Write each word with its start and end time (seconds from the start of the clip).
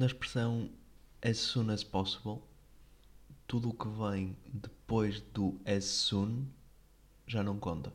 na 0.00 0.06
expressão 0.06 0.70
as 1.22 1.36
soon 1.38 1.70
as 1.70 1.84
possible, 1.84 2.42
tudo 3.46 3.68
o 3.68 3.74
que 3.74 3.88
vem 3.88 4.34
depois 4.52 5.20
do 5.20 5.60
as 5.66 5.84
soon 5.84 6.46
já 7.26 7.42
não 7.42 7.58
conta. 7.58 7.92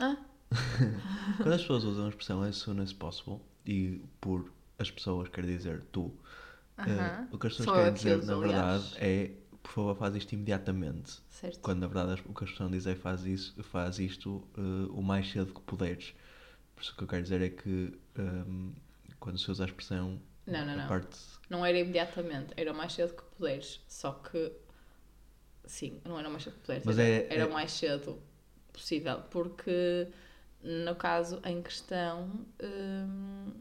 Ah, 0.00 0.16
Quando 1.40 1.54
as 1.54 1.60
pessoas 1.62 1.84
usam 1.84 2.06
a 2.06 2.08
expressão 2.08 2.42
as 2.42 2.56
soon 2.56 2.80
as 2.80 2.92
possible, 2.92 3.40
e 3.66 4.00
por 4.20 4.52
as 4.78 4.90
pessoas 4.90 5.28
quer 5.28 5.44
dizer 5.44 5.82
tu, 5.92 6.12
eh, 6.86 7.12
Aham. 7.12 7.28
o 7.30 7.38
que 7.38 7.46
as 7.46 7.52
pessoas 7.54 7.66
Sou 7.66 7.74
querem 7.74 7.92
que 7.94 7.98
dizer 7.98 8.24
na 8.24 8.34
aliás. 8.34 8.36
verdade 8.36 8.84
é 8.98 9.32
por 9.62 9.72
favor 9.72 9.96
faz 9.96 10.14
isto 10.16 10.32
imediatamente. 10.34 11.20
certo. 11.30 11.60
Quando 11.62 11.80
na 11.80 11.86
verdade 11.86 12.22
o 12.26 12.34
que 12.34 12.44
as 12.44 12.50
pessoas 12.50 12.70
dizem 12.70 12.92
é 12.92 12.96
faz, 12.96 13.24
isso, 13.24 13.62
faz 13.64 13.98
isto 13.98 14.46
eh, 14.56 14.88
o 14.90 15.02
mais 15.02 15.30
cedo 15.30 15.54
que 15.54 15.60
puderes. 15.62 16.14
Por 16.76 16.82
isso 16.82 16.92
o 16.92 16.96
que 16.96 17.04
eu 17.04 17.08
quero 17.08 17.22
dizer 17.22 17.42
é 17.42 17.48
que 17.50 17.98
ehm, 18.18 18.72
quando 19.20 19.38
se 19.38 19.50
usa 19.50 19.64
a 19.64 19.66
expressão 19.66 20.20
Não, 20.46 20.64
não, 20.66 20.76
não. 20.76 20.88
parte 20.88 21.16
Não 21.48 21.64
era 21.64 21.78
imediatamente, 21.78 22.52
era 22.56 22.72
o 22.72 22.74
mais 22.76 22.92
cedo 22.92 23.14
que 23.14 23.22
puderes. 23.36 23.80
Só 23.88 24.12
que. 24.12 24.52
Sim, 25.66 26.00
não 26.04 26.18
era 26.18 26.28
o 26.28 26.30
mais 26.30 26.44
cedo 26.44 26.54
que 26.54 26.60
puderes. 26.60 26.84
Mas 26.84 26.98
era, 26.98 27.08
é- 27.08 27.26
era 27.30 27.42
é- 27.42 27.46
o 27.46 27.52
mais 27.52 27.72
cedo 27.72 28.22
possível. 28.72 29.22
Porque, 29.30 30.08
no 30.62 30.94
caso 30.96 31.40
em 31.44 31.62
questão, 31.62 32.46
hum, 32.62 33.52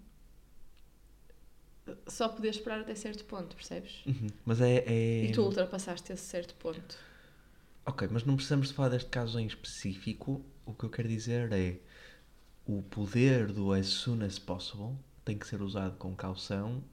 só 2.07 2.29
podias 2.29 2.55
esperar 2.55 2.81
até 2.81 2.95
certo 2.95 3.25
ponto, 3.25 3.55
percebes? 3.55 4.03
Uhum. 4.05 4.27
Mas 4.45 4.61
é, 4.61 4.83
é- 4.85 5.25
E 5.25 5.31
tu 5.31 5.41
ultrapassaste 5.43 6.11
esse 6.13 6.23
certo 6.23 6.55
ponto. 6.55 6.97
Ok, 7.85 8.07
mas 8.11 8.23
não 8.23 8.35
precisamos 8.35 8.69
de 8.69 8.73
falar 8.73 8.89
deste 8.89 9.09
caso 9.09 9.39
em 9.39 9.45
específico. 9.45 10.43
O 10.65 10.73
que 10.73 10.85
eu 10.85 10.89
quero 10.89 11.07
dizer 11.09 11.51
é 11.51 11.77
o 12.65 12.81
poder 12.81 13.51
do 13.51 13.73
as 13.73 13.87
soon 13.87 14.23
as 14.23 14.39
possible 14.39 14.95
tem 15.23 15.37
que 15.37 15.47
ser 15.47 15.61
usado 15.61 15.97
com 15.97 16.15
caução 16.15 16.83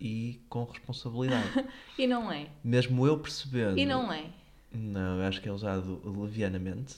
e 0.00 0.40
com 0.48 0.64
responsabilidade. 0.64 1.48
E 1.98 2.06
não 2.06 2.30
é. 2.30 2.48
Mesmo 2.62 3.04
eu 3.06 3.18
percebendo. 3.18 3.76
E 3.78 3.84
não 3.84 4.12
é. 4.12 4.30
Não, 4.72 5.20
eu 5.20 5.26
acho 5.26 5.40
que 5.40 5.48
é 5.48 5.52
usado 5.52 6.00
levianamente, 6.22 6.96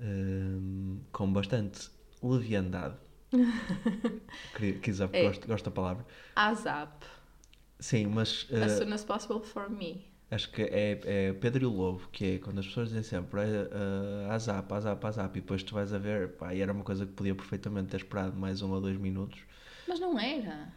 hum, 0.00 0.98
com 1.12 1.32
bastante 1.32 1.88
leviandade. 2.22 2.96
Quis 4.82 5.00
É. 5.00 5.22
gosto, 5.22 5.46
gosto 5.46 5.64
da 5.66 5.70
palavra. 5.70 6.04
ASAP. 6.34 7.04
Sim, 7.78 8.06
mas 8.06 8.46
eh, 8.50 8.64
As 8.64 8.72
soon 8.72 8.92
as 8.92 9.04
possible 9.04 9.40
for 9.40 9.68
me. 9.70 10.04
Acho 10.30 10.50
que 10.50 10.62
é, 10.62 11.00
é 11.04 11.32
Pedro 11.34 11.62
e 11.62 11.66
o 11.66 11.70
Lobo, 11.70 12.08
que 12.10 12.24
é 12.24 12.38
quando 12.38 12.58
as 12.58 12.66
pessoas 12.66 12.88
dizem 12.88 13.02
sempre 13.04 13.40
uh, 13.42 14.30
azap, 14.30 14.72
azap, 14.74 15.06
azap, 15.06 15.38
e 15.38 15.40
depois 15.40 15.62
tu 15.62 15.74
vais 15.74 15.92
a 15.92 15.98
ver, 15.98 16.30
pá, 16.32 16.52
e 16.52 16.60
era 16.60 16.72
uma 16.72 16.82
coisa 16.82 17.06
que 17.06 17.12
podia 17.12 17.34
perfeitamente 17.34 17.90
ter 17.90 17.98
esperado 17.98 18.36
mais 18.36 18.60
um 18.60 18.72
ou 18.72 18.80
dois 18.80 18.96
minutos. 18.96 19.38
Mas 19.88 20.00
não 20.00 20.18
era. 20.18 20.72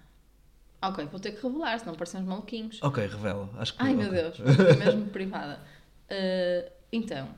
Ok, 0.81 1.05
vou 1.07 1.19
ter 1.19 1.33
que 1.33 1.41
revelar, 1.45 1.77
senão 1.79 1.95
parecemos 1.95 2.27
maluquinhos. 2.27 2.79
Ok, 2.81 3.05
revela. 3.05 3.49
Acho 3.57 3.73
que 3.75 3.83
Ai 3.83 3.93
meu 3.93 4.07
ok. 4.09 4.21
Deus, 4.21 4.37
foi 4.55 4.75
mesmo 4.77 5.07
privada. 5.11 5.59
Uh, 6.09 6.71
então, 6.91 7.29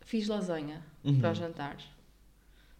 fiz 0.00 0.28
lasanha 0.28 0.82
Uhum. 1.04 1.20
para 1.20 1.30
o 1.30 1.34
jantar 1.34 1.76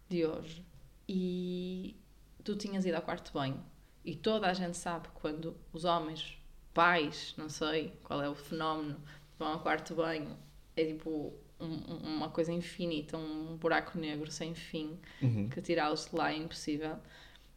de 0.09 0.25
hoje 0.25 0.65
e 1.07 1.95
tu 2.43 2.55
tinhas 2.57 2.85
ido 2.85 2.95
ao 2.97 3.01
quarto 3.01 3.27
de 3.27 3.31
banho 3.31 3.63
e 4.03 4.15
toda 4.15 4.47
a 4.47 4.53
gente 4.53 4.75
sabe 4.75 5.07
quando 5.13 5.55
os 5.71 5.85
homens, 5.85 6.37
pais, 6.73 7.33
não 7.37 7.47
sei 7.49 7.93
qual 8.03 8.21
é 8.21 8.27
o 8.29 8.35
fenómeno, 8.35 8.99
vão 9.39 9.47
ao 9.53 9.59
quarto 9.61 9.89
de 9.89 9.93
banho, 9.95 10.37
é 10.75 10.83
tipo 10.85 11.33
um- 11.59 11.65
um- 11.93 12.15
uma 12.17 12.29
coisa 12.29 12.51
infinita, 12.51 13.17
um 13.17 13.57
buraco 13.57 13.97
negro 13.97 14.29
sem 14.31 14.53
fim 14.53 14.97
Uhum. 15.21 15.49
que 15.49 15.61
tirá-los 15.61 16.05
de 16.09 16.15
lá 16.15 16.31
é 16.31 16.37
impossível. 16.37 16.97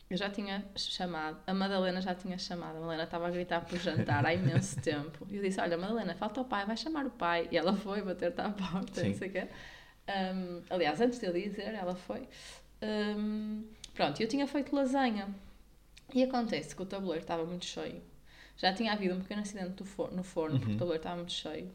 Eu 0.09 0.17
já 0.17 0.29
tinha 0.29 0.65
chamado, 0.75 1.39
a 1.47 1.55
Madalena 1.55 2.01
já 2.01 2.15
tinha 2.15 2.37
chamado, 2.37 2.77
a 2.77 2.81
Madalena 2.81 3.05
estava 3.05 3.29
a 3.29 3.31
gritar 3.31 3.65
por 3.65 3.79
jantar 3.79 4.27
há 4.27 4.35
imenso 4.35 4.81
tempo. 4.83 5.25
E 5.31 5.37
eu 5.37 5.43
disse: 5.43 5.61
Olha, 5.61 5.79
Madalena, 5.79 6.15
falta 6.17 6.41
o 6.41 6.45
pai, 6.45 6.67
vai 6.67 6.77
chamar 6.77 7.07
o 7.07 7.11
pai. 7.11 7.47
E 7.53 7.57
ela 7.57 7.77
foi 7.77 8.03
bater-te 8.03 8.41
à 8.41 8.51
porta, 8.51 9.01
Sim. 9.03 9.11
não 9.11 9.15
sei 9.15 9.29
o 9.29 9.33
quê. 9.33 9.49
Um, 10.09 10.63
aliás, 10.69 11.01
antes 11.01 11.21
de 11.21 11.27
eu 11.27 11.33
dizer, 11.33 11.75
ela 11.75 11.95
foi. 11.95 12.27
Um, 12.83 13.65
pronto, 13.95 14.21
eu 14.21 14.27
tinha 14.29 14.47
feito 14.47 14.75
lasanha. 14.75 15.29
E 16.13 16.23
acontece 16.25 16.75
que 16.75 16.83
o 16.83 16.87
tabuleiro 16.87 17.23
estava 17.23 17.45
muito 17.45 17.65
cheio. 17.65 18.03
Já 18.57 18.73
tinha 18.75 18.93
havido 18.93 19.15
um 19.15 19.21
pequeno 19.21 19.43
acidente 19.43 19.81
no 20.13 20.25
forno, 20.25 20.59
porque 20.59 20.71
Uhum. 20.71 20.75
o 20.75 20.79
tabuleiro 20.79 20.97
estava 21.01 21.17
muito 21.17 21.33
cheio. 21.33 21.71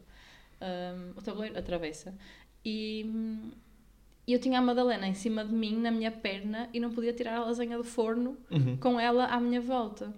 Um, 0.60 1.10
o 1.18 1.22
tabuleiro 1.22 1.58
atravessa. 1.58 2.14
E, 2.64 3.04
eu 4.26 4.38
tinha 4.40 4.58
a 4.58 4.62
Madalena 4.62 5.06
em 5.06 5.14
cima 5.14 5.44
de 5.44 5.52
mim, 5.52 5.76
na 5.78 5.90
minha 5.90 6.10
perna, 6.10 6.68
e 6.72 6.80
não 6.80 6.90
podia 6.90 7.12
tirar 7.12 7.36
a 7.36 7.44
lasanha 7.44 7.76
do 7.76 7.84
forno 7.84 8.36
Uhum. 8.50 8.76
com 8.76 8.98
ela 8.98 9.26
à 9.26 9.38
minha 9.40 9.60
volta. 9.60 10.12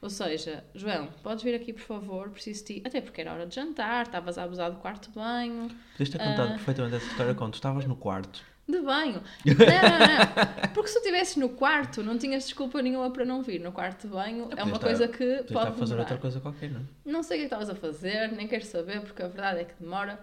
Ou 0.00 0.10
seja, 0.10 0.64
João, 0.74 1.08
podes 1.22 1.42
vir 1.44 1.54
aqui, 1.54 1.72
por 1.72 1.82
favor, 1.82 2.28
preciso 2.30 2.64
de 2.64 2.74
ti. 2.74 2.82
Até 2.84 3.00
porque 3.00 3.20
era 3.20 3.32
hora 3.32 3.46
de 3.46 3.54
jantar, 3.54 4.02
estavas 4.06 4.36
a 4.36 4.44
abusar 4.44 4.70
do 4.70 4.78
quarto 4.78 5.08
de 5.08 5.14
banho. 5.14 5.68
Podias 5.92 6.08
ter 6.10 6.18
contado 6.18 6.48
Ah. 6.48 6.50
perfeitamente 6.54 6.96
essa 6.96 7.06
história 7.06 7.34
quando 7.34 7.54
estavas 7.54 7.86
no 7.86 7.94
quarto. 7.96 8.44
De 8.72 8.80
banho. 8.80 9.22
Não, 9.44 9.54
não, 9.54 9.98
não. 9.98 10.68
Porque 10.74 10.88
se 10.88 10.94
tu 10.94 10.98
estivesses 10.98 11.36
no 11.36 11.50
quarto, 11.50 12.02
não 12.02 12.16
tinhas 12.16 12.44
desculpa 12.44 12.80
nenhuma 12.80 13.10
para 13.10 13.24
não 13.24 13.42
vir. 13.42 13.60
No 13.60 13.70
quarto 13.72 14.02
de 14.02 14.08
banho 14.08 14.48
é 14.56 14.62
uma 14.64 14.74
estar- 14.76 14.86
coisa 14.86 15.06
que 15.08 15.44
pode 15.52 15.68
a 15.68 15.72
fazer 15.72 15.98
outra 15.98 16.16
coisa 16.16 16.40
qualquer, 16.40 16.70
não 16.70 16.80
é? 16.80 16.84
Não 17.04 17.22
sei 17.22 17.36
o 17.36 17.40
que 17.40 17.44
é 17.44 17.48
que 17.48 17.54
estavas 17.54 17.68
a 17.70 17.74
fazer, 17.74 18.32
nem 18.32 18.48
quero 18.48 18.64
saber, 18.64 19.00
porque 19.02 19.22
a 19.22 19.28
verdade 19.28 19.60
é 19.60 19.64
que 19.64 19.74
demora 19.80 20.18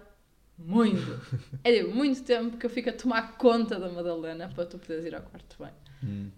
muito. 0.58 1.20
É 1.64 1.72
de 1.72 1.84
muito 1.88 2.22
tempo 2.22 2.56
que 2.56 2.66
eu 2.66 2.70
fico 2.70 2.90
a 2.90 2.92
tomar 2.92 3.36
conta 3.36 3.78
da 3.78 3.88
Madalena 3.88 4.48
para 4.54 4.66
tu 4.66 4.78
poderes 4.78 5.04
ir 5.04 5.14
ao 5.14 5.22
quarto 5.22 5.50
de 5.52 5.56
banho. 5.58 5.74
Hum. 6.02 6.30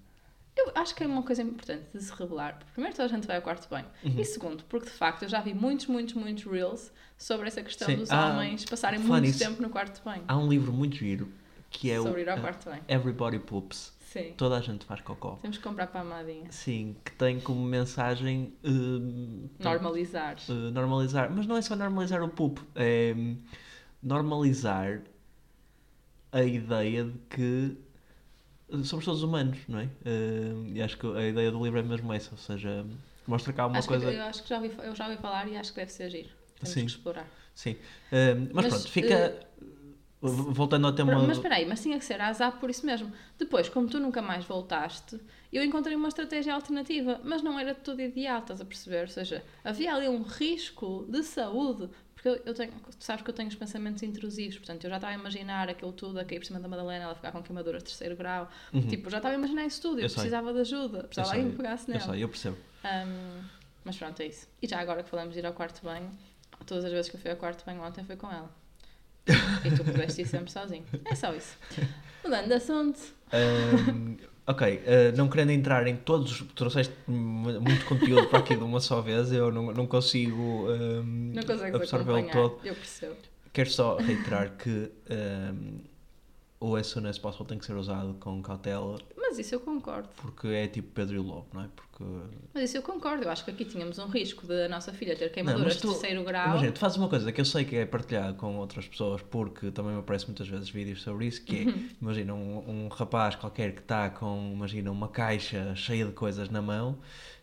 Eu 0.55 0.71
acho 0.75 0.95
que 0.95 1.03
é 1.03 1.07
uma 1.07 1.23
coisa 1.23 1.43
importante 1.43 1.85
de 1.95 2.03
se 2.03 2.13
revelar. 2.13 2.59
Primeiro, 2.75 2.95
toda 2.95 3.07
a 3.07 3.09
gente 3.09 3.27
vai 3.27 3.37
ao 3.37 3.43
quarto 3.43 3.63
de 3.63 3.69
banho. 3.71 3.87
Uhum. 4.05 4.21
E 4.21 4.25
segundo, 4.25 4.63
porque 4.65 4.87
de 4.87 4.93
facto 4.93 5.23
eu 5.23 5.29
já 5.29 5.41
vi 5.41 5.55
muitos, 5.55 5.87
muitos, 5.87 6.13
muitos 6.15 6.45
reels 6.45 6.93
sobre 7.17 7.49
essa 7.49 7.63
questão 7.63 7.87
Sim. 7.89 7.97
dos 7.97 8.11
Ah, 8.11 8.29
homens 8.35 8.65
passarem 8.67 8.99
muito 9.01 9.23
nisso. 9.23 9.39
tempo 9.39 9.63
no 9.63 9.71
quarto 9.71 9.97
de 9.99 10.05
banho. 10.05 10.25
Há 10.29 10.37
um 10.37 10.47
livro 10.49 10.71
muito 10.73 10.97
giro 10.97 11.33
que 11.73 11.91
é 11.91 11.97
sobre 12.01 12.21
ir 12.23 12.29
ao 12.29 12.39
o 12.39 12.41
quarto 12.41 12.69
banho. 12.69 12.83
Everybody 12.89 13.39
Poops. 13.39 13.93
Sim. 14.01 14.35
Toda 14.37 14.59
a 14.59 14.61
gente 14.61 14.85
faz 14.85 15.01
cocó. 15.01 15.39
Temos 15.41 15.57
que 15.57 15.65
comprar 15.65 15.87
para 15.87 16.01
a 16.01 16.03
Amadinha. 16.03 16.53
Sim, 16.53 16.95
que 17.03 17.13
tem 17.13 17.41
como 17.41 17.65
mensagem 17.65 18.53
hum, 18.63 19.49
Normalizar. 19.59 20.37
Uh, 20.49 20.71
normalizar, 20.71 21.31
mas 21.31 21.47
não 21.47 21.57
é 21.57 21.63
só 21.63 21.75
normalizar 21.75 22.23
o 22.23 22.29
poop, 22.29 22.61
é 22.75 23.15
hum, 23.17 23.39
normalizar 24.03 25.01
a 26.31 26.43
ideia 26.43 27.05
de 27.05 27.19
que 27.31 27.77
uh, 28.69 28.85
somos 28.85 29.07
todos 29.07 29.23
humanos, 29.23 29.59
não 29.67 29.79
é? 29.79 29.85
Uh, 29.85 30.67
e 30.67 30.83
acho 30.83 30.99
que 30.99 31.07
a 31.07 31.29
ideia 31.29 31.51
do 31.51 31.65
livro 31.65 31.79
é 31.79 31.83
mesmo 31.83 32.13
essa, 32.13 32.33
ou 32.33 32.39
seja, 32.39 32.85
mostra 33.27 33.55
há 33.57 33.67
uma 33.67 33.79
acho 33.79 33.89
coisa. 33.89 34.11
que, 34.11 34.17
eu 34.17 34.23
acho 34.25 34.43
que 34.43 34.49
já 34.51 34.57
ouvi, 34.57 34.73
eu 34.83 34.95
já 34.95 35.09
ouvi 35.09 35.23
falar 35.23 35.49
e 35.49 35.57
acho 35.57 35.73
que 35.73 35.79
deve 35.81 35.91
ser 35.91 36.11
giro. 36.11 36.29
Temos 36.57 36.71
Sim. 36.71 36.81
que 36.81 36.91
explorar. 36.91 37.27
Sim, 37.55 37.73
Uh, 37.73 38.49
mas, 38.53 38.65
Mas, 38.65 38.67
pronto, 38.69 38.89
fica. 38.91 39.41
Voltando 40.23 40.87
ao 40.87 40.93
tema. 40.93 41.19
Mas 41.19 41.37
espera 41.37 41.57
aí, 41.57 41.67
mas 41.67 41.83
tinha 41.83 41.99
que 41.99 42.05
ser 42.05 42.21
a 42.21 42.29
ASAP 42.29 42.61
por 42.61 42.71
isso 42.71 42.87
mesmo. 42.87 43.13
Depois, 43.39 43.69
como 43.69 43.89
tu 43.89 43.99
nunca 43.99 44.23
mais 44.23 44.45
voltaste, 44.45 45.19
eu 45.53 45.65
encontrei 45.65 45.97
uma 45.97 46.09
estratégia 46.09 46.55
alternativa, 46.55 47.21
mas 47.25 47.43
não 47.43 47.59
era 47.59 47.75
tudo 47.75 48.01
ideal, 48.01 48.39
estás 48.41 48.61
a 48.61 48.65
perceber? 48.65 49.03
Ou 49.03 49.09
seja, 49.09 49.45
havia 49.65 49.95
ali 49.95 50.09
um 50.09 50.23
risco 50.23 51.05
de 51.09 51.23
saúde, 51.25 51.89
porque 52.15 52.29
eu, 52.29 52.41
eu 52.47 52.55
tenho, 52.55 52.71
tu 52.73 53.05
sabes 53.05 53.23
que 53.25 53.29
eu 53.31 53.35
tenho 53.35 53.49
os 53.49 53.57
pensamentos 53.57 54.03
intrusivos, 54.05 54.57
portanto, 54.59 54.85
eu 54.85 54.91
já 54.91 54.97
estava 54.97 55.13
a 55.13 55.17
imaginar 55.17 55.69
aquilo 55.69 55.93
tudo, 55.93 56.21
a 56.21 56.25
cair 56.25 56.39
por 56.39 56.47
cima 56.47 56.61
da 56.61 56.69
Madalena, 56.69 57.05
ela 57.05 57.15
ficar 57.17 57.33
com 57.33 57.43
queimadura 57.43 57.79
de 57.79 57.85
terceiro 57.85 58.15
grau, 58.17 58.49
tipo, 58.89 59.09
eu 59.09 59.11
já 59.11 59.17
estava 59.17 59.35
a 59.35 59.39
imaginar 59.39 59.67
isso 59.67 59.83
tudo, 59.83 59.95
eu, 59.95 60.03
Uhum. 60.03 60.05
Eu 60.05 60.09
sei. 60.09 60.15
precisava 60.21 60.53
de 60.53 60.61
ajuda, 60.61 60.99
eu 60.99 61.05
precisava 61.09 61.13
de 61.13 61.21
alguém 61.21 61.43
sei, 61.43 61.43
que 61.43 61.51
me 61.51 61.57
pegasse 61.57 61.91
eu 61.91 61.95
nela. 61.99 62.13
sei, 62.13 62.23
eu 62.25 62.29
percebo. 62.29 62.57
Um, 62.85 63.43
mas 63.85 63.97
pronto, 63.99 64.21
é 64.21 64.27
isso. 64.27 64.47
E 64.63 64.69
já 64.69 64.79
agora 64.79 65.03
que 65.03 65.11
falamos 65.11 65.35
de 65.35 65.41
ir 65.41 65.47
ao 65.47 65.53
quarto 65.53 65.83
banho, 65.85 66.11
todas 66.65 66.85
as 66.85 66.93
vezes 66.93 67.11
que 67.11 67.17
eu 67.17 67.21
fui 67.21 67.31
ao 67.33 67.37
quarto 67.37 67.65
banho 67.67 67.83
ontem 67.83 68.05
foi 68.05 68.15
com 68.17 68.31
ela. 68.31 68.49
E 69.27 69.71
tu 69.77 69.85
pudeste 69.85 70.23
ir 70.23 70.27
sempre 70.27 70.51
sozinho. 70.51 70.85
É 71.05 71.15
só 71.15 71.33
isso. 71.35 71.57
Mudando 72.25 72.47
de 72.49 72.55
assunto. 72.55 73.01
Um, 73.33 74.17
ok, 74.47 74.77
uh, 74.77 75.17
não 75.17 75.29
querendo 75.29 75.51
entrar 75.51 75.87
em 75.87 75.97
todos, 75.97 76.41
os- 76.41 76.47
trouxeste 76.55 76.93
mu- 77.07 77.61
muito 77.61 77.85
conteúdo 77.87 78.27
para 78.29 78.41
aqui 78.41 78.55
de 78.57 78.63
uma 78.63 78.81
só 78.81 79.01
vez, 79.01 79.33
eu 79.33 79.51
não, 79.53 79.73
não 79.73 79.87
consigo 79.87 80.69
um, 80.71 81.33
Não 81.35 81.43
absorvê-lo 81.77 82.29
todo. 82.31 82.61
Eu 82.65 82.75
percebo. 82.75 83.15
Quero 83.53 83.71
só 83.71 83.97
reiterar 83.97 84.51
que 84.57 84.91
um, 85.11 85.79
o 86.61 86.77
as 86.77 86.87
soon 86.87 87.07
as 87.07 87.19
possible 87.19 87.47
tem 87.47 87.59
que 87.59 87.65
ser 87.67 87.75
usado 87.75 88.15
com 88.21 88.41
cautela, 88.43 88.99
Mas 89.33 89.39
isso 89.47 89.55
eu 89.55 89.61
concordo. 89.61 90.09
porque 90.21 90.47
é 90.49 90.67
tipo 90.69 90.89
Pedro 90.93 91.17
e 91.17 91.19
o 91.19 91.23
Lobo, 91.23 91.47
não 91.55 91.63
é? 91.63 91.69
Porque. 91.75 92.05
Mas 92.53 92.65
isso 92.65 92.77
eu 92.77 92.83
concordo. 92.83 93.25
Eu 93.25 93.31
acho 93.31 93.45
que 93.45 93.51
aqui 93.51 93.65
tínhamos 93.65 93.99
um 93.99 94.07
risco 94.07 94.47
de 94.47 94.65
a 94.65 94.69
nossa 94.69 94.93
filha 94.93 95.17
ter 95.17 95.31
queimaduras 95.33 95.75
de 95.77 95.81
tu- 95.83 95.89
terceiro 95.89 96.23
grau. 96.25 96.49
Imagina, 96.51 96.73
tu 96.73 96.79
fazes 96.79 96.99
uma 96.99 97.09
coisa 97.09 97.33
que 97.33 97.41
eu 97.41 97.45
sei 97.45 97.65
que 97.65 97.77
é 97.77 97.87
partilhado 97.87 98.35
com 98.37 98.57
outras 98.59 98.87
pessoas, 98.87 99.23
porque 99.23 99.71
também 99.71 99.93
me 99.95 100.01
aparecem 100.01 100.29
muitas 100.29 100.47
vezes 100.49 100.69
vídeos 100.69 101.03
sobre 101.03 101.27
isso, 101.27 101.43
que 101.45 101.63
é, 101.63 101.65
Uhum. 101.65 101.89
imagina, 102.03 102.35
um, 102.35 102.85
um 102.85 102.89
rapaz 102.89 103.35
qualquer 103.37 103.75
que 103.75 103.81
está 103.81 104.11
com, 104.11 104.51
imagina, 104.55 104.91
uma 104.91 105.09
caixa 105.09 105.75
cheia 105.75 106.05
de 106.05 106.13
coisas 106.13 106.51
na 106.51 106.61
mão, 106.61 106.99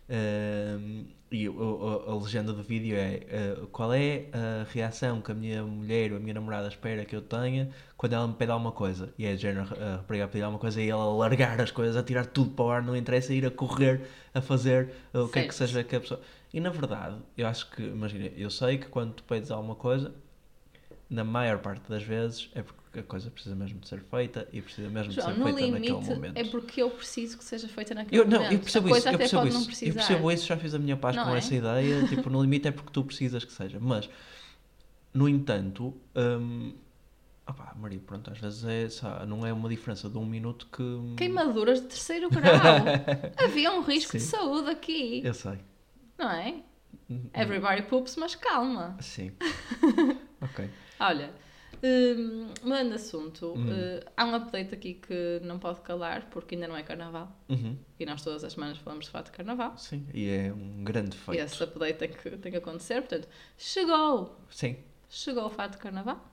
hum, 0.10 1.06
e 1.32 1.48
o- 1.48 1.54
o- 1.54 2.12
a, 2.12 2.16
legenda 2.24 2.52
do 2.52 2.64
vídeo 2.64 2.96
é 2.98 3.22
eh, 3.30 3.58
qual 3.72 3.94
é 3.94 4.26
a 4.34 4.66
reação 4.72 5.22
que 5.22 5.32
a 5.32 5.36
minha 5.36 5.64
mulher 5.64 6.12
ou 6.12 6.18
a 6.18 6.20
minha 6.20 6.34
namorada 6.34 6.68
espera 6.68 7.06
que 7.06 7.16
eu 7.16 7.22
tenha 7.22 7.70
quando 7.96 8.14
ela 8.14 8.28
me 8.28 8.34
pede 8.34 8.52
alguma 8.52 8.72
coisa. 8.72 9.14
E 9.18 9.26
é 9.26 9.36
de 9.36 9.42
género 9.42 9.68
a 9.80 9.98
rapariga 9.98 10.26
a 10.26 10.28
pedir 10.28 10.44
alguma 10.44 10.60
coisa 10.60 10.82
e 10.82 10.90
ela 10.90 11.06
largar 11.16 11.62
as 11.62 11.70
coisas, 11.72 11.96
a 11.96 12.02
tirar 12.04 12.26
tudo 12.26 12.52
para 12.52 12.66
o 12.66 12.70
ar, 12.72 12.82
não 12.84 12.96
interessa, 12.96 13.34
ir 13.34 13.46
a 13.46 13.52
correr 13.52 14.02
a 14.34 14.42
fazer 14.42 14.90
eh, 15.14 15.20
o 15.20 15.28
que 15.28 15.40
é 15.40 15.48
que 15.48 15.54
seja 15.56 15.84
que 15.84 15.96
a 15.96 16.00
pessoa. 16.00 16.20
E 16.52 16.60
na 16.60 16.70
verdade, 16.72 17.18
eu 17.38 17.46
acho 17.48 17.70
que, 17.70 17.84
imagina, 17.84 18.26
eu 18.36 18.50
sei 18.50 18.78
que 18.80 18.88
quando 18.88 19.14
tu 19.14 19.24
pedes 19.24 19.52
alguma 19.52 19.76
coisa, 19.76 20.12
na 21.10 21.24
maior 21.24 21.60
parte 21.60 21.88
das 21.90 22.02
vezes 22.04 22.50
é 22.56 22.62
porque 22.64 22.79
a 22.98 23.04
coisa 23.04 23.30
precisa 23.30 23.56
mesmo 23.56 23.80
de 23.80 23.88
ser 23.88 24.00
feita 24.02 24.48
e 24.52 24.62
precisa 24.62 24.90
mesmo 24.90 25.12
João, 25.12 25.28
de 25.28 25.36
ser 25.36 25.44
feita 25.44 25.68
naquele 25.72 25.92
momento. 25.92 26.38
é 26.38 26.44
porque 26.46 26.82
eu 26.82 26.90
preciso 26.90 27.38
que 27.38 27.44
seja 27.44 27.68
feita 27.68 27.94
naquele 27.94 28.20
Eu, 28.22 28.26
não, 28.26 28.38
momento. 28.40 28.54
eu 28.54 28.60
percebo 28.60 28.88
a 28.94 28.98
isso, 28.98 29.10
eu 29.10 29.18
percebo 29.18 29.42
pode 29.42 29.54
não 29.54 29.60
isso, 29.62 29.70
eu 29.70 29.76
precisar. 29.76 29.94
percebo 29.94 30.32
isso, 30.32 30.48
já 30.48 30.58
fiz 30.58 30.74
a 30.74 30.80
minha 30.80 30.98
paz 30.98 31.16
Não 31.16 31.26
com 31.26 31.36
é? 31.36 31.38
essa 31.38 31.54
ideia, 31.54 32.06
tipo, 32.10 32.30
no 32.30 32.42
limite 32.42 32.68
é 32.68 32.72
porque 32.72 32.92
tu 32.92 33.04
precisas 33.04 33.46
que 33.46 33.52
seja, 33.52 33.78
mas, 33.80 34.10
no 35.14 35.30
entanto, 35.30 35.96
hum, 36.16 36.74
opá, 37.48 37.74
Maria, 37.80 38.00
pronto, 38.00 38.32
às 38.32 38.40
vezes 38.40 38.64
é, 38.66 38.90
sabe, 38.90 39.26
não 39.28 39.46
é 39.46 39.54
uma 39.54 39.70
diferença 39.70 40.10
de 40.10 40.18
um 40.18 40.26
minuto 40.26 40.68
que... 40.72 41.16
Queimaduras 41.16 41.82
de 41.82 41.88
terceiro 41.88 42.30
grau. 42.30 42.52
Havia 43.38 43.72
um 43.72 43.82
risco 43.82 44.14
de 44.18 44.24
Sim. 44.24 44.30
saúde 44.30 44.70
aqui. 44.70 45.22
Eu 45.24 45.34
sei. 45.36 45.60
Não 46.18 46.30
é? 46.32 46.56
Uhum. 47.08 47.30
Everybody 47.34 47.84
poops, 47.84 48.16
mas 48.16 48.34
calma. 48.36 48.98
Sim. 49.00 49.32
ok. 50.42 50.70
Olha, 51.00 51.32
hum, 51.84 52.48
mudando 52.64 52.90
de 52.90 52.96
assunto, 52.96 53.54
Hum. 53.56 53.68
eh, 53.72 54.04
há 54.18 54.26
um 54.26 54.36
update 54.36 54.74
aqui 54.74 54.94
que 54.96 55.40
não 55.44 55.58
pode 55.60 55.82
calar 55.82 56.30
porque 56.30 56.56
ainda 56.56 56.68
não 56.68 56.76
é 56.76 56.84
carnaval. 56.84 57.32
Uhum. 57.50 57.78
E 58.00 58.06
nós 58.06 58.22
todas 58.24 58.44
as 58.44 58.54
semanas 58.54 58.78
falamos 58.78 59.06
de 59.06 59.12
fato 59.12 59.26
de 59.28 59.32
carnaval. 59.32 59.78
Sim, 59.78 60.06
e 60.14 60.30
é 60.30 60.54
um 60.54 60.84
grande 60.84 61.16
E 61.16 61.20
feito. 61.20 61.42
esse 61.42 61.64
update 61.64 61.98
tem 61.98 62.10
que, 62.10 62.30
tem 62.38 62.52
que 62.52 62.58
acontecer. 62.58 63.02
Portanto, 63.02 63.28
chegou! 63.58 64.40
Sim. 64.50 64.78
Chegou 65.10 65.46
o 65.46 65.50
fato 65.50 65.72
de 65.74 65.78
carnaval. 65.80 66.24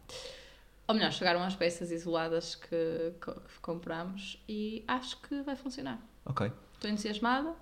Ou 0.89 0.95
melhor, 0.95 1.11
chegaram 1.13 1.43
as 1.43 1.57
peças 1.57 1.91
isoladas 1.91 2.55
que, 2.55 3.13
que 3.21 3.61
compramos 3.61 4.41
e 4.49 4.85
acho 4.87 5.17
que 5.23 5.43
vai 5.43 5.57
funcionar. 5.57 6.01
Ok. 6.25 6.51
Estou 6.75 6.91
entusiasmada. 6.91 7.55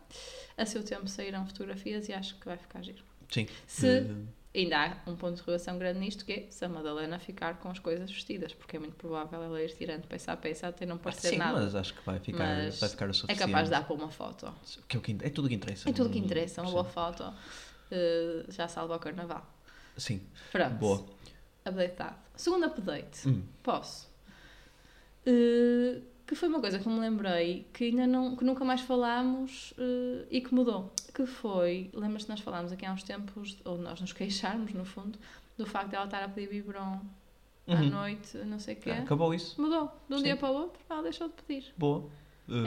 A 0.59 0.67
seu 0.67 0.83
tempo 0.85 1.09
saíram 1.09 1.47
fotografias 1.47 2.09
e 2.09 2.13
acho 2.13 2.35
que 2.39 2.45
vai 2.47 2.59
ficar 2.59 2.83
giro. 2.83 3.03
Sim. 3.31 3.47
Se- 3.67 3.87
Eh, 3.87 4.15
Ainda 4.55 4.77
há 5.05 5.11
um 5.11 5.17
ponto 5.17 5.35
de 5.35 5.41
interrogação 5.41 5.77
grande 5.79 5.99
nisto 5.99 6.25
que 6.25 6.33
é 6.33 6.47
se 6.49 6.65
a 6.65 6.69
Madalena 6.69 7.19
ficar 7.19 7.59
com 7.59 7.69
as 7.71 7.81
coisas 7.81 8.09
vestidas, 8.11 8.55
porque 8.55 8.77
é 8.77 8.79
muito 8.79 8.95
provável 8.95 9.43
ela 9.43 9.61
ir 9.61 9.75
tirando 9.75 10.06
peça 10.06 10.31
a 10.33 10.37
peça 10.37 10.69
até 10.69 10.87
não 10.87 10.97
parecer 10.97 11.31
sim, 11.31 11.39
nada. 11.39 11.61
mas 11.61 11.75
acho 11.75 11.93
que 11.93 12.06
vai 12.06 12.21
ficar, 12.21 12.39
Mas 12.56 12.79
vai 12.79 12.89
ficar 12.89 13.06
o 13.06 13.11
É 13.11 13.12
suficiente. 13.12 13.39
capaz 13.51 13.65
de 13.65 13.71
dar 13.73 13.85
para 13.85 13.95
uma 13.97 14.11
foto. 14.11 14.55
Que 14.89 14.97
é, 14.97 14.99
o 15.01 15.03
que, 15.03 15.17
é 15.23 15.29
tudo 15.31 15.47
o 15.47 15.49
que 15.49 15.55
interessa. 15.56 15.91
É 15.91 15.93
tudo 15.93 16.09
o 16.09 16.12
que 16.12 16.19
interessa, 16.21 16.61
uma 16.62 16.69
sim. 16.69 16.73
boa 16.75 16.85
foto 16.85 17.35
eh, 17.91 18.45
já 18.49 18.69
salva 18.69 18.95
o 18.95 18.99
carnaval. 19.01 19.45
Sim, 19.97 20.21
Pronto. 20.53 20.75
boa. 20.77 21.05
Update 21.65 21.97
dado. 21.97 22.17
Segundo 22.37 22.67
update. 22.67 23.29
Hum. 23.29 23.43
Posso. 23.62 24.09
Eh, 25.27 26.01
que 26.35 26.41
foi 26.41 26.49
uma 26.49 26.61
coisa 26.61 26.79
que 26.79 26.89
me 26.89 26.99
lembrei 27.01 27.67
que 27.73 27.85
ainda 27.85 28.07
não, 28.07 28.37
que 28.37 28.45
nunca 28.45 28.65
mais 28.65 28.81
falámos 28.83 29.73
eh, 29.79 30.27
e 30.31 30.41
que 30.41 30.55
mudou. 30.55 30.93
Que 31.15 31.25
foi, 31.27 31.91
lembras-te 31.95 32.29
nós 32.29 32.41
falámos 32.41 32.73
aqui 32.73 32.85
há 32.85 32.93
uns 32.93 33.03
tempos, 33.03 33.57
ou 33.65 33.79
nós 33.79 34.01
nos 34.01 34.13
queixarmos 34.13 34.73
no 34.73 34.85
fundo, 34.85 35.19
do 35.57 35.65
facto 35.67 35.91
de 35.91 35.97
ela 35.97 36.05
estar 36.07 36.23
a 36.23 36.29
pedir 36.29 36.49
biberon 36.49 37.01
à 37.67 37.73
Uhum. 37.75 37.89
noite, 37.91 38.37
não 38.39 38.59
sei 38.59 38.75
o 38.75 38.79
quê. 38.79 38.91
Ah, 38.91 38.99
acabou 39.01 39.33
isso. 39.33 39.61
Mudou. 39.61 39.91
De 40.09 40.15
um 40.15 40.19
Sim. 40.19 40.25
dia 40.25 40.37
para 40.37 40.51
o 40.51 40.55
outro, 40.55 40.81
ela 40.91 41.03
deixou 41.03 41.29
de 41.29 41.35
pedir. 41.35 41.73
Boa. 41.79 42.05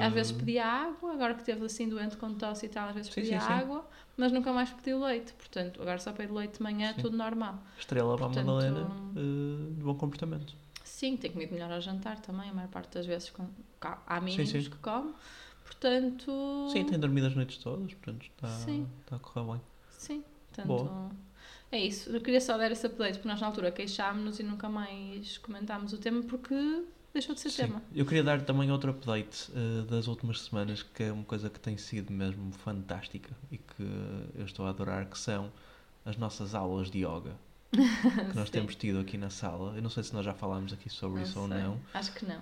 Às 0.04 0.12
vezes 0.12 0.32
Eh, 0.32 0.40
pedia 0.40 0.66
água, 0.66 1.14
agora 1.14 1.36
que 1.36 1.42
esteve 1.42 1.64
assim 1.64 1.88
doente 1.88 2.18
com 2.18 2.34
tosse 2.34 2.66
e 2.66 2.70
tal, 2.70 2.88
às 2.90 2.96
vezes 2.96 3.14
Sim, 3.14 3.22
pedia 3.22 3.40
sim, 3.40 3.46
sim. 3.46 3.54
água, 3.54 3.86
mas 4.18 4.32
nunca 4.32 4.52
mais 4.52 4.72
pediu 4.72 5.00
leite. 5.00 5.34
Portanto, 5.34 5.80
agora 5.82 6.00
só 6.00 6.12
pede 6.14 6.34
leite 6.34 6.58
de 6.58 6.64
manhã, 6.64 6.96
tudo 7.00 7.16
normal. 7.16 7.60
Estrela 7.78 8.16
para 8.16 8.26
a 8.26 8.30
Portanto, 8.30 8.48
Madalena 8.48 8.88
eh, 9.16 9.74
de 9.76 9.84
bom 9.84 9.94
comportamento. 9.94 10.56
Sim, 10.98 11.16
tem 11.16 11.30
comido 11.30 11.54
melhor 11.54 11.72
ao 11.72 11.80
jantar 11.80 12.20
também, 12.22 12.50
a 12.50 12.54
maior 12.56 12.70
parte 12.70 12.96
das 12.96 13.06
vezes 13.06 13.30
com, 13.30 13.48
há 13.80 14.20
mínimos 14.20 14.50
sim. 14.50 14.64
que 14.64 14.78
come. 14.78 15.14
Portanto, 15.64 16.70
Sim, 16.74 16.86
tem 16.86 16.98
dormido 16.98 17.28
as 17.28 17.36
noites 17.36 17.60
todas, 17.60 17.94
portanto 17.94 18.24
está, 18.24 18.48
Sim. 18.48 18.88
está 19.02 19.18
a 19.18 19.20
correr 19.20 19.46
bem. 19.46 19.62
sim, 19.92 20.24
portanto, 20.48 20.68
Boa. 20.68 21.12
é 21.72 21.80
isso. 21.80 22.10
Eu 22.10 22.20
queria 22.20 22.42
só 22.42 22.58
dar 22.58 22.72
esse 22.72 22.88
update, 22.88 23.20
porque 23.20 23.28
nós 23.28 23.40
na 23.40 23.46
altura 23.46 23.72
queixámos-nos 23.72 24.40
e 24.40 24.44
nunca 24.44 24.68
mais 24.70 25.38
comentámos 25.38 25.94
o 25.94 26.00
tema 26.00 26.24
porque 26.24 26.56
deixou 27.14 27.36
de 27.36 27.42
ser 27.42 27.52
Sim. 27.52 27.68
tema. 27.68 27.84
Eu 27.94 28.04
queria 28.04 28.24
dar 28.24 28.42
também 28.42 28.72
outro 28.72 28.90
update 28.90 29.52
eh, 29.56 29.86
das 29.88 30.08
últimas 30.08 30.42
semanas, 30.42 30.82
que 30.82 31.04
é 31.04 31.12
uma 31.12 31.26
coisa 31.26 31.48
que 31.48 31.60
tem 31.60 31.78
sido 31.78 32.12
mesmo 32.12 32.52
fantástica 32.54 33.38
e 33.52 33.60
que 33.60 33.84
eu 34.34 34.46
estou 34.46 34.66
a 34.66 34.72
adorar, 34.72 35.06
que 35.06 35.20
são 35.20 35.52
as 36.04 36.18
nossas 36.18 36.56
aulas 36.56 36.90
de 36.90 37.06
yoga 37.06 37.36
que 38.32 38.36
nós 38.36 38.50
temos 38.50 38.76
tido 38.76 39.00
aqui 39.00 39.18
na 39.18 39.30
sala. 39.30 39.76
Eu 39.76 39.82
não 39.82 39.90
sei 39.90 40.04
se 40.04 40.14
nós 40.14 40.24
já 40.26 40.34
falámos 40.34 40.72
aqui 40.74 40.90
sobre 40.90 41.24
isso 41.24 41.40
ou 41.40 41.48
sei. 41.48 41.58
não. 41.58 41.80
Acho 41.94 42.14
que 42.14 42.26
não. 42.26 42.40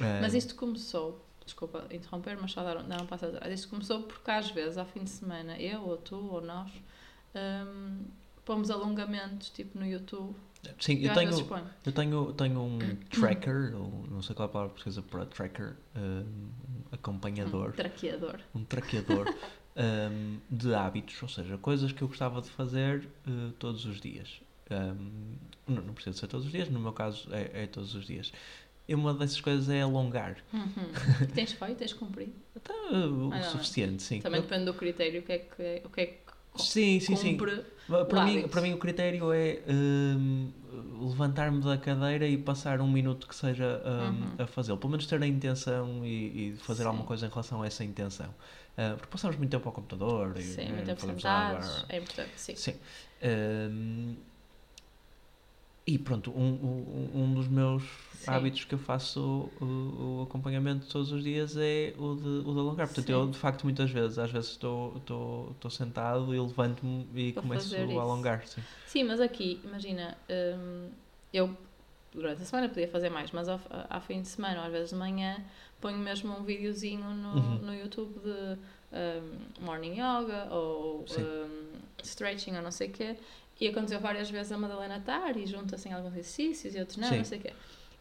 Eh, 0.00 0.20
Mas 0.20 0.34
isto 0.34 0.54
começou, 0.54 1.24
desculpa 1.44 1.86
interromper, 1.90 2.38
mas 2.40 2.52
só 2.52 2.62
dar, 2.62 2.78
um- 2.78 2.88
dar 2.88 3.00
um 3.02 3.06
passo 3.06 3.26
atrás. 3.26 3.52
Isto 3.52 3.68
começou 3.68 4.02
porque 4.02 4.30
às 4.30 4.50
vezes, 4.50 4.78
ao 4.78 4.86
fim 4.86 5.04
de 5.04 5.10
semana, 5.10 5.58
eu 5.58 5.82
ou 5.82 5.96
tu 5.98 6.16
ou 6.16 6.40
nós, 6.40 6.70
hum, 7.34 8.04
pomos 8.44 8.70
alongamentos 8.70 9.50
tipo 9.50 9.78
no 9.78 9.86
YouTube. 9.86 10.34
Sim, 10.78 10.94
Eu, 10.98 11.08
eu 11.08 11.14
tenho, 11.14 11.30
eu 11.84 11.92
tenho, 11.92 12.32
tenho 12.34 12.60
um 12.60 12.78
tracker, 13.10 13.74
ou 13.76 14.06
não 14.10 14.22
sei 14.22 14.34
qual 14.34 14.46
é 14.46 14.50
a 14.50 14.52
palavra 14.52 14.72
portuguesa 14.74 15.02
para 15.02 15.26
tracker, 15.26 15.74
eh, 15.94 15.98
um 15.98 16.50
acompanhador. 16.92 17.70
Um 17.70 17.72
traqueador. 17.72 18.40
um 18.54 18.64
traqueador 18.64 19.34
um, 19.76 20.38
de 20.50 20.74
hábitos, 20.74 21.20
ou 21.22 21.28
seja, 21.28 21.58
coisas 21.58 21.90
que 21.92 22.00
eu 22.02 22.08
gostava 22.08 22.40
de 22.40 22.48
fazer 22.50 23.08
uh, 23.26 23.50
todos 23.58 23.84
os 23.86 24.00
dias. 24.00 24.40
Um, 24.72 25.36
não, 25.68 25.82
não 25.82 25.94
precisa 25.94 26.16
ser 26.18 26.26
todos 26.26 26.46
os 26.46 26.52
dias, 26.52 26.68
no 26.68 26.80
meu 26.80 26.92
caso 26.92 27.28
é, 27.32 27.62
é 27.62 27.66
todos 27.66 27.94
os 27.94 28.06
dias. 28.06 28.32
E 28.88 28.94
uma 28.94 29.14
dessas 29.14 29.40
coisas 29.40 29.68
é 29.68 29.80
alongar. 29.82 30.36
Uhum. 30.52 30.68
E 31.22 31.26
tens 31.32 31.52
feito, 31.52 31.76
tens 31.76 31.92
cumprido. 31.92 32.32
Então, 32.56 32.74
uh, 32.92 33.28
o 33.28 33.32
Ah, 33.32 33.38
não, 33.38 33.50
suficiente, 33.50 34.02
sim. 34.02 34.20
Também 34.20 34.40
depende 34.40 34.64
do 34.64 34.74
critério, 34.74 35.20
o 35.20 35.24
que 35.24 35.32
é 35.32 35.38
que, 35.38 35.82
o 35.84 35.88
que, 35.90 36.00
é 36.00 36.06
que 36.06 36.22
Sim, 36.56 37.00
sim, 37.00 37.16
sim. 37.16 37.38
Para 37.38 38.24
mim, 38.26 38.46
para 38.48 38.60
mim 38.60 38.74
o 38.74 38.78
critério 38.78 39.32
é 39.32 39.60
um, 39.66 40.50
levantar-me 41.08 41.62
da 41.62 41.78
cadeira 41.78 42.26
e 42.26 42.36
passar 42.36 42.80
um 42.82 42.90
minuto 42.90 43.26
que 43.26 43.34
seja 43.34 43.80
um, 43.84 44.08
Uhum. 44.08 44.34
a 44.38 44.46
fazê-lo. 44.46 44.76
Pelo 44.76 44.90
menos 44.90 45.06
ter 45.06 45.22
a 45.22 45.26
intenção 45.26 46.04
e, 46.04 46.50
e 46.50 46.56
fazer 46.56 46.82
Sim. 46.82 46.88
alguma 46.88 47.06
coisa 47.06 47.26
em 47.26 47.30
relação 47.30 47.62
a 47.62 47.66
essa 47.66 47.82
intenção. 47.82 48.28
Uh, 48.76 48.96
porque 48.96 49.10
passamos 49.10 49.36
muito 49.36 49.50
tempo 49.50 49.66
ao 49.66 49.72
computador 49.74 50.36
e 50.36 50.42
Sim, 50.42 50.62
eh, 50.62 50.68
muito 50.72 50.84
tempo 50.86 51.00
fazemos 51.00 51.22
sentados. 51.22 51.86
É 51.88 51.96
importante, 51.98 52.32
sim. 52.36 52.54
Sim. 52.56 52.74
Um, 53.22 54.16
e 55.86 55.98
pronto, 55.98 56.30
um, 56.30 56.54
um, 56.54 57.22
um 57.24 57.34
dos 57.34 57.48
meus 57.48 57.82
Sim. 58.12 58.30
hábitos 58.30 58.64
que 58.64 58.74
eu 58.74 58.78
faço 58.78 59.20
o, 59.60 60.20
o 60.20 60.22
acompanhamento 60.22 60.86
todos 60.86 61.10
os 61.10 61.24
dias 61.24 61.56
é 61.56 61.92
o 61.98 62.14
de, 62.14 62.28
o 62.48 62.52
de 62.54 62.60
alongar. 62.60 62.86
Portanto, 62.86 63.08
Sim. 63.08 63.12
eu 63.12 63.30
de 63.30 63.36
facto 63.38 63.64
muitas 63.64 63.90
vezes, 63.90 64.18
às 64.18 64.30
vezes 64.30 64.50
estou, 64.50 64.96
estou, 64.98 65.50
estou 65.52 65.70
sentado 65.70 66.32
e 66.34 66.40
levanto-me 66.40 67.08
e 67.14 67.32
Para 67.32 67.42
começo 67.42 67.74
a 67.74 68.02
alongar. 68.02 68.46
Sim. 68.46 68.62
Sim, 68.86 69.04
mas 69.04 69.20
aqui, 69.20 69.60
imagina, 69.64 70.16
hum, 70.30 70.90
eu 71.32 71.56
durante 72.12 72.42
a 72.42 72.44
semana 72.44 72.68
podia 72.68 72.86
fazer 72.88 73.08
mais, 73.08 73.30
mas 73.30 73.48
ao, 73.48 73.58
ao 73.88 74.00
fim 74.00 74.20
de 74.20 74.28
semana, 74.28 74.60
ou 74.60 74.66
às 74.66 74.72
vezes 74.72 74.90
de 74.90 74.96
manhã, 74.96 75.42
ponho 75.80 75.98
mesmo 75.98 76.32
um 76.36 76.44
videozinho 76.44 77.08
no, 77.10 77.34
Uhum. 77.36 77.58
no 77.66 77.74
YouTube 77.74 78.20
de 78.20 78.58
hum, 78.92 79.38
morning 79.60 79.94
yoga 79.94 80.48
ou 80.50 81.00
hum, 81.10 81.72
stretching 82.02 82.54
ou 82.56 82.62
não 82.62 82.70
sei 82.70 82.88
o 82.88 82.92
quê. 82.92 83.16
E 83.62 83.68
aconteceu 83.68 84.00
várias 84.00 84.28
vezes 84.28 84.50
a 84.50 84.58
Madalena 84.58 84.96
estar 84.96 85.36
e 85.36 85.46
junta 85.46 85.76
assim 85.76 85.92
alguns 85.92 86.12
exercícios 86.14 86.74
e 86.74 86.80
outros 86.80 86.96
não, 86.98 87.08
Sim. 87.08 87.18
não 87.18 87.24
sei 87.24 87.38
o 87.38 87.42
quê. 87.42 87.52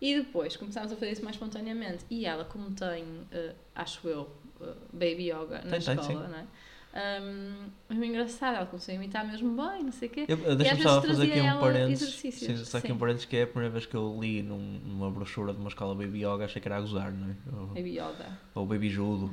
E 0.02 0.16
depois 0.16 0.58
começámos 0.58 0.92
a 0.92 0.96
fazer 0.96 1.12
isso 1.12 1.24
mais 1.24 1.36
espontaneamente. 1.36 2.04
E 2.10 2.26
ela, 2.26 2.44
como 2.46 2.72
tem, 2.72 3.06
eh, 3.32 3.54
acho 3.76 4.08
eu, 4.08 4.28
eh, 4.60 4.74
baby 4.92 5.30
yoga 5.30 5.62
na 5.64 5.78
Tem, 5.80 5.94
escola, 5.94 6.28
não 6.28 6.38
é? 6.40 6.46
Um, 6.94 7.70
muito 7.90 8.04
engraçado, 8.06 8.56
ela 8.56 8.66
começou 8.66 8.92
a 8.92 8.96
imitar 8.96 9.26
mesmo 9.26 9.50
bem, 9.56 9.84
não 9.84 9.92
sei 9.92 10.08
o 10.10 10.12
quê. 10.12 10.26
Deixa-me 10.26 10.56
vezes 10.64 10.82
só 10.84 11.02
fazer 11.02 11.32
aqui 11.32 11.42
um 11.42 11.60
parênteses. 11.60 12.14
Sim, 12.16 12.58
só 12.66 12.78
aqui 12.80 12.88
sim. 12.88 12.94
um 12.94 12.98
parênteses 12.98 13.26
que 13.26 13.38
é 13.38 13.44
a 13.44 13.48
primeira 13.48 13.72
vez 13.72 13.86
que 13.86 13.96
eu 13.96 14.18
li 14.20 14.42
num- 14.42 14.80
numa 14.84 15.10
brochura 15.12 15.54
de 15.54 15.60
uma 15.60 15.70
escola 15.70 15.94
Baby 15.94 16.26
Yoga, 16.26 16.46
achei 16.46 16.60
que 16.62 16.68
era 16.68 16.78
a 16.78 16.82
gozar, 16.82 17.12
não 17.14 17.30
é? 17.30 17.36
Ou, 17.62 17.68
Baby 17.68 17.92
yoga. 17.92 18.40
ou 18.56 18.66
Baby 18.66 18.90
Judo. 18.90 19.30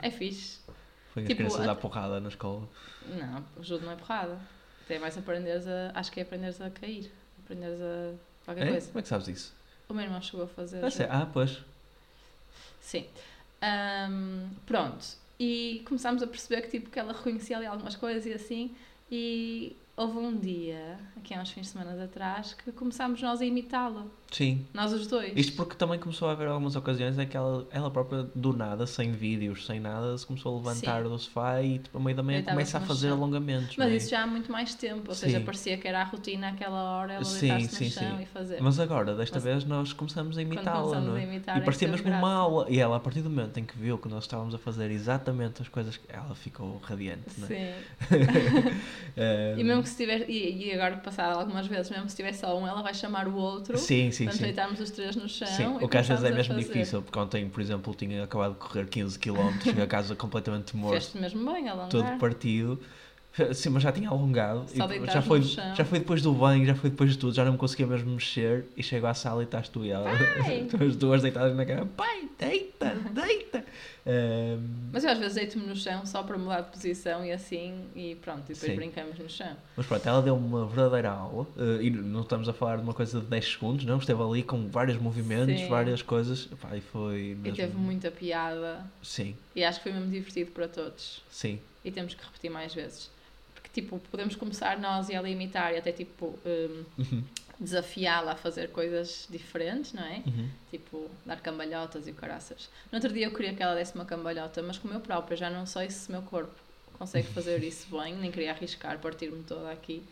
É 0.00 0.10
fixe. 0.10 0.58
Foi 1.12 1.22
as 1.24 1.28
Tipo, 1.28 1.42
crianças 1.42 1.68
a- 1.68 1.72
à 1.72 1.74
porrada 1.76 2.18
na 2.20 2.28
escola. 2.30 2.66
Não, 3.06 3.44
o 3.56 3.62
judo 3.62 3.84
não 3.84 3.92
é 3.92 3.96
porrada. 3.96 4.38
É 4.92 4.98
mais 4.98 5.16
aprenderes 5.16 5.66
a. 5.66 5.92
Acho 5.94 6.10
que 6.12 6.20
é 6.20 6.22
aprenderes 6.22 6.60
a 6.60 6.70
cair. 6.70 7.10
Aprenderes 7.44 7.80
a. 7.80 8.12
qualquer 8.44 8.66
É? 8.66 8.70
coisa. 8.70 8.86
Como 8.88 8.98
é 8.98 9.02
que 9.02 9.08
sabes 9.08 9.28
isso? 9.28 9.54
O 9.88 9.94
meu 9.94 10.04
irmão 10.04 10.20
chegou 10.22 10.44
a 10.44 10.48
fazer. 10.48 10.84
Ah, 10.84 11.22
ah, 11.22 11.26
pois. 11.32 11.58
Sim. 12.80 13.06
Ahm, 13.60 14.48
pronto. 14.66 15.04
E 15.38 15.82
começámos 15.86 16.22
a 16.22 16.26
perceber 16.26 16.62
que, 16.62 16.68
tipo, 16.68 16.90
que 16.90 16.98
ela 16.98 17.12
reconhecia 17.12 17.56
ali 17.56 17.66
algumas 17.66 17.96
coisas 17.96 18.26
e 18.26 18.32
assim. 18.32 18.74
E 19.10 19.76
houve 19.96 20.18
um 20.18 20.36
dia, 20.36 20.98
aqui 21.16 21.34
há 21.34 21.40
uns 21.40 21.50
fins 21.50 21.62
de 21.62 21.68
semana 21.72 22.04
atrás, 22.04 22.54
que 22.54 22.70
começámos 22.72 23.20
nós 23.20 23.40
a 23.40 23.44
imitá-la. 23.44 24.06
Sim. 24.30 24.64
Nós 24.72 24.92
os 24.92 25.06
dois. 25.06 25.32
Isto 25.36 25.54
porque 25.56 25.74
também 25.74 25.98
começou 25.98 26.28
a 26.28 26.32
haver 26.32 26.46
algumas 26.46 26.76
ocasiões 26.76 27.18
em 27.18 27.26
que 27.26 27.36
ela, 27.36 27.66
ela 27.72 27.90
própria, 27.90 28.22
do 28.34 28.52
nada, 28.52 28.86
sem 28.86 29.10
vídeos, 29.12 29.66
sem 29.66 29.80
nada, 29.80 30.16
se 30.16 30.24
começou 30.26 30.54
a 30.54 30.58
levantar 30.58 31.02
Sim. 31.02 31.08
do 31.08 31.18
sofá 31.18 31.60
e 31.62 31.78
tipo, 31.80 31.98
a 31.98 32.00
meio 32.00 32.16
da 32.16 32.22
manhã 32.22 32.42
começa 32.42 32.78
a 32.78 32.80
fazer 32.80 33.08
chão. 33.08 33.16
alongamentos. 33.16 33.76
Mas 33.76 33.90
é? 33.92 33.96
isso 33.96 34.10
já 34.10 34.22
há 34.22 34.26
muito 34.26 34.50
mais 34.52 34.74
tempo, 34.74 35.04
ou 35.08 35.14
seja, 35.14 35.38
Sim. 35.38 35.44
parecia 35.44 35.76
que 35.78 35.88
era 35.88 36.00
a 36.00 36.04
rotina 36.04 36.48
àquela 36.50 36.80
hora, 36.80 37.14
ela 37.14 37.24
deitar-se 37.24 37.84
no 37.84 37.90
chão 37.90 38.16
sim. 38.16 38.22
e 38.22 38.26
fazer. 38.26 38.60
Mas 38.60 38.78
agora, 38.78 39.14
desta 39.16 39.36
Mas- 39.36 39.44
vez, 39.44 39.64
nós 39.64 39.92
começamos 39.92 40.38
a 40.38 40.42
imitá-la, 40.42 41.00
não 41.00 41.14
a 41.14 41.20
é? 41.20 41.24
imitar, 41.24 41.56
E 41.56 41.60
é 41.60 41.64
parecia 41.64 41.88
mesmo 41.88 42.06
uma 42.08 42.18
graça. 42.18 42.34
aula. 42.34 42.66
E 42.68 42.78
ela, 42.78 42.96
a 42.96 43.00
partir 43.00 43.22
do 43.22 43.30
momento 43.30 43.58
em 43.58 43.64
que 43.64 43.76
viu 43.76 43.98
que 43.98 44.08
nós 44.08 44.24
estávamos 44.24 44.54
a 44.54 44.58
fazer 44.58 44.90
exatamente 44.90 45.60
as 45.60 45.68
coisas 45.68 45.96
que 45.96 46.04
ela 46.08 46.34
ficou 46.34 46.78
radiante, 46.84 47.38
não 47.38 47.48
é? 47.48 47.48
Sim. 48.08 48.16
Eh, 49.16 49.54
E 49.58 49.64
mesmo 49.64 49.82
que 49.82 49.88
se 49.88 49.96
tiver, 49.96 50.28
e, 50.30 50.66
e 50.68 50.72
agora 50.72 50.96
passar 50.98 51.32
algumas 51.32 51.66
vezes, 51.66 51.90
mesmo 51.90 52.08
se 52.08 52.16
tiver 52.16 52.32
só 52.32 52.56
um, 52.58 52.66
ela 52.66 52.82
vai 52.82 52.94
chamar 52.94 53.26
o 53.28 53.34
outro. 53.34 53.76
Sim, 53.76 54.10
sim, 54.10 54.19
Sim. 54.28 54.42
deitarmos 54.42 54.80
os 54.80 54.90
três 54.90 55.16
no 55.16 55.28
chão. 55.28 55.46
Sim, 55.48 55.66
o 55.80 55.88
que 55.88 55.96
às 55.96 56.06
vezes 56.08 56.24
é 56.24 56.30
mesmo 56.32 56.56
difícil, 56.56 57.02
porque 57.02 57.18
ontem, 57.18 57.48
por 57.48 57.60
exemplo, 57.60 57.94
tinha 57.94 58.24
acabado 58.24 58.52
de 58.54 58.58
correr 58.58 58.86
15 58.86 59.18
km, 59.18 59.50
cheguei 59.62 59.84
a 59.84 59.86
casa 59.86 60.14
completamente 60.14 60.76
morto, 60.76 60.92
Fez-te 60.92 61.18
mesmo 61.18 61.52
bem, 61.52 61.68
alongar. 61.68 61.88
todo 61.88 62.18
partido. 62.18 62.80
Sim, 63.54 63.70
mas 63.70 63.82
já 63.84 63.92
tinha 63.92 64.08
alongado. 64.10 64.66
E 64.74 64.76
já, 65.06 65.22
foi, 65.22 65.38
no 65.38 65.44
chão. 65.46 65.74
já 65.76 65.84
foi 65.84 66.00
depois 66.00 66.20
do 66.20 66.32
banho, 66.32 66.66
já 66.66 66.74
foi 66.74 66.90
depois 66.90 67.12
de 67.12 67.18
tudo, 67.18 67.32
já 67.32 67.44
não 67.44 67.52
me 67.52 67.58
conseguia 67.58 67.86
mesmo 67.86 68.10
mexer. 68.10 68.66
E 68.76 68.82
chego 68.82 69.06
à 69.06 69.14
sala 69.14 69.42
e 69.42 69.44
estás 69.44 69.68
tu 69.68 69.84
e 69.84 69.90
ela. 69.90 70.10
As 70.84 70.96
duas 70.96 71.22
deitadas 71.22 71.56
na 71.56 71.64
cama. 71.64 71.86
Pai, 71.96 72.28
deita, 72.38 72.96
deita. 73.12 73.49
Ehm, 74.06 74.58
Mas 74.92 75.04
eu 75.04 75.10
às 75.10 75.18
vezes 75.18 75.34
deito-me 75.34 75.66
no 75.66 75.76
chão 75.76 76.04
só 76.06 76.22
para 76.22 76.36
mudar 76.38 76.62
de 76.62 76.70
posição 76.70 77.24
e 77.24 77.32
assim, 77.32 77.84
e 77.94 78.14
pronto, 78.16 78.40
e 78.50 78.54
depois 78.54 78.72
Sim. 78.72 78.76
brincamos 78.76 79.18
no 79.18 79.28
chão. 79.28 79.56
Mas 79.76 79.86
pronto, 79.86 80.06
ela 80.08 80.22
deu 80.22 80.34
uma 80.36 80.66
verdadeira 80.66 81.10
aula. 81.10 81.46
eh, 81.56 81.82
e 81.84 81.90
não 81.90 82.22
estamos 82.22 82.48
a 82.48 82.52
falar 82.52 82.76
de 82.76 82.82
uma 82.82 82.94
coisa 82.94 83.20
de 83.20 83.26
10 83.26 83.44
segundos, 83.52 83.84
não? 83.84 83.98
Esteve 83.98 84.22
ali 84.22 84.42
com 84.42 84.68
vários 84.68 84.98
movimentos, 84.98 85.60
Sim. 85.60 85.68
várias 85.68 86.02
coisas. 86.02 86.48
Epá, 86.50 86.76
e 86.76 86.80
foi 86.80 87.30
E 87.32 87.34
mesmo... 87.34 87.56
teve 87.56 87.76
muita 87.76 88.10
piada, 88.10 88.84
Sim, 89.02 89.36
e 89.54 89.62
acho 89.64 89.78
que 89.78 89.84
foi 89.84 89.92
mesmo 89.92 90.10
divertido 90.10 90.50
para 90.52 90.68
todos. 90.68 91.22
sim. 91.30 91.58
E 91.84 91.90
temos 91.90 92.12
que 92.14 92.22
repetir 92.24 92.50
mais 92.50 92.74
vezes. 92.74 93.10
Porque, 93.54 93.68
tipo, 93.80 93.98
podemos 94.10 94.34
começar 94.36 94.78
nós 94.78 95.08
e 95.08 95.14
ela 95.14 95.28
imitar 95.30 95.72
e 95.72 95.78
até, 95.78 95.92
tipo, 95.92 96.38
hum, 96.44 96.84
Uhum, 96.98 97.24
desafiá-la 97.60 98.32
a 98.32 98.36
fazer 98.36 98.70
coisas 98.70 99.26
diferentes, 99.30 99.92
não 99.92 100.02
é? 100.02 100.22
uhum. 100.26 100.48
Tipo, 100.70 101.10
dar 101.26 101.40
cambalhotas 101.40 102.06
e 102.08 102.12
caraças. 102.12 102.68
No 102.90 102.96
outro 102.96 103.12
dia 103.12 103.26
eu 103.26 103.34
queria 103.34 103.54
que 103.54 103.62
ela 103.62 103.74
desse 103.74 103.94
uma 103.94 104.04
cambalhota, 104.06 104.62
mas 104.62 104.78
como 104.78 104.94
eu 104.94 105.00
própria 105.00 105.36
já 105.36 105.50
não 105.50 105.66
sei 105.66 105.90
se 105.90 106.08
o 106.08 106.12
meu 106.12 106.22
corpo 106.22 106.54
consegue 106.98 107.28
fazer 107.34 107.62
isso 107.62 107.86
bem, 107.96 108.16
nem 108.16 108.30
queria 108.30 108.52
arriscar 108.52 108.98
partir-me 108.98 109.42
toda 109.44 109.70
aqui. 109.70 110.02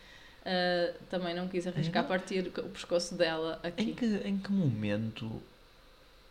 Ah, 0.45 0.95
também 1.11 1.35
não 1.35 1.49
quis 1.49 1.67
arriscar 1.67 2.03
Não. 2.03 2.09
partir 2.09 2.47
o 2.59 2.69
pescoço 2.71 3.15
dela 3.15 3.61
Em 3.65 3.69
aqui. 3.69 3.93
que, 3.95 4.07
em 4.07 4.39
que 4.39 4.51
momento 4.53 5.43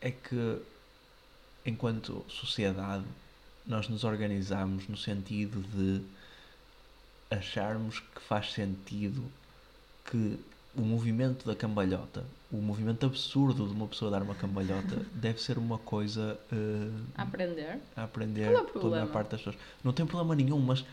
é 0.01 0.11
que, 0.11 0.59
enquanto 1.65 2.25
sociedade, 2.27 3.05
nós 3.65 3.87
nos 3.89 4.03
organizamos 4.03 4.87
no 4.87 4.97
sentido 4.97 5.61
de 5.61 6.01
acharmos 7.29 7.99
que 7.99 8.21
faz 8.21 8.53
sentido 8.53 9.29
que 10.09 10.39
o 10.75 10.81
movimento 10.81 11.45
da 11.45 11.55
cambalhota, 11.55 12.23
o 12.51 12.57
movimento 12.57 13.05
absurdo 13.05 13.67
de 13.67 13.73
uma 13.73 13.87
pessoa 13.87 14.11
dar 14.11 14.21
uma 14.21 14.35
cambalhota, 14.35 15.05
deve 15.13 15.41
ser 15.41 15.57
uma 15.57 15.77
coisa 15.77 16.39
eh, 16.51 16.89
A 17.15 17.23
aprender. 17.23 17.79
a 17.95 18.03
aprender 18.03 18.51
Qual 18.51 18.95
é 18.95 18.99
pela 18.99 19.07
parte 19.07 19.31
das 19.31 19.41
pessoas. 19.41 19.57
Não 19.83 19.91
tem 19.91 20.05
problema 20.05 20.35
nenhum, 20.35 20.59
mas 20.59 20.85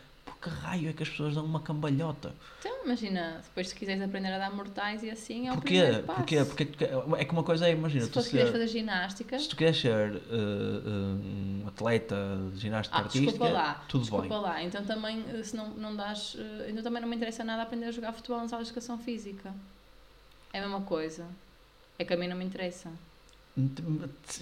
que 0.44 0.50
raio 0.50 0.88
é 0.90 0.92
que 0.92 1.02
as 1.02 1.08
pessoas 1.08 1.34
dão 1.34 1.44
uma 1.44 1.60
cambalhota? 1.60 2.32
Então, 2.60 2.84
imagina, 2.84 3.40
depois 3.42 3.68
se 3.68 3.74
quiseres 3.74 4.02
aprender 4.02 4.32
a 4.32 4.38
dar 4.38 4.54
mortais 4.54 5.02
e 5.02 5.10
assim, 5.10 5.48
é 5.48 5.52
o 5.52 5.54
Porquê? 5.54 5.80
primeiro 5.80 6.02
passo. 6.04 6.18
Porquê? 6.20 6.44
Porque 6.44 6.84
é 7.18 7.24
que 7.24 7.32
uma 7.32 7.42
coisa 7.42 7.66
é, 7.68 7.72
imagina, 7.72 8.04
Se 8.04 8.10
tu 8.10 8.22
quiseres 8.22 8.46
ser- 8.48 8.52
fazer 8.52 8.66
ginástica, 8.68 9.38
se 9.38 9.48
tu 9.48 9.56
queres 9.56 9.76
ser 9.80 10.16
eh, 10.16 10.30
um 10.30 11.64
atleta 11.66 12.16
de 12.52 12.60
ginástica 12.60 12.96
ah, 12.98 13.00
artística, 13.02 13.30
desculpa 13.32 13.52
lá, 13.52 13.84
tudo 13.88 14.02
desculpa 14.02 14.28
bem. 14.28 14.40
lá. 14.40 14.62
Então 14.62 14.84
também, 14.84 15.24
eh, 15.34 15.42
se 15.42 15.56
não, 15.56 15.70
não 15.70 15.96
dás, 15.96 16.36
então 16.68 16.82
também 16.82 17.00
não 17.00 17.08
me 17.08 17.16
interessa 17.16 17.42
nada 17.42 17.62
aprender 17.62 17.86
a 17.86 17.90
jogar 17.90 18.12
futebol 18.12 18.38
nas 18.40 18.52
aulas 18.52 18.68
de 18.68 18.72
educação 18.72 18.98
física. 18.98 19.54
É 20.52 20.58
a 20.58 20.62
mesma 20.62 20.82
coisa. 20.82 21.26
É 21.98 22.04
que 22.04 22.12
a 22.12 22.16
mim 22.16 22.28
não 22.28 22.36
me 22.36 22.44
interessa. 22.44 22.90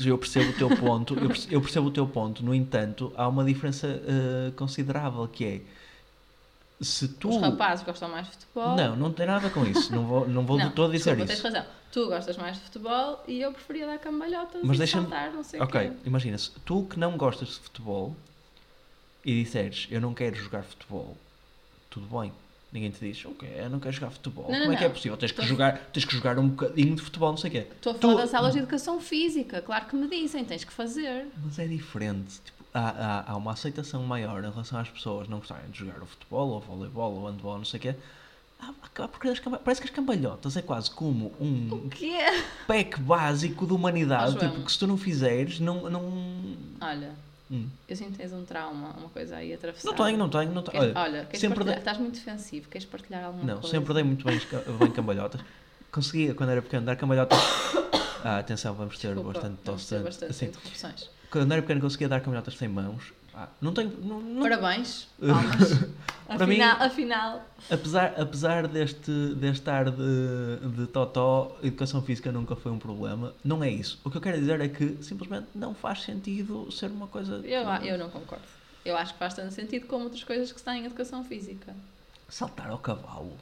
Eu 0.03 0.17
percebo 0.17 0.51
o 0.51 0.55
teu 0.55 0.75
ponto, 0.77 1.15
eu 1.15 1.29
perce- 1.29 1.49
eu 1.55 1.61
percebo 1.61 1.89
o 1.89 1.91
teu 1.91 2.07
ponto, 2.07 2.43
no 2.43 2.55
entanto, 2.55 3.13
há 3.15 3.29
uma 3.29 3.45
diferença 3.45 3.87
eh, 3.87 4.53
considerável 4.57 5.29
que 5.29 5.45
é 5.45 5.61
se 6.83 7.09
tu. 7.09 7.29
Os 7.31 7.37
rapazes 7.37 7.85
gostam 7.85 8.09
mais 8.09 8.27
de 8.27 8.33
futebol. 8.33 8.77
Não, 8.77 8.97
não 8.97 9.13
tem 9.13 9.27
nada 9.27 9.49
com 9.51 9.65
isso. 9.65 9.95
Não 9.95 10.07
vou, 10.07 10.29
não 10.29 10.45
vou 10.45 10.59
Não, 10.59 10.69
de 10.69 10.75
todo 10.75 10.93
dizer 10.93 11.15
desculpa, 11.17 11.33
isso. 11.33 11.43
tens 11.43 11.55
razão. 11.55 11.71
Tu 11.93 12.07
gostas 12.09 12.37
mais 12.39 12.57
de 12.57 12.63
futebol 12.63 13.23
e 13.29 13.41
eu 13.43 13.53
preferia 13.53 13.87
dar 13.87 13.99
cambalhotas 13.99 14.61
Mas 14.65 14.77
e 14.77 14.79
deixa-me- 14.79 15.09
saltar, 15.09 15.31
não 15.33 15.43
sei 15.45 15.61
o 15.61 15.63
Ok, 15.65 15.81
quê. 15.81 15.93
imagina, 16.07 16.39
se 16.39 16.51
tu 16.65 16.85
que 16.89 16.99
não 16.99 17.17
gostas 17.19 17.49
de 17.49 17.55
futebol 17.61 18.17
e 19.25 19.43
disseres 19.45 19.87
eu 19.91 20.01
não 20.01 20.15
quero 20.15 20.35
jogar 20.37 20.63
futebol, 20.63 21.17
tudo 21.91 22.07
bem. 22.21 22.33
Ninguém 22.73 22.91
te 22.91 23.01
diz, 23.01 23.23
ok, 23.27 23.47
eu 23.55 23.69
não 23.69 23.79
quero 23.79 23.95
jogar 23.95 24.11
futebol. 24.11 24.45
Não, 24.45 24.53
Como 24.55 24.65
não, 24.65 24.73
é 24.73 24.77
que 24.79 24.85
é 24.85 24.89
possível? 24.89 25.15
Tens 25.19 25.31
que, 25.33 25.43
Tô- 25.43 25.47
jogar, 25.47 25.77
tens 25.93 26.07
que 26.07 26.15
jogar 26.15 26.39
um 26.39 26.49
bocadinho 26.49 26.97
de 26.97 27.03
futebol, 27.03 27.29
não 27.29 27.37
sei 27.37 27.49
o 27.51 27.53
quê. 27.53 27.67
Estou 27.71 27.93
a 27.93 27.95
falar 27.97 28.15
Tu- 28.15 28.17
das 28.17 28.33
aulas 28.33 28.53
de 28.55 28.61
educação 28.61 28.99
física. 28.99 29.61
Claro 29.61 29.85
que 29.85 29.95
me 29.95 30.09
dizem, 30.09 30.43
tens 30.43 30.65
que 30.65 30.73
fazer. 30.73 31.27
Mas 31.45 31.59
é 31.59 31.67
diferente. 31.67 32.41
Tipo, 32.43 32.62
há, 32.75 32.81
há, 33.27 33.33
há 33.33 33.37
uma 33.37 33.53
aceitação 33.53 34.03
maior 34.03 34.43
em 34.45 34.51
relação 34.51 34.79
às 34.79 34.89
pessoas 34.89 35.29
não 35.29 35.39
gostarem 35.39 35.71
de 35.71 35.79
jogar 35.79 36.03
o 36.03 36.07
futebol, 36.07 36.49
ou 36.51 36.61
voleibol, 36.61 37.13
ou 37.15 37.27
handball, 37.31 37.59
não 37.59 37.65
sei 37.65 37.79
o 37.79 37.83
quê. 37.83 37.95
Camba- 38.95 39.59
Parece 39.59 39.81
que 39.81 39.89
as 39.89 39.95
cambalhotas 39.95 40.57
é 40.57 40.63
quase 40.63 40.91
como 40.91 41.33
um 41.41 41.89
pack 42.69 43.01
básico 43.01 43.67
de 43.67 43.73
humanidade. 43.73 44.39
Tipo, 44.39 44.63
que 44.65 44.71
se 44.73 44.79
tu 44.79 44.87
não 44.87 44.97
fizeres, 44.97 45.59
não. 45.61 45.89
não... 45.91 46.57
Olha, 46.81 47.11
Hum. 47.51 47.69
eu 47.87 47.95
sinto 47.95 48.13
que 48.13 48.17
tens 48.19 48.33
um 48.33 48.47
trauma, 48.47 48.95
uma 48.97 49.11
coisa 49.11 49.37
aí 49.37 49.53
atravessada. 49.53 49.95
Não 49.95 50.07
tenho, 50.07 50.17
não 50.17 50.29
tenho, 50.31 50.53
não 50.53 50.63
tenho. 50.63 50.81
Queres- 50.81 50.97
Olha, 50.97 51.27
olha, 51.29 51.39
sempre 51.39 51.63
dei- 51.65 51.75
Estás 51.75 51.99
muito 51.99 52.15
defensivo, 52.15 52.67
queres 52.71 52.87
partilhar 52.87 53.25
alguma 53.27 53.45
Não, 53.45 53.55
coisa? 53.61 53.69
sempre 53.77 53.93
dei 53.93 54.03
muito 54.03 54.25
bem, 54.25 54.41
bem 54.79 54.91
cambalhotas. 54.91 55.39
Conseguia, 55.91 56.33
quando 56.33 56.49
era 56.49 56.63
pequeno, 56.63 56.87
dar 56.87 56.97
cambalhotas. 56.97 57.39
Ah, 58.25 58.39
atenção, 58.39 58.73
vamos 58.73 58.97
ter 58.99 59.09
Desculpa, 59.09 59.33
bastante 59.33 59.57
tosse. 59.65 59.99
bastante 59.99 60.31
Assim, 60.31 60.47
interrupções. 60.47 61.11
Quando 61.33 61.51
era 61.53 61.63
pequeno, 61.63 61.81
conseguia 61.81 62.09
dar 62.09 62.21
cambalhotas 62.21 62.57
sem 62.57 62.69
mãos. 62.69 63.13
Ah, 63.35 63.49
não 63.63 63.73
tenho. 63.73 63.91
Não, 64.03 64.21
não- 64.21 64.43
Parabéns, 64.43 65.09
palmas. 65.19 65.79
Para 66.29 66.47
mim- 66.47 66.61
afinal, 66.61 66.77
afinal, 66.87 67.49
apesar, 67.71 68.15
apesar 68.21 68.69
deste, 68.69 69.11
deste 69.35 69.69
ar 69.71 69.91
de, 69.91 70.69
de 70.77 70.87
totó, 70.89 71.57
educação 71.63 72.03
física 72.03 72.31
nunca 72.31 72.55
foi 72.55 72.71
um 72.71 72.79
problema. 72.79 73.33
Não 73.43 73.65
é 73.65 73.71
isso. 73.71 73.99
O 74.05 74.11
que 74.11 74.19
eu 74.19 74.21
quero 74.21 74.39
dizer 74.39 74.61
é 74.61 74.69
que 74.69 74.99
simplesmente 75.03 75.47
não 75.55 75.75
faz 75.75 76.03
sentido 76.03 76.71
ser 76.71 76.91
uma 76.91 77.07
coisa. 77.07 77.37
eu, 77.45 77.63
eu 77.85 77.99
não 77.99 78.11
concordo. 78.11 78.45
Eu 78.85 78.97
acho 78.97 79.13
que 79.15 79.19
faz 79.19 79.33
tanto 79.35 79.53
sentido 79.55 79.87
como 79.87 80.05
outras 80.05 80.25
coisas 80.25 80.53
que 80.53 80.61
têm 80.63 80.83
em 80.83 80.87
educação 80.87 81.25
física. 81.25 81.75
Saltar 82.29 82.69
ao 82.71 82.79
cavalo. 82.79 83.37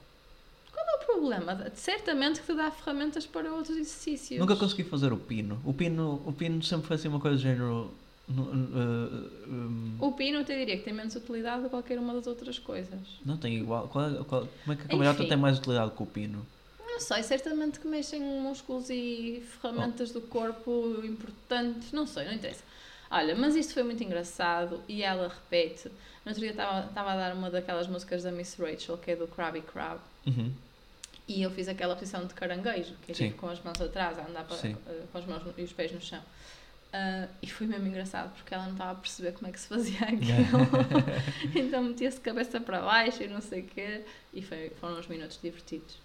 Problema? 1.12 1.71
Certamente 1.75 2.40
que 2.40 2.47
te 2.47 2.55
dá 2.55 2.71
ferramentas 2.71 3.26
para 3.26 3.52
outros 3.52 3.76
exercícios. 3.76 4.38
Nunca 4.40 4.57
consegui 4.57 4.85
fazer 4.85 5.12
o 5.12 5.17
pino. 5.17 5.61
O 5.64 5.73
pino, 5.75 6.23
o 6.26 6.33
pino 6.33 6.62
sempre 6.62 6.87
foi 6.87 6.97
assim 6.97 7.09
uma 7.09 7.21
coisa 7.21 7.37
do 7.37 7.43
género. 7.43 7.90
nu- 8.29 8.45
uh, 8.45 9.50
um, 9.52 9.97
O 10.00 10.12
pino, 10.12 10.38
eu 10.38 10.45
te 10.45 10.57
diria 10.57 10.76
que 10.79 10.85
tem 10.85 10.93
menos 10.95 11.14
utilidade 11.17 11.59
do 11.62 11.64
que 11.64 11.71
qualquer 11.71 11.99
uma 11.99 12.14
das 12.14 12.26
outras 12.26 12.59
coisas. 12.59 12.99
Não 13.25 13.37
tem 13.37 13.57
igual. 13.57 13.88
Qual 13.88 14.25
qual- 14.25 14.47
como 14.64 14.73
é 14.73 14.76
que 14.76 14.95
a 14.95 15.12
Enfim. 15.12 15.29
tem 15.29 15.37
mais 15.37 15.59
utilidade 15.59 15.90
que 15.97 16.02
o 16.02 16.07
pino? 16.07 16.47
Não 16.87 17.00
sei, 17.00 17.23
certamente 17.23 17.81
que 17.81 17.87
mexem 17.88 18.21
músculos 18.21 18.90
e 18.90 19.43
ferramentas 19.61 20.11
do 20.12 20.21
corpo 20.21 21.00
importantes, 21.02 21.93
não 21.93 22.07
sei, 22.07 22.26
não 22.26 22.35
interessa. 22.35 22.62
Olha, 23.11 23.35
mas 23.35 23.57
isto 23.57 23.73
foi 23.75 23.83
muito 23.83 24.02
engraçado 24.05 24.81
e 24.88 25.02
ela 25.02 25.26
repete. 25.29 25.88
No 26.25 26.31
outro 26.31 26.40
dia 26.40 26.50
estava 26.50 26.87
estava 26.87 27.12
a 27.12 27.17
dar 27.17 27.35
uma 27.35 27.50
daquelas 27.50 27.87
músicas 27.88 28.23
da 28.23 28.31
Miss 28.31 28.55
Rachel, 28.59 28.97
que 28.99 29.11
é 29.12 29.17
do 29.17 29.26
Krabby 29.26 29.62
Crab, 29.62 29.99
Uhum. 30.26 30.52
E 31.31 31.43
eu 31.43 31.51
fiz 31.51 31.69
aquela 31.69 31.95
posição 31.95 32.27
de 32.27 32.35
caranguejo, 32.35 32.95
que 33.03 33.13
é 33.13 33.15
tipo 33.15 33.37
com 33.37 33.49
as 33.49 33.63
mãos 33.63 33.81
atrás, 33.81 34.19
a 34.19 34.27
andar 34.27 34.45
para, 34.45 34.57
eh, 34.69 34.75
com 35.13 35.19
as 35.19 35.25
mãos 35.25 35.43
e 35.57 35.63
os 35.63 35.73
pés 35.73 35.93
no 35.93 36.01
chão. 36.01 36.21
Ah, 36.93 37.29
e 37.41 37.49
foi 37.49 37.69
mesmo 37.69 37.87
engraçado 37.87 38.35
porque 38.35 38.53
ela 38.53 38.65
não 38.65 38.73
estava 38.73 38.91
a 38.91 38.95
perceber 38.97 39.33
como 39.33 39.47
é 39.47 39.53
que 39.53 39.61
se 39.61 39.69
fazia 39.69 40.01
aquilo. 40.03 41.55
então 41.55 41.85
metia-se 41.85 42.21
cabeça 42.21 42.61
para 42.61 42.81
baixo 42.81 43.23
e 43.23 43.29
não 43.29 43.41
sei 43.41 43.61
o 43.61 43.65
quê. 43.65 44.05
E 44.35 44.43
foi, 44.43 44.71
foram 44.81 44.99
uns 44.99 45.07
minutos 45.07 45.39
divertidos. 45.41 45.97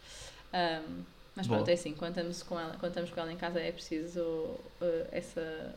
Ahm, 0.53 1.01
mas 1.35 1.47
Boa. 1.47 1.57
pronto, 1.57 1.69
é 1.69 1.73
assim, 1.73 1.93
quando 1.93 2.11
estamos 2.11 2.43
com 2.43 2.59
ela, 2.59 2.75
quando 2.79 2.91
estamos 2.91 3.09
com 3.09 3.19
ela 3.19 3.33
em 3.33 3.37
casa 3.37 3.59
é 3.59 3.71
preciso 3.71 4.59
eh, 4.79 5.07
essa. 5.11 5.75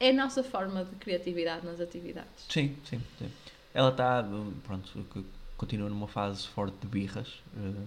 É 0.00 0.10
a 0.10 0.14
nossa 0.14 0.42
forma 0.42 0.84
de 0.84 0.96
criatividade 0.96 1.64
nas 1.64 1.80
atividades. 1.80 2.46
Sim, 2.48 2.76
sim, 2.84 3.00
sim. 3.18 3.30
Ela 3.72 3.90
está, 3.90 4.24
pronto, 4.64 5.06
continua 5.60 5.90
numa 5.90 6.08
fase 6.08 6.48
forte 6.48 6.74
de 6.80 6.86
birras. 6.88 7.28
hum, 7.54 7.84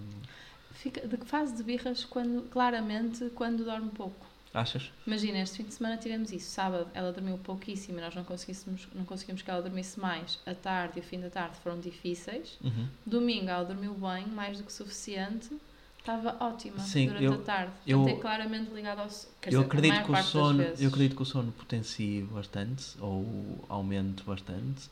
Fica, 0.70 1.06
de 1.06 1.16
que 1.16 1.26
fase 1.26 1.56
de 1.56 1.62
birras 1.64 2.04
quando, 2.04 2.48
claramente 2.50 3.30
quando 3.34 3.64
dorme 3.64 3.90
pouco. 3.90 4.24
Achas? 4.52 4.92
Imagina, 5.04 5.38
este 5.40 5.56
fim 5.56 5.64
de 5.64 5.74
semana 5.74 5.96
tivemos 5.96 6.30
isso. 6.30 6.50
Sábado 6.50 6.88
ela 6.94 7.12
dormiu 7.12 7.36
pouquíssimo 7.38 7.98
e 7.98 8.00
nós 8.00 8.14
não 8.14 8.22
conseguimos, 8.22 8.86
não 8.94 9.04
conseguimos 9.04 9.42
que 9.42 9.50
ela 9.50 9.60
dormisse 9.60 9.98
mais. 9.98 10.38
A 10.46 10.54
tarde 10.54 10.98
e 10.98 11.00
o 11.00 11.02
fim 11.02 11.18
da 11.20 11.28
tarde 11.30 11.56
foram 11.64 11.80
difíceis. 11.80 12.56
Uhum. 12.62 12.86
Domingo 13.04 13.48
ela 13.50 13.64
dormiu 13.64 13.92
bem, 13.94 14.28
mais 14.28 14.58
do 14.58 14.62
que 14.64 14.72
suficiente. 14.72 15.50
Estava 15.98 16.36
ótima 16.44 16.78
Sim, 16.78 17.06
durante 17.06 17.24
eu- 17.24 17.32
a 17.34 17.38
tarde. 17.38 17.72
eu- 17.86 17.98
Portanto, 17.98 18.18
é 18.18 18.20
claramente 18.20 18.70
ligado 18.70 18.98
ao 19.00 19.08
Eu 19.50 19.62
acredito, 19.62 20.04
que 20.04 20.12
o 20.12 20.22
sono, 20.22 20.62
eu 20.62 20.88
acredito 20.88 21.16
que 21.16 21.22
o 21.22 21.26
sono 21.26 21.50
potencie 21.50 22.22
bastante, 22.22 22.84
ou 23.00 23.64
aumente 23.68 24.22
bastante. 24.22 24.88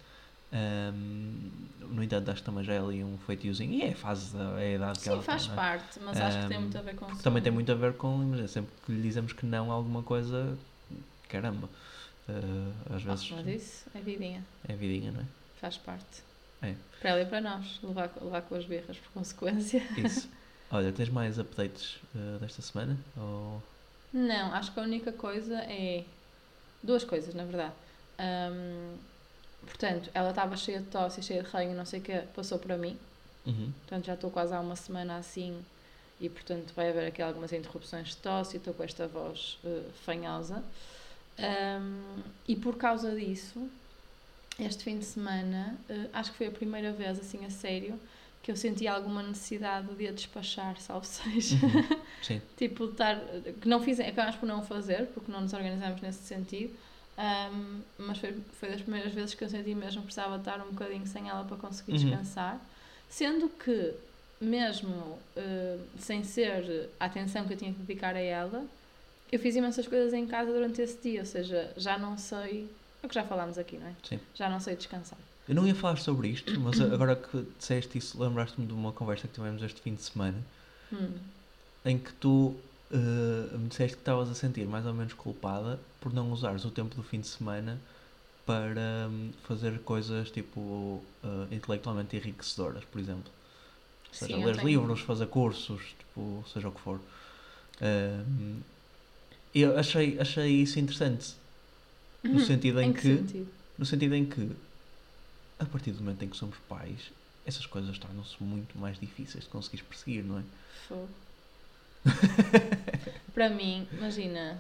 Ahm, 0.53 1.51
no 1.81 2.03
entanto, 2.03 2.31
acho 2.31 2.41
que 2.41 2.47
também 2.47 2.65
já 2.65 2.75
é 2.75 2.79
ali 2.79 3.03
um 3.03 3.19
feitiozinho. 3.19 3.73
E 3.73 3.83
é 3.83 3.91
a 3.93 3.97
fase, 3.97 4.37
da, 4.37 4.61
é 4.61 4.73
a 4.73 4.75
idade 4.77 4.99
que 5.01 5.05
Sim, 5.05 5.11
ela 5.11 5.23
faz 5.23 5.43
tem, 5.45 5.53
é? 5.53 5.57
parte, 5.57 6.01
mas 6.01 6.21
acho 6.21 6.39
que 6.43 6.49
tem 6.49 6.59
muito 6.61 6.79
a 6.79 6.83
ver 6.83 6.95
com 6.97 7.07
o 7.07 7.09
sono. 7.09 7.23
Também 7.23 7.43
tem 7.43 7.53
muito 7.53 7.73
a 7.73 7.75
ver 7.75 7.95
com, 7.97 8.23
imagina, 8.23 8.49
sempre 8.49 8.73
que 8.85 8.93
lhe 8.93 9.03
dizemos 9.03 9.33
que 9.33 9.47
não 9.47 9.71
a 9.71 9.75
alguma 9.75 10.03
coisa, 10.03 10.59
caramba. 11.29 11.69
ah, 12.29 12.95
às 12.95 13.03
Ah, 13.07 13.07
vezes 13.07 13.31
mas 13.31 13.47
isso 13.47 13.91
é 13.95 14.01
vidinha, 14.01 14.47
é 14.69 14.75
vidinha, 14.77 15.13
não 15.13 15.21
é? 15.21 15.27
faz 15.61 15.79
parte. 15.79 16.23
É. 16.61 16.77
Para 17.01 17.11
ela 17.11 17.21
e 17.23 17.27
para 17.27 17.41
nós, 17.41 17.81
levar, 17.83 18.11
levar 18.21 18.43
com 18.43 18.55
as 18.55 18.65
birras 18.67 18.99
por 18.99 19.11
consequência. 19.13 19.83
Isso. 19.97 20.29
Olha, 20.71 20.93
tens 20.93 21.09
mais 21.09 21.39
updates 21.39 22.01
ah, 22.15 22.39
desta 22.41 22.63
semana? 22.63 22.99
Ou... 23.17 23.63
Não, 24.13 24.53
acho 24.55 24.73
que 24.73 24.81
a 24.81 24.83
única 24.83 25.13
coisa 25.13 25.57
é. 25.63 26.05
Duas 26.83 27.05
coisas, 27.05 27.35
na 27.35 27.45
verdade. 27.45 27.75
Ahm, 28.19 28.97
portanto, 29.67 30.11
ela 30.15 30.31
estava 30.31 30.57
cheia 30.57 30.81
de 30.81 30.87
tosse 30.87 31.23
cheia 31.23 31.43
de 31.43 31.49
ranho, 31.49 31.75
não 31.75 31.85
sei 31.85 32.01
o 32.01 32.03
que, 32.03 32.19
passou 32.35 32.59
para 32.59 32.77
mim. 32.77 32.99
Uhum. 33.47 33.73
Portanto, 33.81 34.07
já 34.07 34.15
estou 34.15 34.31
quase 34.31 34.55
há 34.55 34.61
uma 34.61 34.77
semana 34.77 35.17
assim 35.17 35.63
e, 36.21 36.29
portanto, 36.29 36.73
vai 36.75 36.91
haver 36.91 37.09
aqui 37.09 37.21
algumas 37.21 37.53
interrupções 37.53 38.11
de 38.11 38.17
tosse 38.17 38.57
e 38.57 38.59
estou 38.59 38.73
com 38.73 38.85
esta 38.85 39.09
voz 39.09 39.59
eh, 39.65 39.83
fanhosa. 40.05 40.63
Ahm, 41.39 42.23
e 42.47 42.55
por 42.55 42.77
causa 42.77 43.15
disso, 43.15 43.69
este 44.59 44.85
fim 44.85 44.99
de 44.99 45.05
semana, 45.05 45.77
eh, 45.89 46.09
acho 46.13 46.31
que 46.31 46.39
foi 46.39 46.47
a 46.47 46.51
primeira 46.53 46.93
vez, 46.93 47.19
assim, 47.19 47.45
a 47.45 47.51
sério, 47.51 47.99
que 48.43 48.51
eu 48.51 48.57
senti 48.57 48.87
alguma 48.87 49.23
necessidade 49.23 49.93
de 49.95 50.09
a 50.09 50.13
despachar, 50.13 50.81
salvo 50.81 51.07
seja. 51.07 51.57
Uhum. 51.57 52.01
Sim. 52.23 52.43
tipo, 52.57 52.85
estar. 52.85 53.19
que 53.61 53.69
não 53.69 53.83
fiz, 53.83 53.99
acabámos 53.99 54.37
por 54.37 54.47
não 54.47 54.63
fazer, 54.63 55.07
porque 55.09 55.31
não 55.31 55.41
nos 55.41 55.53
organizamos 55.53 56.01
nesse 56.01 56.23
sentido. 56.23 56.73
Ahm, 57.17 57.83
mas 57.99 58.19
foi, 58.19 58.35
foi 58.53 58.71
das 58.71 58.81
primeiras 58.81 59.13
vezes 59.13 59.35
que 59.35 59.45
eu 59.45 59.49
senti 59.49 59.75
mesmo 59.75 60.01
que 60.03 60.07
precisava 60.07 60.37
estar 60.37 60.61
um 60.67 60.71
bocadinho 60.71 61.07
sem 61.07 61.29
ela 61.29 61.45
para 61.45 61.57
conseguir 61.57 61.93
Uhum. 61.93 61.99
descansar. 61.99 62.61
Sendo 63.09 63.49
que, 63.51 63.95
mesmo 64.41 65.19
eh, 65.37 65.79
sem 65.99 66.25
ser 66.25 66.91
a 66.99 67.05
atenção 67.05 67.47
que 67.47 67.53
eu 67.53 67.57
tinha 67.57 67.73
que 67.73 67.79
dedicar 67.81 68.17
a 68.17 68.21
ela, 68.21 68.65
eu 69.31 69.39
fiz 69.39 69.55
imensas 69.57 69.87
coisas 69.87 70.13
em 70.13 70.27
casa 70.27 70.53
durante 70.53 70.81
esse 70.81 71.01
dia, 71.03 71.21
ou 71.21 71.27
seja, 71.27 71.73
já 71.77 71.99
não 71.99 72.17
sei. 72.17 72.69
É 73.03 73.07
o 73.07 73.09
que 73.09 73.15
já 73.15 73.25
falámos 73.25 73.59
aqui, 73.59 73.77
não 73.77 73.87
é? 73.89 73.95
Sim. 74.03 74.19
Já 74.35 74.49
não 74.49 74.59
sei 74.61 74.77
descansar. 74.77 75.19
Eu 75.49 75.55
não 75.55 75.67
ia 75.67 75.75
falar 75.75 75.97
sobre 75.99 76.29
isto, 76.29 76.59
mas 76.61 76.81
agora 76.81 77.17
que 77.17 77.43
disseste 77.59 77.99
isso, 77.99 78.23
lembraste-me 78.23 78.67
de 78.67 78.73
uma 78.73 78.93
conversa 78.93 79.27
que 79.29 79.35
tivemos 79.35 79.63
este 79.63 79.81
fim 79.83 79.95
de 79.95 80.03
semana 80.03 80.43
Hum. 80.93 81.15
em 81.85 81.99
que 81.99 82.13
tu 82.15 82.55
eh, 82.93 83.57
me 83.59 83.69
disseste 83.69 83.97
que 83.97 84.03
estavas 84.03 84.31
a 84.31 84.35
sentir 84.35 84.67
mais 84.69 84.87
ou 84.87 84.95
menos 84.95 85.15
culpada 85.15 85.81
por 86.01 86.13
não 86.13 86.31
usares 86.33 86.65
o 86.65 86.71
tempo 86.71 86.95
do 86.95 87.03
fim 87.03 87.21
de 87.21 87.29
semana 87.29 87.83
para 88.47 89.09
hum, 89.11 89.33
fazer 89.43 89.81
coisas 89.85 90.31
tipo 90.31 91.07
eh, 91.25 91.49
intelectualmente 91.55 92.17
enriquecedoras, 92.17 92.85
por 92.87 93.01
exemplo. 93.01 93.33
Ou 94.11 94.15
seja, 94.15 94.37
Sim, 94.37 94.45
ler 94.45 94.57
livros, 94.65 95.01
fazer 95.03 95.27
cursos, 95.29 95.95
tipo, 95.99 96.45
seja 96.53 96.69
o 96.69 96.73
que 96.73 96.81
for. 96.81 97.01
Hum, 97.81 98.63
eu 99.55 99.79
achei, 99.79 100.19
achei 100.21 100.63
isso 100.63 100.79
interessante. 100.81 101.37
No 102.33 102.41
sentido 102.41 102.81
em, 102.81 102.91
Em 102.91 102.93
que, 102.93 103.01
que, 103.01 103.25
sentido? 103.25 103.51
no 103.79 103.87
sentido 103.87 104.15
em 104.15 104.29
que 104.29 104.57
a 105.59 105.65
partir 105.67 105.93
do 105.93 106.01
momento 106.03 106.25
em 106.25 106.29
que 106.29 106.37
somos 106.37 106.59
pais, 106.59 107.13
essas 107.45 107.65
coisas 107.67 107.99
tornam-se 107.99 108.43
muito 108.43 108.77
mais 108.79 108.99
difíceis 108.99 109.45
de 109.45 109.51
conseguires 109.51 109.87
perseguir, 109.87 110.25
não 110.25 110.39
é? 110.39 110.45
Fogo. 110.87 111.09
Para 113.35 113.49
mim, 113.49 113.87
imagina, 113.93 114.59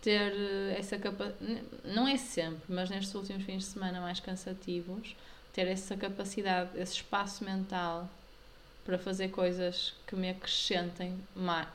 ter 0.00 0.32
eh, 0.32 0.76
essa 0.78 0.96
capacidade, 0.98 1.60
não 1.84 2.06
é 2.06 2.16
sempre, 2.16 2.62
mas 2.68 2.88
nestes 2.90 3.14
últimos 3.14 3.44
fins 3.44 3.64
de 3.64 3.70
semana 3.70 4.00
mais 4.00 4.20
cansativos, 4.20 5.14
ter 5.52 5.66
essa 5.66 5.96
capacidade, 5.96 6.70
esse 6.78 6.94
espaço 6.94 7.44
mental 7.44 8.08
para 8.84 8.98
fazer 8.98 9.28
coisas 9.28 9.92
que 10.06 10.16
me 10.16 10.30
acrescentem 10.30 11.14
mais. 11.34 11.68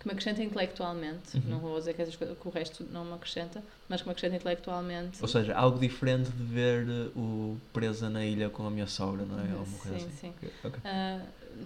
Que 0.00 0.06
me 0.06 0.12
acrescentem 0.12 0.46
intelectualmente, 0.46 1.36
Uhum. 1.36 1.42
não 1.46 1.58
vou 1.58 1.78
dizer 1.78 1.94
que, 1.94 2.00
essas 2.02 2.16
coisas, 2.16 2.38
que 2.38 2.48
o 2.48 2.50
resto 2.50 2.84
não 2.92 3.04
me 3.04 3.14
acrescenta, 3.14 3.62
mas 3.88 4.00
que 4.00 4.06
me 4.08 4.12
acrescentem 4.12 4.38
intelectualmente. 4.38 5.18
Ou 5.20 5.28
seja, 5.28 5.54
algo 5.54 5.78
diferente 5.78 6.30
de 6.30 6.44
ver 6.44 6.86
eh, 6.88 7.10
o 7.16 7.58
presa 7.72 8.08
na 8.08 8.24
ilha 8.24 8.48
com 8.48 8.66
a 8.66 8.70
minha 8.70 8.86
sogra, 8.86 9.24
não 9.26 9.38
é? 9.40 9.42
Uma 9.54 9.78
coisa 9.78 9.98
Sim, 9.98 10.06
assim. 10.06 10.10
sim. 10.20 10.34
Ok, 10.38 10.50
ok. 10.64 10.80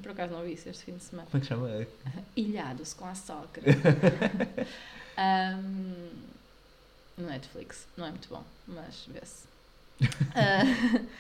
Por 0.02 0.12
acaso 0.12 0.32
não 0.32 0.42
vi 0.42 0.52
isso 0.52 0.68
este 0.68 0.84
fim 0.84 0.96
de 0.96 1.02
semana. 1.02 1.28
Como 1.30 1.38
é 1.38 1.40
que 1.40 1.46
chama? 1.46 1.86
Ilhados 2.36 2.94
com 2.94 3.04
a 3.06 3.14
sogra. 3.14 3.62
Ahm, 5.16 6.10
no 7.16 7.26
Netflix. 7.26 7.86
Não 7.96 8.06
é 8.06 8.10
muito 8.10 8.28
bom, 8.28 8.44
mas 8.66 9.06
vê-se. 9.08 9.48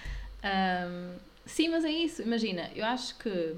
Ah, 0.42 0.86
ahm, 0.86 1.16
sim, 1.44 1.68
mas 1.68 1.84
é 1.84 1.90
isso. 1.90 2.22
Imagina, 2.22 2.70
eu 2.74 2.84
acho 2.86 3.16
que 3.18 3.56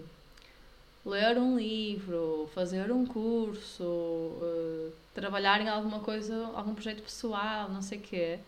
ler 1.05 1.39
um 1.39 1.57
livro, 1.57 2.49
fazer 2.55 2.91
um 2.93 3.05
curso, 3.07 4.39
eh, 4.43 4.91
trabalhar 5.15 5.61
em 5.61 5.69
alguma 5.69 6.01
coisa, 6.01 6.47
algum 6.55 6.75
projeto 6.75 7.03
pessoal, 7.03 7.69
não 7.69 7.83
sei 7.83 7.99
o 7.99 8.01
quê, 8.01 8.39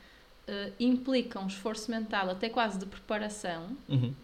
eh, 0.46 0.72
implica 0.80 1.38
um 1.40 1.46
esforço 1.46 1.90
mental, 1.90 2.30
até 2.30 2.48
quase 2.48 2.78
de 2.78 2.86
preparação, 2.86 3.76
Uhum. 3.88 4.14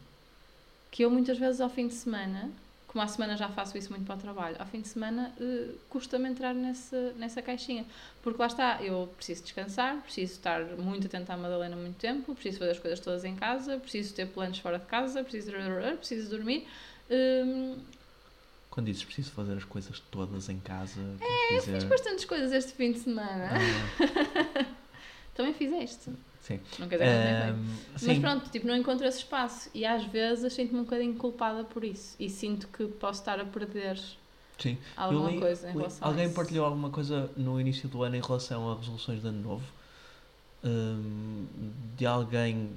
Que 0.90 1.02
eu 1.04 1.10
muitas 1.10 1.38
vezes 1.38 1.60
ao 1.60 1.68
fim 1.70 1.86
de 1.88 1.94
semana, 1.94 2.50
como 2.86 3.02
à 3.02 3.06
semana 3.06 3.36
já 3.36 3.48
faço 3.48 3.78
isso 3.78 3.90
muito 3.90 4.04
para 4.04 4.16
o 4.16 4.18
trabalho, 4.18 4.56
ao 4.58 4.66
fim 4.66 4.80
de 4.80 4.88
semana 4.88 5.32
eh, 5.40 5.68
custa-me 5.88 6.28
entrar 6.28 6.52
nessa, 6.52 7.12
nessa 7.12 7.40
caixinha. 7.40 7.86
Porque 8.20 8.40
lá 8.40 8.48
está, 8.48 8.82
eu 8.82 9.08
preciso 9.16 9.44
descansar, 9.44 9.98
preciso 10.02 10.32
estar 10.32 10.64
muito 10.76 11.06
atenta 11.06 11.32
à 11.32 11.36
Madalena 11.36 11.76
muito 11.76 11.96
tempo, 11.96 12.34
preciso 12.34 12.58
fazer 12.58 12.72
as 12.72 12.78
coisas 12.80 12.98
todas 12.98 13.24
em 13.24 13.36
casa, 13.36 13.78
preciso 13.78 14.12
ter 14.14 14.26
planos 14.26 14.58
fora 14.58 14.78
de 14.78 14.86
casa, 14.86 15.22
preciso, 15.22 15.52
preciso 15.98 16.30
dormir. 16.30 16.66
Hum, 17.08 17.76
Quando 18.68 18.86
dizes 18.86 19.04
preciso 19.04 19.30
fazer 19.30 19.56
as 19.56 19.64
coisas 19.64 20.00
todas 20.10 20.48
em 20.48 20.58
casa, 20.58 21.00
É, 21.20 21.48
queres 21.48 21.64
fiz 21.66 21.84
bastantes 21.84 22.24
coisas 22.24 22.52
este 22.52 22.72
fim 22.72 22.90
de 22.90 22.98
semana. 22.98 23.50
Ah, 23.52 24.66
Também 25.34 25.54
fizeste. 25.54 26.10
Sim. 26.50 26.60
Não 26.78 26.88
quer 26.88 26.98
dizer 26.98 27.08
que 27.08 27.38
bem. 27.38 27.50
Ahm, 27.50 27.76
Mas 27.92 28.00
sim. 28.00 28.20
pronto, 28.20 28.50
tipo, 28.50 28.66
não 28.66 28.76
encontro 28.76 29.06
esse 29.06 29.18
espaço. 29.18 29.70
E 29.74 29.84
às 29.84 30.04
vezes 30.04 30.52
sinto-me 30.52 30.80
um 30.80 30.84
bocadinho 30.84 31.14
culpada 31.14 31.64
por 31.64 31.84
isso. 31.84 32.16
E 32.18 32.28
sinto 32.28 32.68
que 32.68 32.86
posso 32.86 33.20
estar 33.20 33.38
a 33.40 33.44
perder 33.44 33.98
Sim. 34.58 34.76
alguma 34.96 35.30
li- 35.30 35.38
coisa 35.40 35.68
em 35.68 35.72
li- 35.72 35.78
relação 35.78 36.06
a 36.06 36.10
Alguém 36.10 36.24
isso. 36.26 36.34
partilhou 36.34 36.64
alguma 36.66 36.90
coisa 36.90 37.30
no 37.36 37.60
início 37.60 37.88
do 37.88 38.02
ano 38.02 38.16
em 38.16 38.20
relação 38.20 38.70
a 38.70 38.76
resoluções 38.76 39.20
de 39.22 39.28
ano 39.28 39.42
novo? 39.42 39.64
Hum, 40.64 41.46
de 41.96 42.06
alguém. 42.06 42.70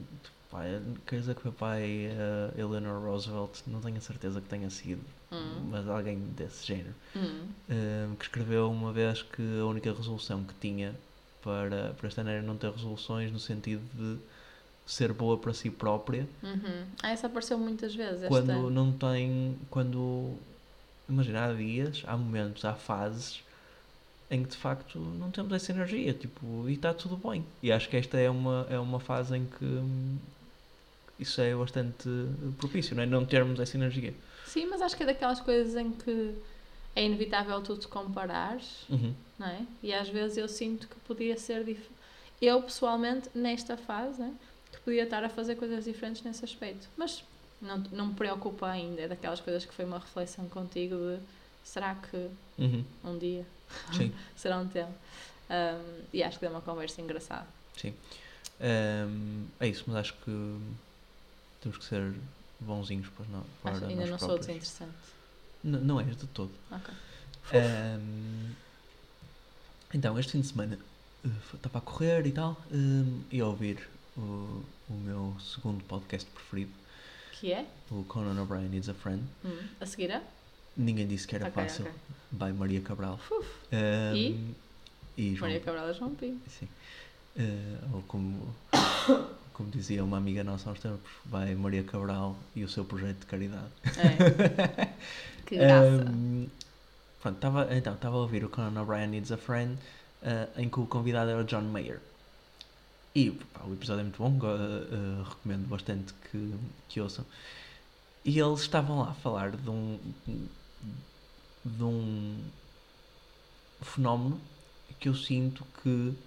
Quer 1.08 1.20
dizer 1.20 1.34
que 1.36 1.42
foi 1.42 1.52
pai 1.52 2.10
uh, 2.56 2.60
Eleanor 2.60 3.02
Roosevelt, 3.04 3.62
não 3.66 3.82
tenho 3.82 3.98
a 3.98 4.02
certeza 4.02 4.40
que 4.40 4.48
tenha 4.48 4.70
sido, 4.70 5.02
Hum, 5.32 5.68
mas 5.72 5.88
alguém 5.88 6.20
desse 6.20 6.68
género, 6.68 6.94
hum. 7.16 7.48
hum, 7.70 8.16
que 8.16 8.26
escreveu 8.26 8.70
uma 8.70 8.94
vez 8.94 9.24
que 9.24 9.42
a 9.60 9.66
única 9.66 9.92
resolução 9.92 10.44
que 10.44 10.54
tinha 10.62 10.94
para, 11.44 11.94
para 11.94 12.22
ano 12.22 12.30
era 12.30 12.42
não 12.42 12.58
ter 12.58 12.72
resoluções 12.72 13.32
no 13.32 13.40
sentido 13.40 13.84
de 13.94 14.20
ser 14.86 15.14
boa 15.14 15.38
para 15.38 15.54
si 15.54 15.70
própria 15.70 16.28
Uhum. 16.42 16.86
Ah, 17.02 17.12
essa 17.12 17.28
apareceu 17.28 17.58
muitas 17.58 17.96
vezes 17.96 18.28
quando 18.28 18.50
ano. 18.50 18.70
não 18.70 18.92
tem. 18.92 19.58
Quando. 19.70 20.36
Imagina, 21.08 21.46
há 21.46 21.54
dias, 21.54 22.04
há 22.06 22.16
momentos, 22.16 22.64
há 22.66 22.74
fases 22.74 23.44
em 24.32 24.44
que 24.44 24.50
de 24.50 24.58
facto 24.58 24.98
não 24.98 25.30
temos 25.30 25.52
essa 25.54 25.72
energia 25.72 26.14
tipo, 26.14 26.68
e 26.68 26.74
está 26.74 26.94
tudo 26.94 27.18
bem. 27.18 27.46
E 27.62 27.72
acho 27.72 27.88
que 27.90 27.98
esta 27.98 28.18
é 28.18 28.30
uma, 28.30 28.66
é 28.70 28.80
uma 28.80 29.00
fase 29.00 29.38
em 29.38 29.46
que 29.46 29.66
hum, 29.66 30.18
isso 31.20 31.40
é 31.42 31.54
bastante 31.56 32.10
propício, 32.58 32.96
não 32.96 33.04
é? 33.04 33.06
Não 33.06 33.26
termos 33.26 33.60
essa 33.60 33.78
energia. 33.78 34.14
Sim, 34.46 34.68
mas 34.68 34.82
acho 34.82 34.96
que 34.98 35.04
é 35.04 35.06
daquelas 35.06 35.40
coisas 35.40 35.76
em 35.76 35.92
que 35.92 36.36
é 36.96 37.04
inevitável 37.04 37.62
tu 37.62 37.78
te 37.78 37.88
comparares, 37.88 38.86
Uhum. 38.90 39.14
não 39.40 39.48
é? 39.48 39.62
E 39.82 39.94
às 39.94 40.08
vezes 40.10 40.38
eu 40.38 40.48
sinto 40.48 40.88
que 40.88 40.96
podia 41.02 41.38
ser 41.38 41.64
diferente. 41.64 41.92
Eu, 42.42 42.62
pessoalmente, 42.62 43.30
nesta 43.34 43.78
fase, 43.78 44.22
né, 44.22 44.34
que 44.72 44.80
podia 44.82 45.04
estar 45.04 45.24
a 45.24 45.30
fazer 45.30 45.56
coisas 45.56 45.86
diferentes 45.86 46.22
nesse 46.24 46.44
aspecto. 46.44 46.88
Mas 46.98 47.24
não, 47.62 47.78
não 47.92 48.08
me 48.08 48.14
preocupa 48.16 48.68
ainda. 48.68 49.02
É 49.02 49.08
daquelas 49.08 49.40
coisas 49.40 49.64
que 49.66 49.74
foi 49.74 49.86
uma 49.86 49.98
reflexão 50.00 50.48
contigo 50.50 50.96
de 50.96 51.20
será 51.64 51.96
que 51.96 52.30
Uhum. 52.58 52.84
um 53.04 53.18
dia 53.18 53.46
será 54.36 54.58
um 54.60 54.68
tema? 54.68 54.92
Um, 55.50 56.02
e 56.14 56.22
acho 56.24 56.38
que 56.38 56.46
deu 56.46 56.52
uma 56.52 56.62
conversa 56.62 57.02
engraçada. 57.02 57.48
sim. 57.78 57.94
Hum, 58.62 59.46
é 59.60 59.68
isso, 59.68 59.84
mas 59.88 59.96
acho 59.98 60.14
que 60.24 60.58
temos 61.62 61.78
que 61.78 61.84
ser 61.86 62.14
bonzinhos 62.60 63.08
para, 63.10 63.26
nós, 63.28 63.44
para 63.62 63.72
Acho, 63.72 63.86
ainda 63.86 64.06
não 64.06 64.18
sou 64.20 64.28
próprios. 64.30 64.46
desinteressante. 64.48 64.94
N- 65.64 65.78
não 65.82 66.00
és 66.00 66.16
de 66.16 66.28
todo. 66.28 66.52
Ok. 66.72 66.94
Ahm, 67.54 68.52
Então, 69.94 70.18
este 70.18 70.32
fim 70.34 70.42
de 70.42 70.48
semana 70.48 70.78
uh, 71.26 71.30
estava 71.56 71.78
a 71.78 71.82
correr 71.82 72.26
e 72.26 72.32
tal, 72.32 72.60
um, 72.72 73.22
e 73.32 73.40
a 73.40 73.46
ouvir 73.46 73.88
o, 74.18 74.64
o 74.90 74.94
meu 74.94 75.36
segundo 75.40 75.84
podcast 75.84 76.28
preferido, 76.32 76.72
Que 77.40 77.52
é? 77.54 77.66
o 77.92 78.04
Conan 78.06 78.42
O'Brien 78.42 78.70
Needs 78.70 78.90
a 78.90 78.94
Friend. 78.96 79.22
Hum, 79.46 79.58
A 79.80 79.86
seguir 79.86 80.10
é? 80.10 80.22
Ninguém 80.76 81.08
disse 81.08 81.28
que 81.28 81.36
era 81.36 81.48
Ok, 81.48 81.62
fácil, 81.64 81.86
ok. 81.86 81.94
by 82.32 82.52
Maria 82.58 82.82
Cabral. 82.82 83.20
Uf, 83.30 83.48
Um, 83.72 84.16
E? 84.16 84.56
e 85.16 85.36
João 85.36 85.42
Maria 85.52 85.60
Cabral 85.64 85.92
e 85.92 85.94
João 85.94 86.16
Pinto. 86.16 86.50
Sim. 86.50 86.68
Eh, 87.36 87.78
ou 87.94 88.02
como, 88.04 88.56
como 89.54 89.70
dizia 89.70 90.04
uma 90.04 90.18
amiga 90.18 90.44
nossa 90.44 90.72
uns 90.72 90.80
tempos, 90.80 91.12
vai 91.26 91.54
Maria 91.54 91.84
Cabral 91.84 92.36
e 92.56 92.64
o 92.64 92.70
seu 92.70 92.84
projeto 92.84 93.20
de 93.20 93.26
caridade. 93.28 93.70
É. 93.86 94.90
Que 95.54 95.60
graça. 95.60 96.04
Um, 96.06 96.50
pronto, 97.20 97.40
tava, 97.40 97.68
então, 97.76 97.94
estava 97.96 98.16
a 98.18 98.20
ouvir 98.20 98.44
o 98.44 98.50
Conan 98.50 98.82
O'Brien 98.82 99.08
Needs 99.08 99.32
a 99.32 99.38
Friend, 99.38 99.80
eh, 100.22 100.50
em 100.58 100.70
que 100.70 100.80
o 100.80 100.88
convidado 100.88 101.30
era 101.32 101.42
o 101.42 101.46
John 101.46 101.64
Mayer. 101.64 102.02
E 103.16 103.30
pá, 103.32 103.64
o 103.66 103.74
episódio 103.74 104.02
é 104.02 104.04
muito 104.04 104.18
bom, 104.18 104.38
go- 104.38 104.48
eh, 104.48 105.24
recomendo 105.30 105.68
bastante 105.68 106.14
que, 106.16 106.56
que 106.88 107.00
ouçam. 107.02 107.26
E 108.26 108.40
eles 108.40 108.62
estavam 108.62 109.00
lá 109.00 109.12
a 109.12 109.14
falar 109.14 109.56
de 109.56 109.70
um, 109.70 110.00
de 111.66 111.84
um 111.84 112.52
fenómeno 113.82 114.42
que 115.00 115.10
eu 115.10 115.14
sinto 115.16 115.66
que 115.82 116.18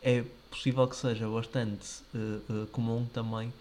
é 0.00 0.22
possível 0.50 0.86
que 0.88 0.96
seja 0.96 1.28
bastante 1.28 2.04
eh, 2.14 2.66
comum 2.72 3.06
também 3.06 3.52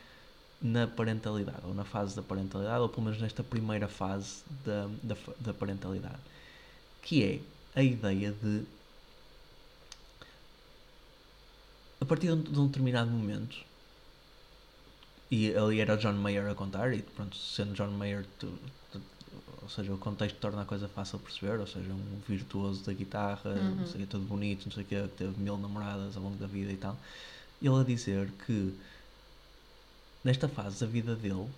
na 0.62 0.88
parentalidade, 0.88 1.66
ou 1.66 1.74
na 1.74 1.86
fase 1.86 2.16
da 2.16 2.24
parentalidade, 2.24 2.82
ou 2.82 2.90
pelo 2.90 3.04
menos 3.04 3.22
nesta 3.22 3.44
primeira 3.44 3.88
fase 3.88 4.44
da, 4.50 4.88
da, 5.04 5.16
da 5.40 5.54
parentalidade, 5.54 6.22
que 7.02 7.24
é 7.24 7.80
a 7.80 7.84
ideia 7.84 8.32
de 8.34 8.68
a 12.00 12.06
partir 12.06 12.28
de 12.28 12.34
um, 12.34 12.42
de 12.44 12.58
um 12.60 12.68
determinado 12.68 13.12
momento 13.12 13.66
e 15.30 15.54
ali 15.56 15.80
era 15.80 15.96
o 15.96 15.98
John 15.98 16.14
Mayer 16.14 16.48
a 16.50 16.56
contar 16.56 16.94
e 16.94 17.02
pronto, 17.02 17.36
sendo 17.36 17.74
John 17.74 17.92
Mayer 17.92 18.26
tu- 18.38 18.60
tu- 18.92 19.02
ou 19.62 19.68
seja, 19.70 19.94
o 19.94 19.98
contexto 19.98 20.38
torna 20.40 20.62
a 20.62 20.66
coisa 20.66 20.88
fácil 20.88 21.18
de 21.18 21.24
perceber, 21.26 21.60
ou 21.60 21.68
seja, 21.68 21.92
um 21.94 22.20
virtuoso 22.20 22.86
da 22.86 22.94
guitarra, 22.94 23.50
Uhum. 23.52 23.76
não 23.78 23.86
sei 23.86 24.06
todo 24.06 24.24
bonito, 24.26 24.66
não 24.66 24.72
sei 24.72 24.84
o 24.84 24.86
que 24.88 25.08
teve 25.10 25.40
mil 25.40 25.58
namoradas 25.58 26.16
ao 26.16 26.24
longo 26.24 26.38
da 26.38 26.48
vida 26.48 26.72
e 26.72 26.78
tal. 26.78 27.02
Ele 27.62 27.76
a 27.80 27.84
dizer 27.84 28.32
que 28.34 28.78
nesta 30.26 30.50
fase 30.50 30.82
da 30.82 30.88
vida 30.92 31.16
dele 31.16 31.54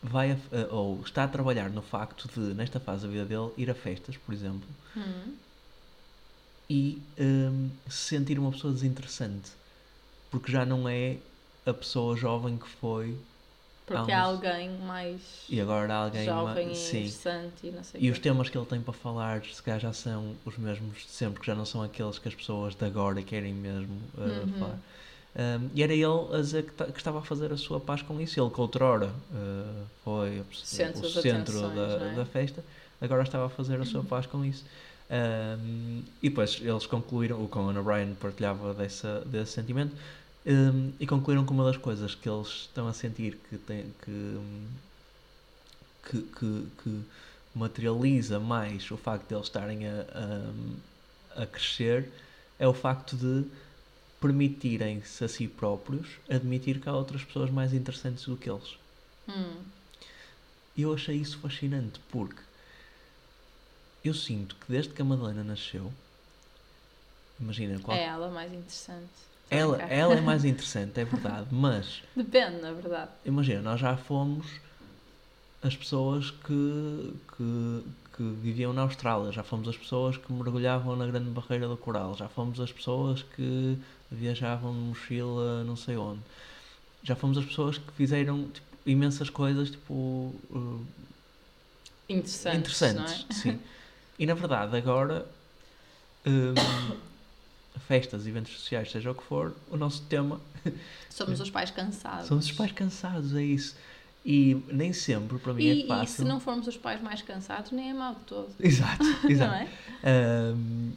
vai 0.00 0.32
a- 0.32 0.34
a- 0.34 0.74
ou 0.74 1.00
está 1.02 1.24
a 1.24 1.28
trabalhar 1.28 1.70
no 1.70 1.82
facto 1.82 2.28
de, 2.28 2.54
nesta 2.54 2.78
fase 2.80 3.06
da 3.06 3.12
vida 3.12 3.26
dele, 3.26 3.52
ir 3.56 3.70
a 3.70 3.74
festas, 3.74 4.16
por 4.16 4.32
exemplo, 4.34 4.68
Hum. 4.94 5.40
e 6.68 7.12
hum, 7.18 7.78
se 7.88 8.08
sentir 8.16 8.38
uma 8.38 8.50
pessoa 8.50 8.72
desinteressante, 8.72 9.52
porque 10.30 10.52
já 10.52 10.66
não 10.66 10.88
é 10.88 11.22
a 11.66 11.74
pessoa 11.74 12.16
jovem 12.16 12.58
que 12.58 12.68
foi 12.68 13.20
Porque 13.86 14.10
há 14.10 14.14
há 14.14 14.18
uns- 14.18 14.24
alguém 14.24 14.70
mais 14.80 15.48
e 15.48 15.60
agora 15.60 15.92
há 15.94 15.98
alguém 15.98 16.24
jovem 16.24 16.70
e 16.70 16.74
sim. 16.74 17.04
interessante 17.04 17.66
e 17.66 17.70
não 17.72 17.84
sei 17.84 18.00
E 18.00 18.10
os 18.10 18.18
temas 18.18 18.50
que 18.50 18.58
ele 18.58 18.66
tem 18.66 18.82
para 18.82 18.92
falar, 18.94 19.44
se 19.44 19.62
calhar 19.62 19.80
já 19.80 19.92
são 19.92 20.40
os 20.44 20.58
mesmos 20.58 20.98
de 21.04 21.10
sempre, 21.10 21.40
que 21.40 21.46
já 21.46 21.54
não 21.54 21.64
são 21.66 21.82
aqueles 21.82 22.18
que 22.18 22.28
as 22.28 22.34
pessoas 22.34 22.74
de 22.74 22.84
agora 22.86 23.22
querem 23.22 23.54
mesmo 23.54 24.10
uh, 24.14 24.46
Uhum. 24.46 24.48
falar. 24.48 24.82
Um, 25.34 25.70
e 25.74 25.82
era 25.82 25.94
ele 25.94 26.34
a 26.34 26.36
dizer 26.38 26.64
que, 26.64 26.84
que 26.84 26.98
estava 26.98 27.20
a 27.20 27.22
fazer 27.22 27.52
a 27.52 27.56
sua 27.56 27.80
paz 27.80 28.02
com 28.02 28.20
isso. 28.20 28.38
Ele, 28.38 28.50
que 28.50 28.60
outrora 28.60 29.06
uh, 29.06 29.84
foi 30.04 30.42
Centro 30.52 31.06
o 31.06 31.10
centro 31.10 31.60
da, 31.70 32.06
é? 32.06 32.14
da 32.14 32.26
festa, 32.26 32.62
agora 33.00 33.22
estava 33.22 33.46
a 33.46 33.48
fazer 33.48 33.80
a 33.80 33.84
sua 33.84 34.02
paz 34.04 34.26
com 34.26 34.44
isso. 34.44 34.64
Um, 35.10 36.02
e 36.22 36.28
depois 36.28 36.58
eles 36.60 36.86
concluíram, 36.86 37.42
o 37.42 37.48
Conan 37.48 37.78
O'Brien 37.78 38.14
partilhava 38.14 38.72
dessa, 38.74 39.20
desse 39.26 39.52
sentimento, 39.52 39.94
um, 40.46 40.92
e 40.98 41.06
concluíram 41.06 41.44
que 41.44 41.52
uma 41.52 41.64
das 41.64 41.76
coisas 41.76 42.14
que 42.14 42.28
eles 42.28 42.48
estão 42.48 42.88
a 42.88 42.92
sentir 42.92 43.38
que, 43.48 43.56
tem, 43.58 43.86
que, 44.02 44.40
que, 46.10 46.22
que, 46.22 46.66
que 46.82 47.00
materializa 47.54 48.40
mais 48.40 48.90
o 48.90 48.96
facto 48.96 49.28
de 49.28 49.34
eles 49.34 49.46
estarem 49.46 49.86
a, 49.86 50.06
a, 51.36 51.42
a 51.42 51.46
crescer 51.46 52.10
é 52.58 52.66
o 52.66 52.72
facto 52.72 53.16
de 53.16 53.44
permitirem-se 54.22 55.24
a 55.24 55.28
si 55.28 55.48
próprios 55.48 56.20
admitir 56.30 56.80
que 56.80 56.88
há 56.88 56.92
outras 56.94 57.24
pessoas 57.24 57.50
mais 57.50 57.72
interessantes 57.74 58.24
do 58.24 58.36
que 58.36 58.48
eles. 58.48 58.78
Hum. 59.28 59.64
E 60.76 60.82
eu 60.82 60.94
achei 60.94 61.16
isso 61.16 61.38
fascinante 61.38 62.00
porque 62.08 62.40
eu 64.04 64.14
sinto 64.14 64.56
que 64.56 64.70
desde 64.70 64.94
que 64.94 65.02
a 65.02 65.04
Madalena 65.04 65.44
nasceu, 65.44 65.92
imagina, 67.38 67.78
qual, 67.80 67.96
É 67.96 68.04
ela 68.04 68.30
mais 68.30 68.52
interessante. 68.52 69.10
Ela, 69.50 69.82
ela 69.82 70.14
é 70.14 70.20
mais 70.22 70.44
interessante, 70.44 70.98
é 71.00 71.04
verdade, 71.04 71.48
mas 71.50 72.02
Depende, 72.16 72.62
na 72.62 72.72
verdade. 72.72 73.10
imagina, 73.24 73.60
nós 73.60 73.80
já 73.80 73.96
fomos 73.96 74.46
as 75.60 75.76
pessoas 75.76 76.30
que, 76.30 77.14
que, 77.36 77.84
que 78.16 78.22
viviam 78.22 78.72
na 78.72 78.82
Austrália, 78.82 79.30
já 79.30 79.44
fomos 79.44 79.68
as 79.68 79.76
pessoas 79.76 80.16
que 80.16 80.32
mergulhavam 80.32 80.96
na 80.96 81.06
grande 81.06 81.30
barreira 81.30 81.68
do 81.68 81.76
coral, 81.76 82.16
já 82.16 82.28
fomos 82.28 82.58
as 82.60 82.72
pessoas 82.72 83.22
que 83.22 83.78
viajavam 84.14 84.72
de 84.72 84.78
mochila 84.80 85.64
não 85.64 85.76
sei 85.76 85.96
onde, 85.96 86.20
já 87.02 87.14
fomos 87.16 87.36
as 87.38 87.44
pessoas 87.44 87.78
que 87.78 87.92
fizeram 87.92 88.44
tipo, 88.48 88.66
imensas 88.86 89.30
coisas 89.30 89.70
tipo 89.70 89.92
uh, 90.50 90.86
Interessantes, 92.08 92.58
interessantes, 92.58 93.26
não 93.30 93.30
é? 93.30 93.34
sim. 93.34 93.58
E 94.18 94.26
na 94.26 94.34
verdade 94.34 94.76
agora 94.76 95.26
hum, 96.26 96.54
festas, 97.88 98.26
eventos 98.26 98.52
sociais, 98.52 98.90
seja 98.90 99.10
o 99.10 99.14
que 99.14 99.22
for, 99.22 99.54
o 99.70 99.76
nosso 99.76 100.02
tema 100.02 100.40
Somos 101.10 101.40
os 101.40 101.50
pais 101.50 101.70
cansados. 101.70 102.26
Somos 102.28 102.44
os 102.44 102.52
pais 102.52 102.72
cansados, 102.72 103.34
é 103.34 103.42
isso. 103.42 103.74
E 104.24 104.54
nem 104.68 104.92
sempre, 104.92 105.38
para 105.38 105.52
mim, 105.54 105.62
E, 105.64 105.68
é 105.70 105.74
e 105.74 105.80
se 105.82 105.88
fácil. 105.88 106.24
não 106.26 106.38
formos 106.38 106.66
os 106.68 106.76
pais 106.76 107.00
mais 107.02 107.22
cansados, 107.22 107.72
nem 107.72 107.90
é 107.90 107.94
mau 107.94 108.14
de 108.14 108.20
todo. 108.20 108.50
Exato, 108.60 109.02
Não 109.24 109.30
exato. 109.30 109.54
é? 109.54 109.68
Ahm, 110.04 110.92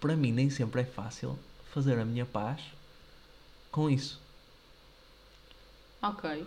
para 0.00 0.16
mim, 0.16 0.32
nem 0.32 0.50
sempre 0.50 0.82
é 0.82 0.84
fácil 0.84 1.38
fazer 1.72 1.98
a 1.98 2.04
minha 2.04 2.26
paz 2.26 2.60
com 3.70 3.90
isso. 3.90 4.20
Ok. 6.02 6.46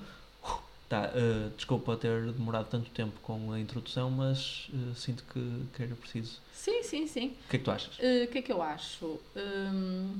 Tá, 0.88 1.12
ah, 1.14 1.52
desculpa 1.56 1.96
ter 1.98 2.32
demorado 2.32 2.68
tanto 2.70 2.90
tempo 2.90 3.20
com 3.22 3.52
a 3.52 3.60
introdução, 3.60 4.10
mas 4.10 4.68
ah, 4.74 4.96
sinto 4.96 5.24
que, 5.32 5.66
que 5.76 5.84
era 5.84 5.96
preciso. 5.96 6.40
Sim, 6.54 6.82
sim, 6.84 7.08
sim. 7.08 7.28
O 7.46 7.50
que 7.50 7.56
é 7.58 7.60
que 7.60 7.66
tu 7.66 7.72
achas? 7.72 7.98
Uh, 8.00 8.24
O 8.26 8.28
que 8.28 8.38
é 8.40 8.42
que 8.42 8.52
eu 8.52 8.62
acho? 8.62 9.20
Hum, 9.36 10.20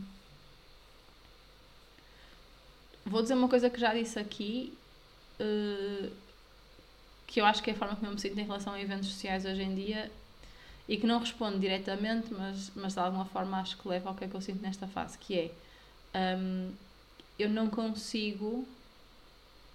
Vou 3.06 3.22
dizer 3.24 3.34
uma 3.34 3.50
coisa 3.50 3.70
que 3.70 3.80
já 3.80 3.94
disse 3.94 4.20
aqui, 4.20 4.78
uh, 5.40 6.12
que 7.26 7.42
eu 7.42 7.46
acho 7.46 7.64
que 7.64 7.72
é 7.72 7.74
a 7.74 7.76
forma 7.78 7.96
como 7.96 8.08
eu 8.08 8.14
me 8.14 8.20
sinto 8.20 8.40
em 8.40 8.44
relação 8.44 8.74
a 8.74 8.82
eventos 8.82 9.10
sociais 9.10 9.46
hoje 9.46 9.62
em 9.64 9.74
dia 9.74 10.12
e 10.90 10.98
que 10.98 11.08
não 11.08 11.20
responde 11.20 11.60
diretamente, 11.60 12.34
mas, 12.34 12.72
mas 12.76 12.96
de 12.96 13.00
alguma 13.02 13.26
forma 13.26 13.60
acho 13.62 13.78
que 13.80 13.88
leva 13.90 14.10
ao 14.10 14.16
que 14.16 14.26
é 14.26 14.30
que 14.30 14.36
eu 14.36 14.42
sinto 14.42 14.62
nesta 14.62 14.88
fase, 14.90 15.18
que 15.20 15.36
é 16.14 16.38
hum, 16.38 16.74
eu 17.40 17.50
não 17.50 17.70
consigo 17.70 18.68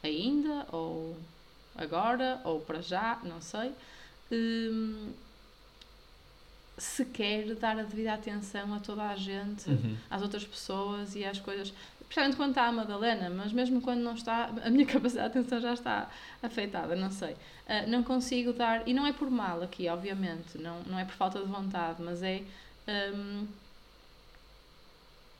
ainda, 0.03 0.67
ou 0.73 1.17
agora, 1.75 2.41
ou 2.45 2.61
para 2.61 2.81
já, 2.83 3.21
não 3.25 3.41
sei, 3.41 3.75
hum, 4.31 5.15
sequer 6.77 7.55
dar 7.55 7.79
a 7.79 7.85
devida 7.85 8.13
atenção 8.15 8.75
a 8.75 8.81
toda 8.81 9.05
a 9.09 9.15
gente, 9.17 9.71
Uhum. 9.71 9.97
às 10.11 10.23
outras 10.23 10.45
pessoas 10.45 11.15
e 11.15 11.25
às 11.25 11.39
coisas. 11.39 11.73
Principalmente 12.07 12.37
quando 12.37 12.51
está 12.51 12.67
a 12.67 12.73
Madalena, 12.73 13.31
mas 13.31 13.53
mesmo 13.53 13.81
quando 13.81 14.01
não 14.01 14.15
está, 14.15 14.45
a 14.65 14.71
minha 14.71 14.87
capacidade 14.87 15.33
de 15.33 15.39
atenção 15.39 15.61
já 15.61 15.73
está 15.75 16.09
afetada, 16.43 16.95
não 16.95 17.11
sei. 17.11 17.37
Ah, 17.69 17.87
não 17.87 18.03
consigo 18.03 18.53
dar, 18.53 18.87
e 18.87 18.93
não 18.95 19.07
é 19.07 19.13
por 19.13 19.31
mal 19.31 19.63
aqui, 19.63 19.89
obviamente, 19.89 20.59
não, 20.59 20.81
não 20.83 20.99
é 20.99 21.05
por 21.05 21.15
falta 21.15 21.41
de 21.41 21.47
vontade, 21.47 22.03
mas 22.03 22.23
é. 22.23 22.43
hum, 23.15 23.47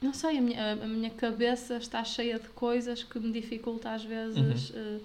não 0.01 0.13
sei, 0.13 0.39
a 0.39 0.41
minha, 0.41 0.73
a, 0.73 0.77
minha 0.87 1.11
cabeça 1.11 1.77
está 1.77 2.05
cheia 2.05 2.39
de 2.39 2.49
coisas 2.49 3.03
que 3.03 3.19
me 3.19 3.33
dificulta 3.33 3.91
às 3.91 4.05
vezes 4.05 4.71
eh, 4.75 5.01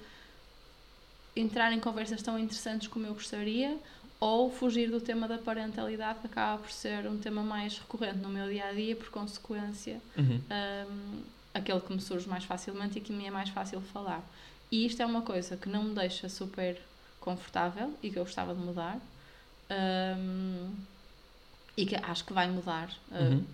entrar 1.35 1.71
em 1.71 1.79
conversas 1.79 2.21
tão 2.21 2.37
interessantes 2.37 2.87
como 2.89 3.05
eu 3.05 3.13
gostaria 3.13 3.77
ou 4.19 4.51
fugir 4.51 4.89
do 4.91 4.99
tema 4.99 5.25
da 5.25 5.37
parentalidade 5.37 6.19
que 6.19 6.27
acaba 6.27 6.61
por 6.61 6.71
ser 6.71 7.07
um 7.07 7.17
tema 7.17 7.41
mais 7.41 7.77
recorrente 7.77 8.17
no 8.17 8.27
meu 8.27 8.49
dia 8.49 8.65
a 8.67 8.73
dia, 8.73 8.93
por 8.95 9.09
consequência, 9.09 10.01
Uhum. 10.17 10.41
um, 10.51 11.21
aquele 11.53 11.81
que 11.81 11.93
me 11.93 12.01
surge 12.01 12.27
mais 12.29 12.43
facilmente 12.45 12.99
e 12.99 13.01
que 13.01 13.11
me 13.13 13.25
é 13.25 13.31
mais 13.31 13.49
fácil 13.49 13.81
falar. 13.81 14.29
E 14.71 14.85
isto 14.85 15.01
é 15.01 15.05
uma 15.05 15.21
coisa 15.23 15.57
que 15.57 15.69
não 15.69 15.83
me 15.85 15.95
deixa 15.95 16.29
super 16.29 16.81
confortável 17.19 17.97
e 18.01 18.11
que 18.11 18.19
eu 18.19 18.23
gostava 18.23 18.53
de 18.55 18.61
mudar. 18.61 18.99
um, 19.71 20.85
e 21.77 21.85
que 21.85 21.95
acho 21.95 22.25
que 22.25 22.33
vai 22.33 22.49
mudar 22.49 22.89
uh, 23.11 23.15
Uhum. 23.17 23.47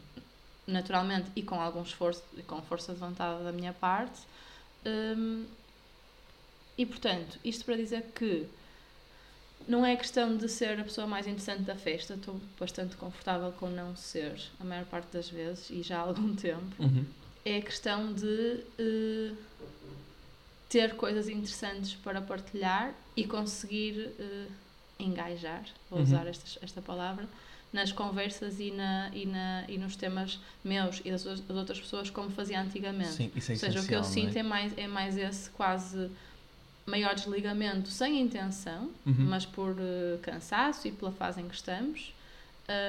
naturalmente 0.67 1.31
e 1.35 1.43
com 1.43 1.59
algum 1.61 1.83
esforço 1.83 2.23
e 2.37 2.43
com 2.43 2.61
força 2.63 2.93
de 2.93 2.99
vontade 2.99 3.43
da 3.43 3.51
minha 3.51 3.73
parte. 3.73 4.27
Um, 4.85 5.47
e 6.77 6.85
portanto, 6.85 7.37
isto 7.43 7.65
para 7.65 7.75
dizer 7.77 8.11
que 8.13 8.49
não 9.67 9.85
é 9.85 9.95
questão 9.95 10.35
de 10.37 10.47
ser 10.49 10.79
a 10.79 10.83
pessoa 10.83 11.07
mais 11.07 11.25
interessante 11.27 11.63
da 11.63 11.75
festa, 11.75 12.13
estou 12.15 12.39
bastante 12.59 12.95
confortável 12.97 13.51
com 13.53 13.69
não 13.69 13.95
ser, 13.95 14.39
a 14.59 14.63
maior 14.63 14.85
parte 14.85 15.11
das 15.11 15.29
vezes, 15.29 15.69
e 15.69 15.81
já 15.83 15.97
há 15.99 16.01
algum 16.01 16.35
tempo. 16.35 16.75
Uhum. 16.79 17.05
É 17.47 17.61
questão 17.61 18.11
de 18.11 18.63
eh, 18.79 19.33
ter 20.67 20.95
coisas 20.95 21.29
interessantes 21.29 21.93
para 21.95 22.19
partilhar 22.21 22.93
e 23.15 23.25
conseguir 23.25 24.13
eh, 24.19 24.47
engajar, 24.99 25.63
vou 25.89 25.99
Uhum. 25.99 26.05
usar 26.05 26.25
esta, 26.27 26.59
esta 26.65 26.81
palavra, 26.81 27.27
nas 27.71 27.91
conversas 27.91 28.59
e, 28.59 28.71
na, 28.71 29.11
e, 29.13 29.25
na, 29.27 29.65
e 29.67 29.77
nos 29.77 29.95
temas 29.95 30.39
meus 30.63 31.01
e 31.05 31.11
das, 31.11 31.25
outras- 31.25 31.45
das 31.47 31.57
outras 31.57 31.79
pessoas 31.79 32.09
como 32.09 32.29
fazia 32.31 32.59
antigamente. 32.59 33.11
Sim, 33.13 33.31
isso 33.35 33.51
é 33.51 33.55
Ou 33.55 33.59
seja, 33.59 33.81
o 33.81 33.85
que 33.85 33.93
eu 33.93 34.01
não 34.01 34.03
sinto 34.09 34.35
é? 34.35 34.39
é 34.39 34.43
mais, 34.43 34.77
é 34.77 34.87
mais 34.87 35.15
esse 35.17 35.49
quase 35.51 36.09
maior 36.87 37.13
desligamento 37.13 37.89
sem 37.89 38.19
intenção, 38.21 38.89
Uhum. 39.05 39.25
mas 39.25 39.45
por 39.45 39.75
eh, 39.79 40.17
cansaço 40.23 40.87
e 40.87 40.91
pela 40.91 41.11
fase 41.11 41.41
em 41.41 41.47
que 41.47 41.55
estamos, 41.55 42.11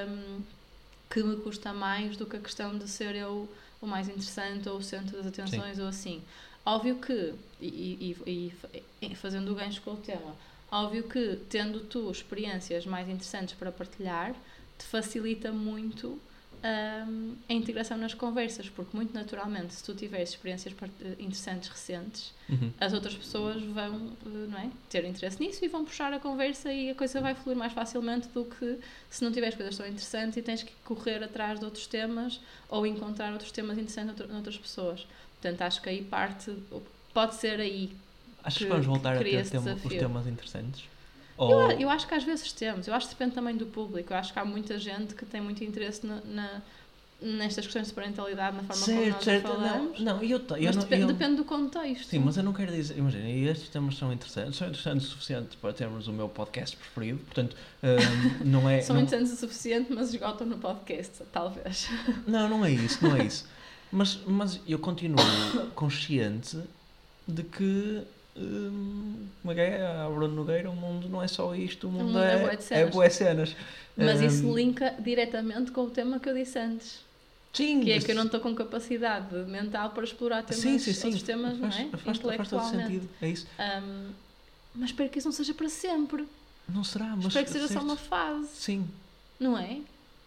hum, 0.08 0.40
que 1.10 1.22
me 1.22 1.36
custa 1.36 1.72
mais 1.74 2.16
do 2.16 2.24
que 2.26 2.36
a 2.36 2.40
questão 2.40 2.76
de 2.78 2.88
ser 2.88 3.14
eu 3.16 3.48
mais 3.86 4.08
interessante 4.08 4.68
ou 4.68 4.78
o 4.78 4.82
centro 4.82 5.16
das 5.16 5.26
atenções 5.26 5.78
ou 5.78 5.86
assim. 5.88 6.22
Óbvio 6.64 6.96
que, 6.96 7.34
e, 7.60 8.16
e- 8.26 8.52
e- 8.72 8.82
e 9.02 9.14
fazendo 9.14 9.52
o 9.52 9.54
gancho 9.54 9.80
com 9.82 9.92
o 9.92 9.96
tema, 9.96 10.34
óbvio 10.70 11.04
que 11.04 11.36
tendo 11.48 11.80
tu 11.80 12.10
experiências 12.10 12.84
mais 12.86 13.08
interessantes 13.08 13.54
para 13.54 13.70
partilhar, 13.70 14.34
te 14.78 14.84
facilita 14.84 15.52
muito 15.52 16.20
a 17.48 17.52
integração 17.52 17.96
nas 17.96 18.14
conversas, 18.14 18.68
porque 18.68 18.96
muito 18.96 19.12
naturalmente, 19.14 19.74
se 19.74 19.84
tu 19.84 19.94
tiveres 19.94 20.30
experiências 20.30 20.74
eh, 21.02 21.08
interessantes 21.18 21.68
recentes, 21.68 22.34
Uhum. 22.48 22.70
as 22.80 22.92
outras 22.92 23.14
pessoas 23.14 23.60
vão 23.62 24.12
eh, 24.24 24.28
não 24.48 24.58
é, 24.58 24.70
ter 24.88 25.04
interesse 25.04 25.40
nisso 25.40 25.64
e 25.64 25.68
vão 25.68 25.84
puxar 25.84 26.12
a 26.12 26.20
conversa 26.20 26.72
e 26.72 26.90
a 26.90 26.94
coisa 26.94 27.20
vai 27.20 27.34
fluir 27.34 27.56
mais 27.58 27.72
facilmente 27.72 28.28
do 28.28 28.44
que 28.44 28.78
se 29.10 29.24
não 29.24 29.32
tiveres 29.32 29.54
coisas 29.56 29.76
tão 29.76 29.86
interessantes 29.86 30.36
e 30.36 30.42
tens 30.42 30.62
que 30.62 30.72
correr 30.84 31.22
atrás 31.24 31.58
de 31.58 31.64
outros 31.64 31.86
temas 31.86 32.40
ou 32.68 32.86
encontrar 32.86 33.32
outros 33.32 33.50
temas 33.50 33.76
interessantes 33.78 34.06
noutra- 34.16 34.26
noutras 34.32 34.56
pessoas. 34.56 35.06
Portanto, 35.40 35.62
acho 35.62 35.82
que 35.82 35.88
aí 35.88 36.02
parte, 36.04 36.52
pode 37.12 37.34
ser 37.34 37.58
aí. 37.60 37.90
Achas 38.44 38.58
que, 38.58 38.64
que- 38.64 38.70
vamos 38.70 38.86
voltar 38.86 39.16
a 39.16 39.18
ter 39.24 39.44
tema- 39.50 39.74
os 39.74 39.92
temas 39.92 40.26
interessantes? 40.28 40.84
Eu, 41.38 41.44
Ou... 41.44 41.60
a- 41.66 41.74
eu 41.74 41.90
acho 41.90 42.06
que 42.06 42.14
às 42.14 42.24
vezes 42.24 42.50
temos, 42.52 42.86
eu 42.88 42.94
acho 42.94 43.08
que 43.08 43.14
depende 43.14 43.34
também 43.34 43.56
do 43.56 43.66
público. 43.66 44.12
Eu 44.12 44.16
acho 44.16 44.32
que 44.32 44.38
há 44.38 44.44
muita 44.44 44.78
gente 44.78 45.14
que 45.14 45.24
tem 45.26 45.40
muito 45.40 45.62
interesse 45.62 46.06
na, 46.06 46.20
na- 46.24 46.62
nestas 47.20 47.64
questões 47.64 47.88
de 47.88 47.94
parentalidade, 47.94 48.56
na 48.56 48.62
forma 48.62 48.82
como 48.84 48.96
certo, 48.98 49.14
nós 49.14 49.24
certo. 49.24 49.42
falamos. 49.48 49.98
Não, 50.00 50.16
não, 50.16 50.22
eu, 50.22 50.38
eu 50.38 50.44
mas 50.64 50.76
não, 50.76 50.82
depe- 50.84 51.02
eu- 51.02 51.06
depende 51.06 51.36
do 51.36 51.44
contexto. 51.44 52.08
Sim, 52.08 52.18
mas 52.20 52.36
eu 52.36 52.42
não 52.42 52.52
quero 52.52 52.72
dizer. 52.72 52.96
Imagina, 52.98 53.28
estes 53.30 53.68
temas 53.70 53.96
são 53.96 54.12
interessantes, 54.12 54.56
são 54.56 54.68
interessantes 54.68 55.06
o 55.06 55.10
suficiente 55.10 55.56
para 55.56 55.72
termos 55.72 56.08
o 56.08 56.12
meu 56.12 56.28
podcast 56.28 56.76
preferido, 56.76 57.18
portanto, 57.24 57.56
hum, 57.82 58.44
não 58.44 58.68
é. 58.68 58.80
São 58.82 58.96
não, 58.96 59.02
interessantes 59.02 59.32
o 59.32 59.36
suficiente, 59.36 59.92
mas 59.92 60.12
esgotam 60.12 60.46
no 60.46 60.58
podcast, 60.58 61.22
talvez. 61.32 61.88
não, 62.26 62.48
não 62.48 62.64
é 62.64 62.70
isso, 62.70 63.02
não 63.06 63.16
é 63.16 63.24
isso. 63.24 63.46
Mas, 63.90 64.18
mas 64.26 64.60
eu 64.66 64.78
continuo 64.78 65.16
consciente 65.74 66.58
de 67.26 67.42
que. 67.42 68.02
Hum, 68.36 69.26
como 69.42 69.52
é 69.52 69.54
que 69.54 69.60
é? 69.60 69.86
A 69.86 70.08
Bruno 70.08 70.34
Nogueira, 70.34 70.70
o 70.70 70.76
mundo 70.76 71.08
não 71.08 71.22
é 71.22 71.28
só 71.28 71.54
isto, 71.54 71.88
o 71.88 71.92
mundo, 71.92 72.06
mundo 72.06 72.18
é 72.18 72.34
é, 72.44 72.56
de 72.56 73.00
é 73.00 73.10
cenas. 73.10 73.14
cenas. 73.14 73.56
Mas 73.96 74.20
isso 74.20 74.46
Hum, 74.46 74.54
linka 74.54 74.94
diretamente 74.98 75.70
com 75.70 75.82
o 75.82 75.90
tema 75.90 76.20
que 76.20 76.28
eu 76.28 76.34
disse 76.34 76.58
antes. 76.58 77.04
Sim, 77.52 77.80
Que 77.80 77.92
é 77.92 77.98
que 77.98 78.10
eu 78.10 78.14
não 78.14 78.24
estou 78.26 78.38
com 78.40 78.54
capacidade 78.54 79.34
mental 79.48 79.90
para 79.90 80.04
explorar 80.04 80.42
temas, 80.42 80.60
sim, 80.62 80.78
sim, 80.78 80.92
sim. 80.92 81.06
outros 81.06 81.22
temas, 81.22 81.58
não 81.58 81.70
faz, 81.70 81.86
é? 81.86 81.96
faz, 81.96 82.18
faz 82.18 82.48
todo 82.50 82.64
sentido, 82.68 83.08
é 83.22 83.28
isso. 83.30 83.46
Hum, 83.58 84.10
mas 84.74 84.90
espero 84.90 85.08
que 85.08 85.18
isso 85.18 85.26
não 85.28 85.32
seja 85.32 85.54
para 85.54 85.68
sempre. 85.70 86.28
Não 86.68 86.84
será, 86.84 87.16
mas. 87.16 87.26
espero 87.26 87.46
que 87.46 87.52
seja 87.52 87.66
só 87.68 87.74
certo. 87.74 87.84
uma 87.84 87.96
fase, 87.96 88.48
Sim, 88.54 88.86
não 89.40 89.56
é? 89.56 89.80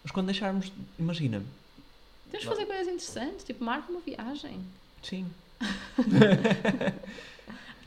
mas 0.03 0.11
quando 0.11 0.25
deixarmos. 0.27 0.71
Imagina, 0.97 1.43
Temos 2.31 2.43
de 2.43 2.49
fazer 2.49 2.65
coisas 2.65 2.87
interessantes, 2.87 3.43
tipo, 3.43 3.63
marca 3.63 3.91
uma 3.91 3.99
viagem. 4.01 4.59
sim. 5.03 5.27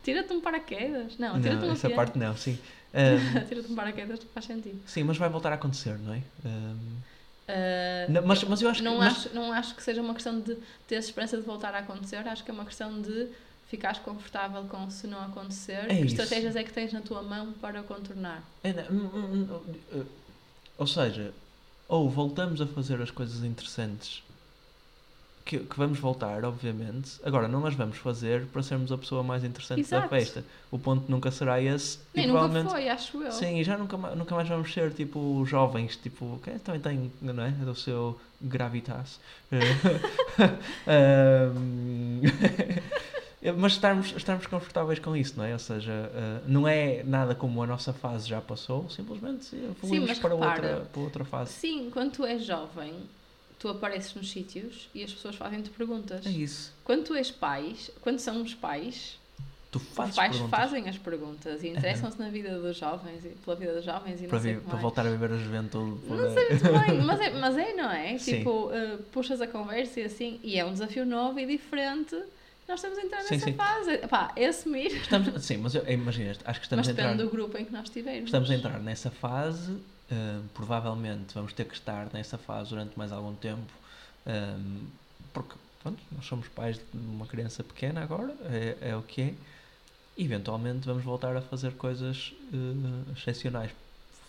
Tira-te 0.03 0.33
um 0.33 0.41
paraquedas. 0.41 1.17
Não, 1.19 1.41
tira-te 1.41 1.65
um 1.65 1.73
essa 1.73 1.89
parte 1.91 2.19
não, 2.19 2.37
sim. 2.37 2.59
Hum, 2.95 3.45
Tira-te 3.49 3.71
um 3.71 3.75
paraquedas, 3.75 4.23
faz 4.35 4.47
sentido. 4.47 4.83
sim, 4.85 5.03
mas 5.05 5.17
vai 5.17 5.29
voltar 5.29 5.53
a 5.53 5.55
acontecer, 5.57 5.99
não 5.99 6.13
é? 6.15 6.23
Hum, 6.45 7.01
Uh, 7.49 8.07
não, 8.13 8.23
mas, 8.27 8.43
mas 8.45 8.63
eu 8.63 8.69
acho 8.71 8.83
não, 8.83 8.93
que. 8.95 8.99
mas- 8.99 9.27
acho, 9.27 9.35
não 9.35 9.53
acho 9.53 9.75
que 9.75 9.83
seja 9.83 10.01
uma 10.01 10.15
questão 10.15 10.41
de 10.41 10.57
ter 10.87 10.97
esperança 10.97 11.37
de 11.37 11.43
voltar 11.43 11.75
a 11.75 11.79
acontecer, 11.79 12.17
acho 12.27 12.45
que 12.45 12.51
é 12.51 12.55
uma 12.55 12.65
questão 12.65 13.01
de 13.03 13.31
ficares 13.67 13.99
confortável 13.99 14.65
com 14.67 14.89
se 14.91 15.07
não 15.07 15.21
acontecer. 15.23 15.91
É 15.91 15.95
que 15.97 16.07
isso. 16.07 16.07
estratégias 16.07 16.57
é 16.57 16.63
que 16.65 16.73
tens 16.73 16.93
na 16.93 17.01
tua 17.03 17.23
mão 17.23 17.53
para 17.55 17.83
contornar? 17.83 18.43
É, 18.63 18.73
não, 18.73 18.85
hum, 18.91 19.47
ou 20.79 20.87
seja, 20.87 21.35
ou 21.89 22.09
voltamos 22.11 22.61
a 22.61 22.67
fazer 22.67 23.01
as 23.01 23.11
coisas 23.11 23.45
interessantes 23.45 24.23
que, 25.45 25.59
que 25.59 25.77
vamos 25.77 25.99
voltar, 25.99 26.45
obviamente. 26.45 27.13
Agora, 27.25 27.49
não 27.49 27.67
as 27.67 27.75
vamos 27.75 27.97
fazer 27.99 28.47
para 28.47 28.63
sermos 28.63 28.93
a 28.93 28.99
pessoa 28.99 29.23
mais 29.23 29.45
interessante 29.45 29.83
da 29.83 29.99
Exato. 29.99 30.09
festa. 30.09 30.45
O 30.71 30.79
ponto 30.79 31.11
nunca 31.11 31.31
será 31.31 31.61
esse. 31.61 31.99
Nem 32.15 32.27
e 32.27 32.29
nunca 32.29 32.65
foi, 32.65 32.89
acho 32.89 33.23
eu. 33.23 33.33
Sim, 33.33 33.59
e 33.59 33.65
já 33.65 33.77
nunca, 33.77 33.97
nunca 33.97 34.35
mais 34.35 34.49
vamos 34.49 34.73
ser 34.73 34.93
tipo 34.93 35.45
jovens, 35.45 35.97
tipo, 35.97 36.41
que 36.43 36.51
também 36.61 36.81
têm, 36.81 37.13
não 37.21 37.43
é? 37.45 37.51
Do 37.51 37.75
seu 37.75 38.19
gravitas. 38.41 39.21
Ahm, 40.87 42.23
Mas 43.59 43.73
estarmos, 43.73 44.15
estarmos 44.17 44.47
confortáveis 44.47 45.01
com 45.01 45.17
isso, 45.17 45.35
não 45.37 45.45
é? 45.45 45.53
Ou 45.53 45.59
seja, 45.59 46.11
ah, 46.15 46.41
não 46.47 46.69
é 46.69 47.03
nada 47.03 47.35
como 47.35 47.61
a 47.61 47.67
nossa 47.67 47.93
fase 47.93 48.29
já 48.29 48.41
passou, 48.41 48.89
simplesmente 48.89 49.57
evoluímos 49.57 50.19
para, 50.21 50.35
repara. 50.35 50.69
outra, 50.69 50.89
para 50.93 51.03
outra 51.03 51.25
fase. 51.25 51.53
Sim, 51.53 51.91
quando 51.91 52.13
tu 52.13 52.25
és 52.25 52.45
jovem, 52.45 52.95
tu 53.63 53.69
apareces 53.69 54.13
nos 54.15 54.29
sítios 54.29 54.89
e 54.93 55.05
as 55.05 55.13
pessoas 55.13 55.37
fazem-te 55.37 55.71
perguntas. 55.71 56.27
É 56.27 56.31
isso. 56.31 56.75
Quando 56.83 57.05
tu 57.05 57.15
és 57.15 57.31
pais, 57.31 57.93
quando 58.01 58.19
somos 58.19 58.53
pais, 58.55 59.21
Tu 59.71 59.79
os 59.79 59.85
pais 59.95 60.17
perguntas 60.17 60.51
fazem 60.51 60.89
as 60.89 60.99
perguntas 60.99 61.63
e 61.63 61.69
interessam-se 61.69 62.19
na 62.19 62.29
vida 62.29 62.59
dos 62.59 62.77
jovens 62.77 63.25
e 63.25 63.29
pela 63.29 63.57
vida 63.57 63.73
dos 63.73 63.85
jovens 63.85 64.21
e 64.21 64.27
para, 64.27 64.37
não 64.37 64.43
sei 64.43 64.57
para 64.57 64.79
é. 64.79 64.81
voltar 64.81 65.07
a 65.07 65.11
viver 65.11 65.33
a 65.33 65.37
juventude. 65.39 66.01
Não 66.09 66.35
sei 66.35 66.49
muito 66.51 66.65
bem, 66.65 67.01
mas 67.01 67.21
é, 67.21 67.31
mas 67.31 67.57
é 67.57 67.73
não 67.73 67.91
é? 67.91 68.19
Sim. 68.19 68.39
Tipo, 68.39 68.67
uh, 68.67 68.99
puxas 69.13 69.41
a 69.41 69.47
conversa 69.47 70.01
e 70.01 70.05
assim, 70.05 70.41
e 70.43 70.59
é 70.59 70.65
um 70.65 70.73
desafio 70.73 71.07
novo 71.07 71.39
e 71.39 71.47
diferente. 71.47 72.17
Nós 72.69 72.81
estamos 72.81 72.99
a 72.99 73.03
entrar 73.03 73.23
Sim, 73.23 73.35
nessa 73.35 73.47
sim. 73.47 73.55
fase. 73.55 73.99
Pá, 74.09 74.33
é 74.37 74.47
assumir. 74.47 74.89
Estamos, 74.89 75.45
sim, 75.45 75.57
mas 75.57 75.75
imagina, 75.75 76.37
acho 76.45 76.61
que 76.61 76.67
estamos 76.67 76.87
Mas 76.87 76.89
a 76.89 76.91
entrar... 76.91 77.13
depende 77.13 77.23
do 77.23 77.31
grupo 77.31 77.57
em 77.57 77.65
que 77.65 77.73
nós 77.73 77.85
estivermos. 77.85 78.25
Estamos 78.25 78.51
a 78.51 78.55
entrar 78.55 78.81
nessa 78.81 79.11
fase, 79.11 79.79
provavelmente 80.55 81.35
vamos 81.35 81.53
ter 81.53 81.65
que 81.65 81.75
estar 81.75 82.09
nessa 82.13 82.39
fase 82.39 82.71
durante 82.71 82.97
mais 82.99 83.13
algum 83.13 83.35
tempo, 83.35 83.73
ahm, 84.27 84.87
porque 85.33 85.55
pronto, 85.83 86.03
nós 86.13 86.25
somos 86.27 86.49
pais 86.49 86.77
de 86.77 86.85
uma 86.95 87.27
criança 87.27 87.63
pequena 87.65 88.03
agora, 88.03 88.35
é, 88.45 88.77
é 88.91 88.97
o 88.97 89.03
que 89.03 89.21
é. 89.23 89.35
Eventualmente 90.17 90.87
vamos 90.87 91.03
voltar 91.03 91.35
a 91.37 91.41
fazer 91.41 91.73
coisas 91.73 92.33
ah, 92.53 93.13
excepcionais 93.17 93.71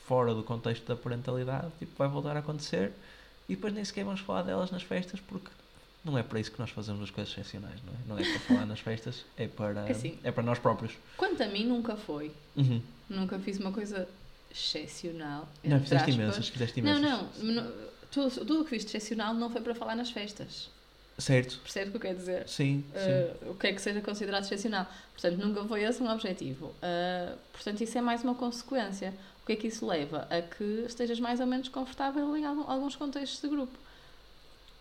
fora 0.08 0.34
do 0.34 0.44
contexto 0.44 0.86
da 0.86 0.96
parentalidade, 0.96 1.68
tipo, 1.80 1.92
vai 1.98 2.08
voltar 2.08 2.36
a 2.36 2.40
acontecer 2.40 2.92
e 3.50 3.56
depois 3.56 3.74
nem 3.74 3.84
sequer 3.84 4.06
vamos 4.06 4.22
falar 4.22 4.44
delas 4.44 4.72
nas 4.72 4.84
festas 4.84 5.20
porque 5.20 5.50
não 6.04 6.18
é 6.18 6.24
para 6.24 6.40
isso 6.40 6.52
que 6.52 6.60
nós 6.60 6.70
fazemos 6.70 7.02
as 7.02 7.10
coisas 7.10 7.32
excepcionais, 7.32 7.80
não 7.84 7.94
é? 7.94 7.98
Não 8.08 8.18
é 8.18 8.32
para 8.32 8.40
falar 8.42 8.66
nas 8.66 8.80
festas, 8.80 9.26
é 9.38 9.48
para, 9.48 9.88
É 9.88 9.92
assim. 9.92 10.18
é 10.24 10.32
para 10.32 10.44
nós 10.44 10.60
próprios. 10.60 10.94
Quanto 11.16 11.42
a 11.42 11.48
mim, 11.48 11.66
nunca 11.66 11.96
foi. 11.96 12.32
Uhum. 12.58 12.82
Nunca 13.10 13.40
fiz 13.40 13.58
uma 13.58 13.72
coisa 13.72 14.08
excepcional. 14.54 15.50
Não, 15.64 15.80
fizeste 15.80 15.96
aspas. 15.96 16.16
imensas, 16.16 16.48
fizeste 16.48 16.82
Não, 16.82 16.98
imensas. 16.98 17.44
não. 17.44 17.64
não, 17.64 17.72
Tudo, 18.12 18.30
tudo 18.46 18.62
o 18.62 18.64
que 18.64 18.70
fiz 18.70 18.84
de 18.84 18.90
excepcional 18.90 19.34
não 19.34 19.50
foi 19.50 19.62
para 19.62 19.74
falar 19.74 19.96
nas 19.96 20.12
festas. 20.12 20.70
Certo. 21.18 21.60
Percebe 21.60 21.90
o 21.90 21.92
que 21.92 21.98
eu 21.98 22.02
quero 22.02 22.18
dizer? 22.18 22.48
Sim, 22.48 22.84
sim. 22.94 23.46
Uh, 23.46 23.52
o 23.52 23.56
que 23.56 23.68
é 23.68 23.74
que 23.74 23.82
seja 23.82 24.02
considerado 24.02 24.44
excepcional. 24.44 24.88
Portanto, 25.12 25.38
nunca 25.38 25.64
foi 25.66 25.84
esse 25.84 26.02
um 26.02 26.10
objetivo. 26.10 26.68
Uh, 26.68 27.38
portanto, 27.52 27.82
isso 27.82 27.98
é 27.98 28.02
mais 28.02 28.24
uma 28.24 28.34
consequência. 28.34 29.14
O 29.42 29.46
que 29.46 29.54
é 29.54 29.56
que 29.56 29.68
isso 29.68 29.86
leva? 29.86 30.28
A 30.30 30.42
que 30.42 30.64
estejas 30.88 31.20
mais 31.20 31.40
ou 31.40 31.46
menos 31.46 31.68
confortável 31.70 32.36
em 32.36 32.46
alguns 32.46 32.96
contextos 32.96 33.42
de 33.42 33.48
grupo. 33.48 33.78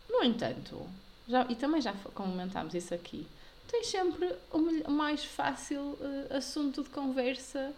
No 0.09 0.23
entanto, 0.23 0.89
já, 1.29 1.47
e 1.49 1.55
também 1.55 1.81
já 1.83 1.93
comentámos 2.15 2.75
isso 2.75 2.95
aqui, 2.95 3.27
tens 3.69 3.89
sempre 3.89 4.33
o 4.51 4.91
mais 4.91 5.25
fácil 5.25 5.81
uh, 5.81 6.37
assunto 6.37 6.83
de 6.83 6.91
conversa 6.91 7.73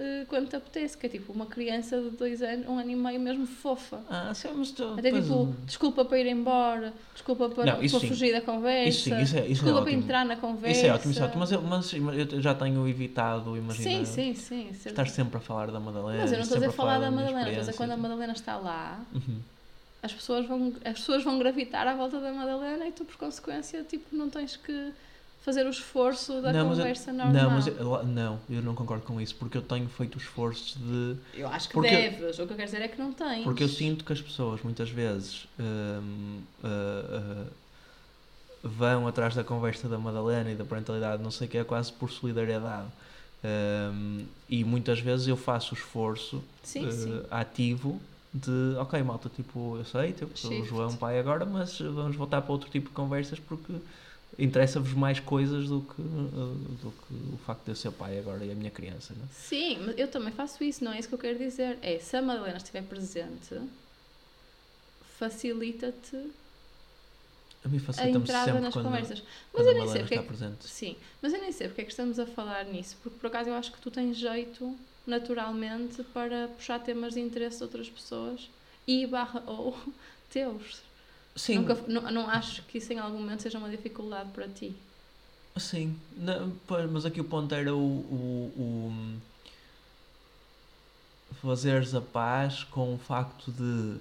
uh, 0.00 0.26
quando 0.26 0.48
te 0.48 0.56
apetece, 0.56 0.96
que 0.96 1.06
é 1.06 1.08
tipo 1.08 1.32
uma 1.32 1.46
criança 1.46 2.00
de 2.00 2.10
dois 2.10 2.42
anos, 2.42 2.66
um 2.66 2.78
ano 2.78 2.90
e 2.90 2.96
meio 2.96 3.20
mesmo 3.20 3.46
fofa. 3.46 4.00
Ah, 4.08 4.32
sim, 4.34 4.48
mas 4.56 4.70
tu, 4.70 4.94
Até 4.98 5.12
tipo, 5.12 5.54
desculpa 5.66 6.04
para 6.04 6.18
ir 6.18 6.26
embora, 6.26 6.92
desculpa 7.12 7.48
para, 7.50 7.66
Não, 7.66 7.78
para 7.78 7.88
fugir 8.00 8.32
da 8.32 8.40
conversa, 8.40 8.88
Isso 8.88 9.02
sim, 9.10 9.20
isso 9.22 9.36
é, 9.36 9.40
isso 9.40 9.44
é 9.44 9.48
desculpa 9.48 9.72
para 9.82 9.82
ótimo. 9.90 10.02
entrar 10.02 10.24
na 10.24 10.36
conversa. 10.36 10.76
Isso 10.76 10.86
é 10.86 10.92
ótimo, 10.94 11.10
isso 11.12 11.20
é 11.22 11.24
ótimo. 11.26 11.40
Mas 11.40 11.52
eu, 11.52 11.62
mas 11.62 11.92
eu 12.32 12.40
já 12.40 12.54
tenho 12.54 12.88
evitado, 12.88 13.56
imagina, 13.56 14.04
Sim, 14.04 14.04
sim, 14.04 14.34
sim. 14.34 14.72
certo. 14.72 14.86
estar 14.88 15.06
sempre 15.08 15.36
a 15.36 15.40
falar 15.40 15.70
da 15.70 15.78
Madalena. 15.78 16.22
Mas 16.22 16.32
eu 16.32 16.38
não 16.38 16.42
estou 16.44 16.56
a 16.56 16.58
dizer 16.60 16.70
sempre 16.70 16.76
falar 16.76 16.98
da 16.98 17.10
minha 17.10 17.22
Madalena, 17.22 17.40
estou 17.48 17.56
a 17.56 17.60
dizer 17.66 17.76
quando 17.76 17.90
a 17.92 17.96
Madalena 17.96 18.32
está 18.32 18.56
lá, 18.56 19.00
Uhum. 19.14 19.38
as 20.02 20.12
pessoas, 20.12 20.46
vão, 20.46 20.72
as 20.84 20.94
pessoas 20.98 21.22
vão 21.22 21.38
gravitar 21.38 21.86
à 21.86 21.94
volta 21.94 22.18
da 22.20 22.32
Madalena 22.32 22.86
e 22.88 22.92
tu, 22.92 23.04
por 23.04 23.16
consequência, 23.16 23.82
tipo, 23.84 24.14
não 24.16 24.30
tens 24.30 24.56
que 24.56 24.92
fazer 25.42 25.64
o 25.66 25.70
esforço 25.70 26.40
da 26.42 26.52
Não, 26.52 26.68
mas 26.68 26.78
eu- 26.78 26.84
conversa 26.84 27.12
normal. 27.12 27.32
Não, 27.32 27.50
mas 27.50 27.66
eu, 27.66 28.04
não, 28.06 28.40
eu 28.50 28.62
não 28.62 28.74
concordo 28.74 29.04
com 29.04 29.20
isso, 29.20 29.34
porque 29.36 29.56
eu 29.56 29.62
tenho 29.62 29.88
feito 29.88 30.16
o 30.16 30.18
esforço 30.18 30.78
de. 30.78 31.16
Eu 31.34 31.48
acho 31.48 31.68
que 31.68 31.74
Porque- 31.74 31.88
deves. 31.90 32.38
O 32.38 32.46
que 32.46 32.52
eu 32.52 32.56
quero 32.56 32.64
dizer 32.70 32.82
é 32.82 32.88
que 32.88 32.98
não 32.98 33.12
tens. 33.12 33.44
Porque 33.44 33.62
eu 33.64 33.68
sinto 33.68 34.04
que 34.04 34.12
as 34.12 34.20
pessoas 34.20 34.60
muitas 34.62 34.90
vezes 34.90 35.46
hum, 35.58 36.40
ah, 36.62 36.68
ah, 37.12 37.46
vão 38.62 39.06
atrás 39.08 39.34
da 39.34 39.42
conversa 39.42 39.88
da 39.88 39.98
Madalena 39.98 40.50
e 40.50 40.54
da 40.54 40.64
parentalidade, 40.64 41.22
não 41.22 41.30
sei 41.30 41.46
o 41.46 41.50
que, 41.50 41.58
é 41.58 41.64
quase 41.64 41.92
por 41.92 42.10
solidariedade. 42.10 42.88
Hum, 43.42 44.26
e 44.48 44.62
muitas 44.64 45.00
vezes 45.00 45.26
eu 45.26 45.36
faço 45.36 45.74
o 45.74 45.78
esforço 45.78 46.44
Sim, 46.62 46.86
eh, 46.86 46.90
sim. 46.90 47.22
ativo 47.30 47.98
de 48.34 48.74
ok 48.78 49.02
malta, 49.02 49.30
tipo, 49.34 49.78
eu 49.78 49.84
sei, 49.86 50.12
tipo, 50.12 50.32
o. 50.46 50.64
João 50.66 50.94
pai 50.94 51.18
agora, 51.18 51.46
mas 51.46 51.78
vamos 51.80 52.14
voltar 52.16 52.42
para 52.42 52.52
outro 52.52 52.68
tipo 52.68 52.90
de 52.90 52.94
conversas 52.94 53.38
porque 53.40 53.72
interessa-vos 54.38 54.94
mais 54.94 55.20
coisas 55.20 55.68
do 55.68 55.82
que, 55.82 56.02
do 56.02 56.92
que 56.92 57.34
o 57.34 57.38
facto 57.38 57.64
de 57.64 57.70
eu 57.72 57.76
ser 57.76 57.90
pai 57.92 58.18
agora 58.18 58.44
e 58.44 58.50
a 58.50 58.54
minha 58.54 58.70
criança, 58.70 59.14
não 59.16 59.24
é? 59.24 59.28
Sim, 59.30 59.78
mas 59.86 59.98
eu 59.98 60.08
também 60.08 60.32
faço 60.32 60.62
isso, 60.64 60.82
não 60.84 60.92
é 60.92 60.98
isso 60.98 61.08
que 61.08 61.14
eu 61.14 61.18
quero 61.18 61.38
dizer. 61.38 61.78
É, 61.82 61.98
se 61.98 62.16
a 62.16 62.22
Madalena 62.22 62.56
estiver 62.58 62.82
presente, 62.82 63.60
facilita-te 65.18 66.16
A 67.64 67.68
mim 67.68 67.78
facilita-me 67.78 68.26
sempre 68.26 68.60
nas 68.60 68.72
quando, 68.72 68.84
conversas. 68.86 69.22
Mas 69.52 69.64
quando 69.64 69.68
eu 69.68 69.74
nem 69.74 69.88
sei 69.88 70.00
porque 70.02 70.14
é 70.14 70.18
que... 70.18 70.26
presente. 70.26 70.66
Sim, 70.68 70.96
mas 71.20 71.32
eu 71.32 71.40
nem 71.40 71.52
sei 71.52 71.68
porque 71.68 71.82
é 71.82 71.84
que 71.84 71.90
estamos 71.90 72.18
a 72.18 72.26
falar 72.26 72.64
nisso, 72.64 72.96
porque 73.02 73.18
por 73.18 73.26
acaso 73.26 73.50
eu 73.50 73.54
acho 73.54 73.72
que 73.72 73.80
tu 73.80 73.90
tens 73.90 74.16
jeito, 74.16 74.78
naturalmente, 75.06 76.02
para 76.04 76.48
puxar 76.48 76.78
temas 76.80 77.14
de 77.14 77.20
interesse 77.20 77.58
de 77.58 77.64
outras 77.64 77.88
pessoas 77.90 78.48
e 78.86 79.06
barra 79.06 79.42
ou 79.46 79.76
teus. 80.30 80.82
Sim, 81.36 81.60
Nunca, 81.60 81.74
não, 81.86 82.10
não 82.10 82.28
acho 82.28 82.62
que 82.64 82.78
isso 82.78 82.92
em 82.92 82.98
algum 82.98 83.18
momento 83.18 83.42
seja 83.42 83.58
uma 83.58 83.70
dificuldade 83.70 84.30
para 84.30 84.48
ti. 84.48 84.74
sim. 85.56 85.96
Não, 86.16 86.52
mas 86.90 87.04
aqui 87.04 87.20
o 87.20 87.24
ponto 87.24 87.54
era 87.54 87.74
o, 87.74 87.78
o, 87.78 88.52
o 88.58 89.20
fazeres 91.40 91.94
a 91.94 92.00
paz 92.00 92.64
com 92.64 92.94
o 92.94 92.98
facto 92.98 93.50
de 93.52 93.98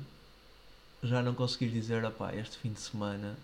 já 1.01 1.21
não 1.21 1.33
conseguir 1.33 1.69
dizer, 1.69 2.03
opá, 2.03 2.33
este 2.35 2.57
fim 2.57 2.73
de 2.73 2.81
semana 2.81 3.37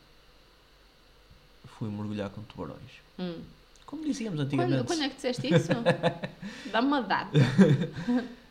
fui 1.65 1.89
mergulhar 1.89 2.29
com 2.29 2.41
tubarões. 2.43 3.01
Hum. 3.17 3.41
Como 3.85 4.03
dizíamos 4.03 4.39
antigamente. 4.39 4.77
Quando, 4.77 4.87
quando 4.87 5.03
é 5.03 5.09
que 5.09 5.15
disseste 5.15 5.53
isso? 5.53 5.71
Dá-me 6.71 6.87
uma 6.87 7.01
data. 7.01 7.37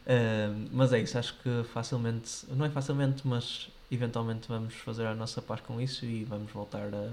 Ahm, 0.06 0.68
mas 0.72 0.92
é 0.92 1.00
isso, 1.00 1.18
acho 1.18 1.34
que 1.40 1.64
facilmente, 1.72 2.46
não 2.50 2.64
é 2.64 2.70
facilmente, 2.70 3.26
mas 3.26 3.68
eventualmente 3.94 4.48
vamos 4.48 4.74
fazer 4.74 5.06
a 5.06 5.14
nossa 5.14 5.40
paz 5.42 5.60
com 5.60 5.80
isso 5.80 6.04
e 6.04 6.24
vamos 6.24 6.50
voltar 6.52 6.92
a. 6.94 7.10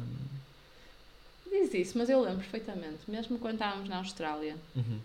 Diz 1.50 1.74
isso, 1.74 1.98
mas 1.98 2.10
eu 2.10 2.22
lembro 2.22 2.38
perfeitamente, 2.40 3.10
mesmo 3.10 3.38
quando 3.38 3.56
estávamos 3.56 3.90
na 3.90 3.98
Austrália, 3.98 4.56
Uhum. 4.76 5.00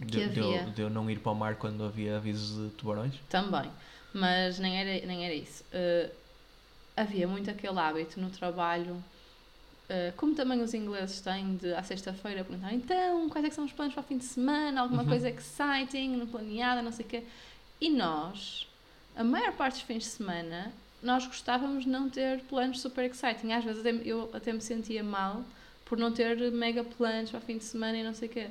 De, 0.00 0.28
de 0.28 0.38
eu, 0.38 0.52
havia. 0.52 0.72
de 0.72 0.82
eu 0.82 0.88
não 0.90 1.10
ir 1.10 1.18
para 1.18 1.32
o 1.32 1.34
mar 1.34 1.56
quando 1.56 1.82
havia 1.84 2.16
avisos 2.18 2.70
de 2.70 2.76
tubarões. 2.76 3.14
também, 3.28 3.68
mas 4.14 4.58
nem 4.60 4.78
era, 4.78 5.04
nem 5.06 5.24
era 5.26 5.34
isso. 5.34 5.64
Uh, 5.72 6.08
havia 6.96 7.26
muito 7.26 7.50
aquele 7.50 7.76
hábito 7.80 8.20
no 8.20 8.30
trabalho, 8.30 8.94
uh, 9.90 10.12
como 10.16 10.36
também 10.36 10.60
os 10.62 10.72
ingleses 10.72 11.20
têm, 11.20 11.56
de 11.56 11.74
à 11.74 11.82
sexta-feira 11.82 12.44
perguntar 12.44 12.72
então, 12.72 13.28
quais 13.28 13.44
é 13.44 13.48
que 13.48 13.56
são 13.56 13.64
os 13.64 13.72
planos 13.72 13.92
para 13.92 14.02
o 14.02 14.06
fim 14.06 14.18
de 14.18 14.24
semana, 14.24 14.82
alguma 14.82 15.02
Uhum. 15.02 15.08
coisa 15.08 15.28
exciting, 15.28 16.16
não 16.16 16.28
planeada, 16.28 16.80
não 16.80 16.92
sei 16.92 17.04
o 17.04 17.08
quê. 17.08 17.24
E 17.80 17.90
nós, 17.90 18.68
a 19.16 19.24
maior 19.24 19.52
parte 19.54 19.74
dos 19.74 19.82
fins 19.82 20.04
de 20.04 20.10
semana, 20.10 20.72
nós 21.02 21.26
gostávamos 21.26 21.84
de 21.84 21.90
não 21.90 22.08
ter 22.10 22.40
planos 22.42 22.80
super 22.80 23.04
exciting. 23.04 23.52
Às 23.52 23.64
vezes 23.64 23.80
até, 23.80 23.90
eu 24.04 24.28
até 24.32 24.52
me 24.52 24.60
sentia 24.60 25.02
mal 25.02 25.42
por 25.84 25.96
não 25.98 26.12
ter 26.12 26.36
mega 26.52 26.84
planos 26.84 27.30
para 27.30 27.38
o 27.38 27.42
fim 27.42 27.58
de 27.58 27.64
semana 27.64 27.96
e 27.98 28.02
não 28.02 28.14
sei 28.14 28.28
o 28.28 28.30
quê. 28.30 28.46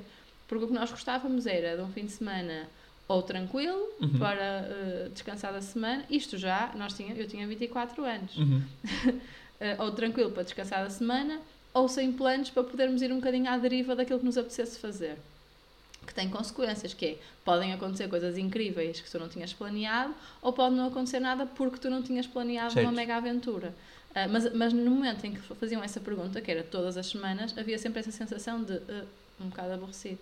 Porque 0.46 0.64
o 0.64 0.68
que 0.68 0.74
nós 0.74 0.90
gostávamos 0.90 1.46
era 1.46 1.76
de 1.76 1.82
um 1.82 1.88
fim 1.92 2.06
de 2.06 2.12
semana 2.12 2.66
ou 3.06 3.22
tranquilo 3.22 3.78
Uhum. 4.00 4.18
para 4.18 4.68
uh, 4.68 5.10
descansar 5.10 5.52
da 5.52 5.60
semana. 5.60 6.04
Isto 6.10 6.36
já, 6.36 6.72
nós 6.76 6.92
tinha, 6.94 7.14
eu 7.14 7.26
tinha 7.28 7.46
24 7.46 8.04
anos. 8.04 8.36
Uhum. 8.36 8.62
Uh, 9.04 9.12
ou 9.84 9.92
tranquilo 9.92 10.30
para 10.30 10.42
descansar 10.42 10.84
da 10.84 10.90
semana, 10.90 11.38
ou 11.74 11.88
sem 11.88 12.12
planos 12.12 12.50
para 12.50 12.64
podermos 12.64 13.02
ir 13.02 13.12
um 13.12 13.16
bocadinho 13.16 13.48
à 13.50 13.56
deriva 13.56 13.94
daquilo 13.94 14.18
que 14.18 14.24
nos 14.24 14.36
apetecesse 14.38 14.78
fazer. 14.78 15.16
Que 16.06 16.14
tem 16.14 16.28
consequências, 16.30 16.94
que 16.94 17.06
é, 17.06 17.18
podem 17.44 17.72
acontecer 17.72 18.08
coisas 18.08 18.38
incríveis 18.38 19.00
que 19.00 19.10
tu 19.10 19.18
não 19.18 19.28
tinhas 19.28 19.52
planeado, 19.52 20.14
ou 20.40 20.52
pode 20.52 20.74
não 20.74 20.88
acontecer 20.88 21.20
nada 21.20 21.46
porque 21.46 21.78
tu 21.78 21.90
não 21.90 22.02
tinhas 22.02 22.26
planeado 22.26 22.72
Certo. 22.72 22.86
uma 22.86 22.92
mega 22.92 23.16
aventura. 23.16 23.74
Uh, 24.10 24.28
mas, 24.30 24.52
mas 24.54 24.72
no 24.72 24.90
momento 24.90 25.24
em 25.26 25.34
que 25.34 25.40
faziam 25.40 25.82
essa 25.82 26.00
pergunta, 26.00 26.40
que 26.40 26.50
era 26.50 26.62
todas 26.62 26.96
as 26.96 27.06
semanas, 27.06 27.56
havia 27.56 27.78
sempre 27.78 28.00
essa 28.00 28.10
sensação 28.10 28.62
de 28.62 28.72
uh, 28.72 29.06
um 29.40 29.48
bocado 29.48 29.72
aborrecido. 29.74 30.18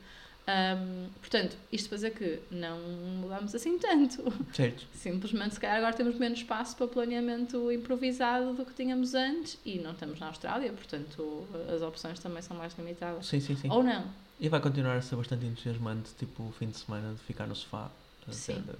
Um, 0.46 1.08
portanto, 1.20 1.56
isto 1.72 1.92
dizer 1.92 2.12
que 2.12 2.38
não 2.52 2.78
mudámos 3.20 3.52
assim 3.54 3.78
tanto. 3.78 4.32
Certo. 4.52 4.86
Simplesmente, 4.94 5.54
se 5.54 5.60
calhar, 5.60 5.78
agora 5.78 5.92
temos 5.92 6.16
menos 6.16 6.38
espaço 6.38 6.76
para 6.76 6.86
planeamento 6.86 7.70
improvisado 7.72 8.52
do 8.54 8.64
que 8.64 8.72
tínhamos 8.72 9.14
antes 9.14 9.58
e 9.64 9.78
não 9.78 9.90
estamos 9.90 10.20
na 10.20 10.28
Austrália, 10.28 10.72
portanto, 10.72 11.46
as 11.74 11.82
opções 11.82 12.20
também 12.20 12.42
são 12.42 12.56
mais 12.56 12.76
limitadas. 12.78 13.26
Sim, 13.26 13.40
sim, 13.40 13.56
sim. 13.56 13.68
Ou 13.70 13.82
não. 13.82 14.04
E 14.38 14.48
vai 14.48 14.60
continuar 14.60 14.96
a 14.96 15.02
ser 15.02 15.16
bastante 15.16 15.46
entusiasmante, 15.46 16.10
tipo, 16.18 16.42
o 16.42 16.52
fim 16.52 16.68
de 16.68 16.76
semana 16.78 17.14
de 17.14 17.20
ficar 17.20 17.46
no 17.46 17.56
sofá. 17.56 17.90
Sim. 18.30 18.60
ver- 18.66 18.76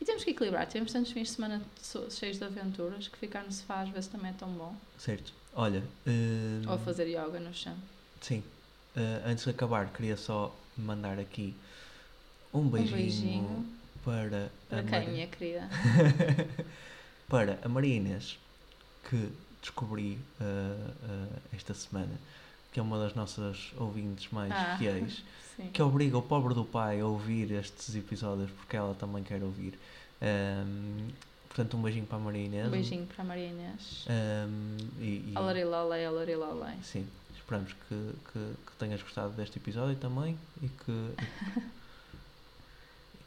E 0.00 0.04
temos 0.04 0.24
que 0.24 0.30
equilibrar. 0.30 0.66
Temos 0.66 0.92
tantos 0.92 1.12
fins 1.12 1.28
de 1.28 1.34
semana 1.34 1.62
cheios 2.10 2.38
de 2.38 2.44
aventuras 2.44 3.06
que 3.08 3.16
ficar 3.16 3.44
no 3.44 3.52
sofá 3.52 3.82
às 3.82 3.88
vezes 3.90 4.08
também 4.08 4.30
é 4.30 4.34
tão 4.34 4.48
bom. 4.52 4.74
Certo. 4.98 5.32
Olha. 5.54 5.82
hum, 6.06 6.62
Ou 6.68 6.78
fazer 6.78 7.06
yoga 7.06 7.38
no 7.38 7.54
chão. 7.54 7.76
Sim. 8.20 8.42
Uh, 8.96 9.28
antes 9.28 9.44
de 9.44 9.50
acabar, 9.50 9.88
queria 9.92 10.16
só 10.16 10.54
mandar 10.76 11.18
aqui 11.18 11.54
um 12.52 12.68
beijinho, 12.68 12.96
beijinho. 12.96 13.66
para 14.04 14.50
Para 14.68 14.80
a 14.80 14.82
quem, 14.82 14.90
Mari- 14.90 15.10
minha 15.12 15.26
querida? 15.28 15.68
para 17.28 17.58
a 17.62 17.68
Maria 17.68 17.96
Inês, 17.96 18.38
que 19.08 19.30
descobri 19.60 20.18
uh, 20.40 20.44
uh, 20.44 21.40
esta 21.56 21.72
semana, 21.74 22.12
que 22.74 22.80
é 22.80 22.82
uma 22.82 22.98
das 22.98 23.14
nossas 23.14 23.72
ouvintes 23.78 24.30
mais 24.30 24.52
Ah. 24.52 24.76
fiéis, 24.76 25.22
Sim. 25.56 25.70
que 25.72 25.80
obriga 25.80 26.18
o 26.18 26.22
pobre 26.22 26.52
do 26.52 26.64
pai 26.64 27.00
a 27.00 27.06
ouvir 27.06 27.50
estes 27.52 27.94
episódios 27.94 28.50
porque 28.50 28.76
ela 28.76 28.94
também 28.96 29.22
quer 29.22 29.42
ouvir. 29.42 29.78
Um, 30.20 31.08
portanto, 31.48 31.76
um 31.76 31.82
beijinho 31.82 32.04
para 32.06 32.16
a 32.18 32.20
Maria 32.20 32.44
Inês. 32.44 32.66
Um 32.66 32.70
beijinho 32.70 33.06
para 33.06 33.22
a 33.22 33.26
Maria 33.26 33.46
Inês. 33.48 34.04
Um, 34.08 34.76
e, 35.00 35.04
e- 35.04 35.32
Alarilolé, 35.36 36.04
alarilolé. 36.06 36.76
Sim, 36.82 37.06
esperamos 37.36 37.72
que, 37.72 38.10
que, 38.32 38.52
que 38.66 38.72
tenhas 38.78 39.00
gostado 39.02 39.30
deste 39.34 39.58
episódio 39.58 39.94
também 39.96 40.36
e 40.60 40.66
que, 40.68 40.90
e 40.90 41.16
que, 41.54 41.62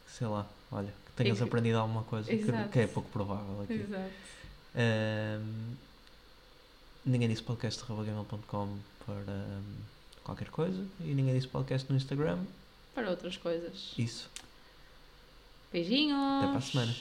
sei 0.08 0.26
lá, 0.26 0.46
olha, 0.70 0.92
que 1.06 1.12
tenhas 1.22 1.40
aprendido 1.40 1.78
alguma 1.78 2.02
coisa 2.04 2.28
que, 2.28 2.44
que 2.70 2.78
é 2.80 2.86
pouco 2.86 3.08
provável 3.10 3.62
aqui. 3.62 3.74
Exato. 3.74 4.10
Um, 4.76 5.74
ninguém 7.06 7.28
disse 7.28 7.42
podcast.gmail.com 7.42 8.76
para 9.08 9.32
um, 9.32 9.62
qualquer 10.22 10.50
coisa 10.50 10.84
e 11.00 11.14
ninguém 11.14 11.34
disse 11.34 11.48
podcast 11.48 11.90
no 11.90 11.96
Instagram. 11.96 12.38
Para 12.94 13.08
outras 13.08 13.38
coisas. 13.38 13.94
Isso. 13.96 14.28
Beijinhos. 15.72 16.42
Até 16.42 16.48
para 16.48 16.58
a 16.58 16.60
semana. 16.60 16.94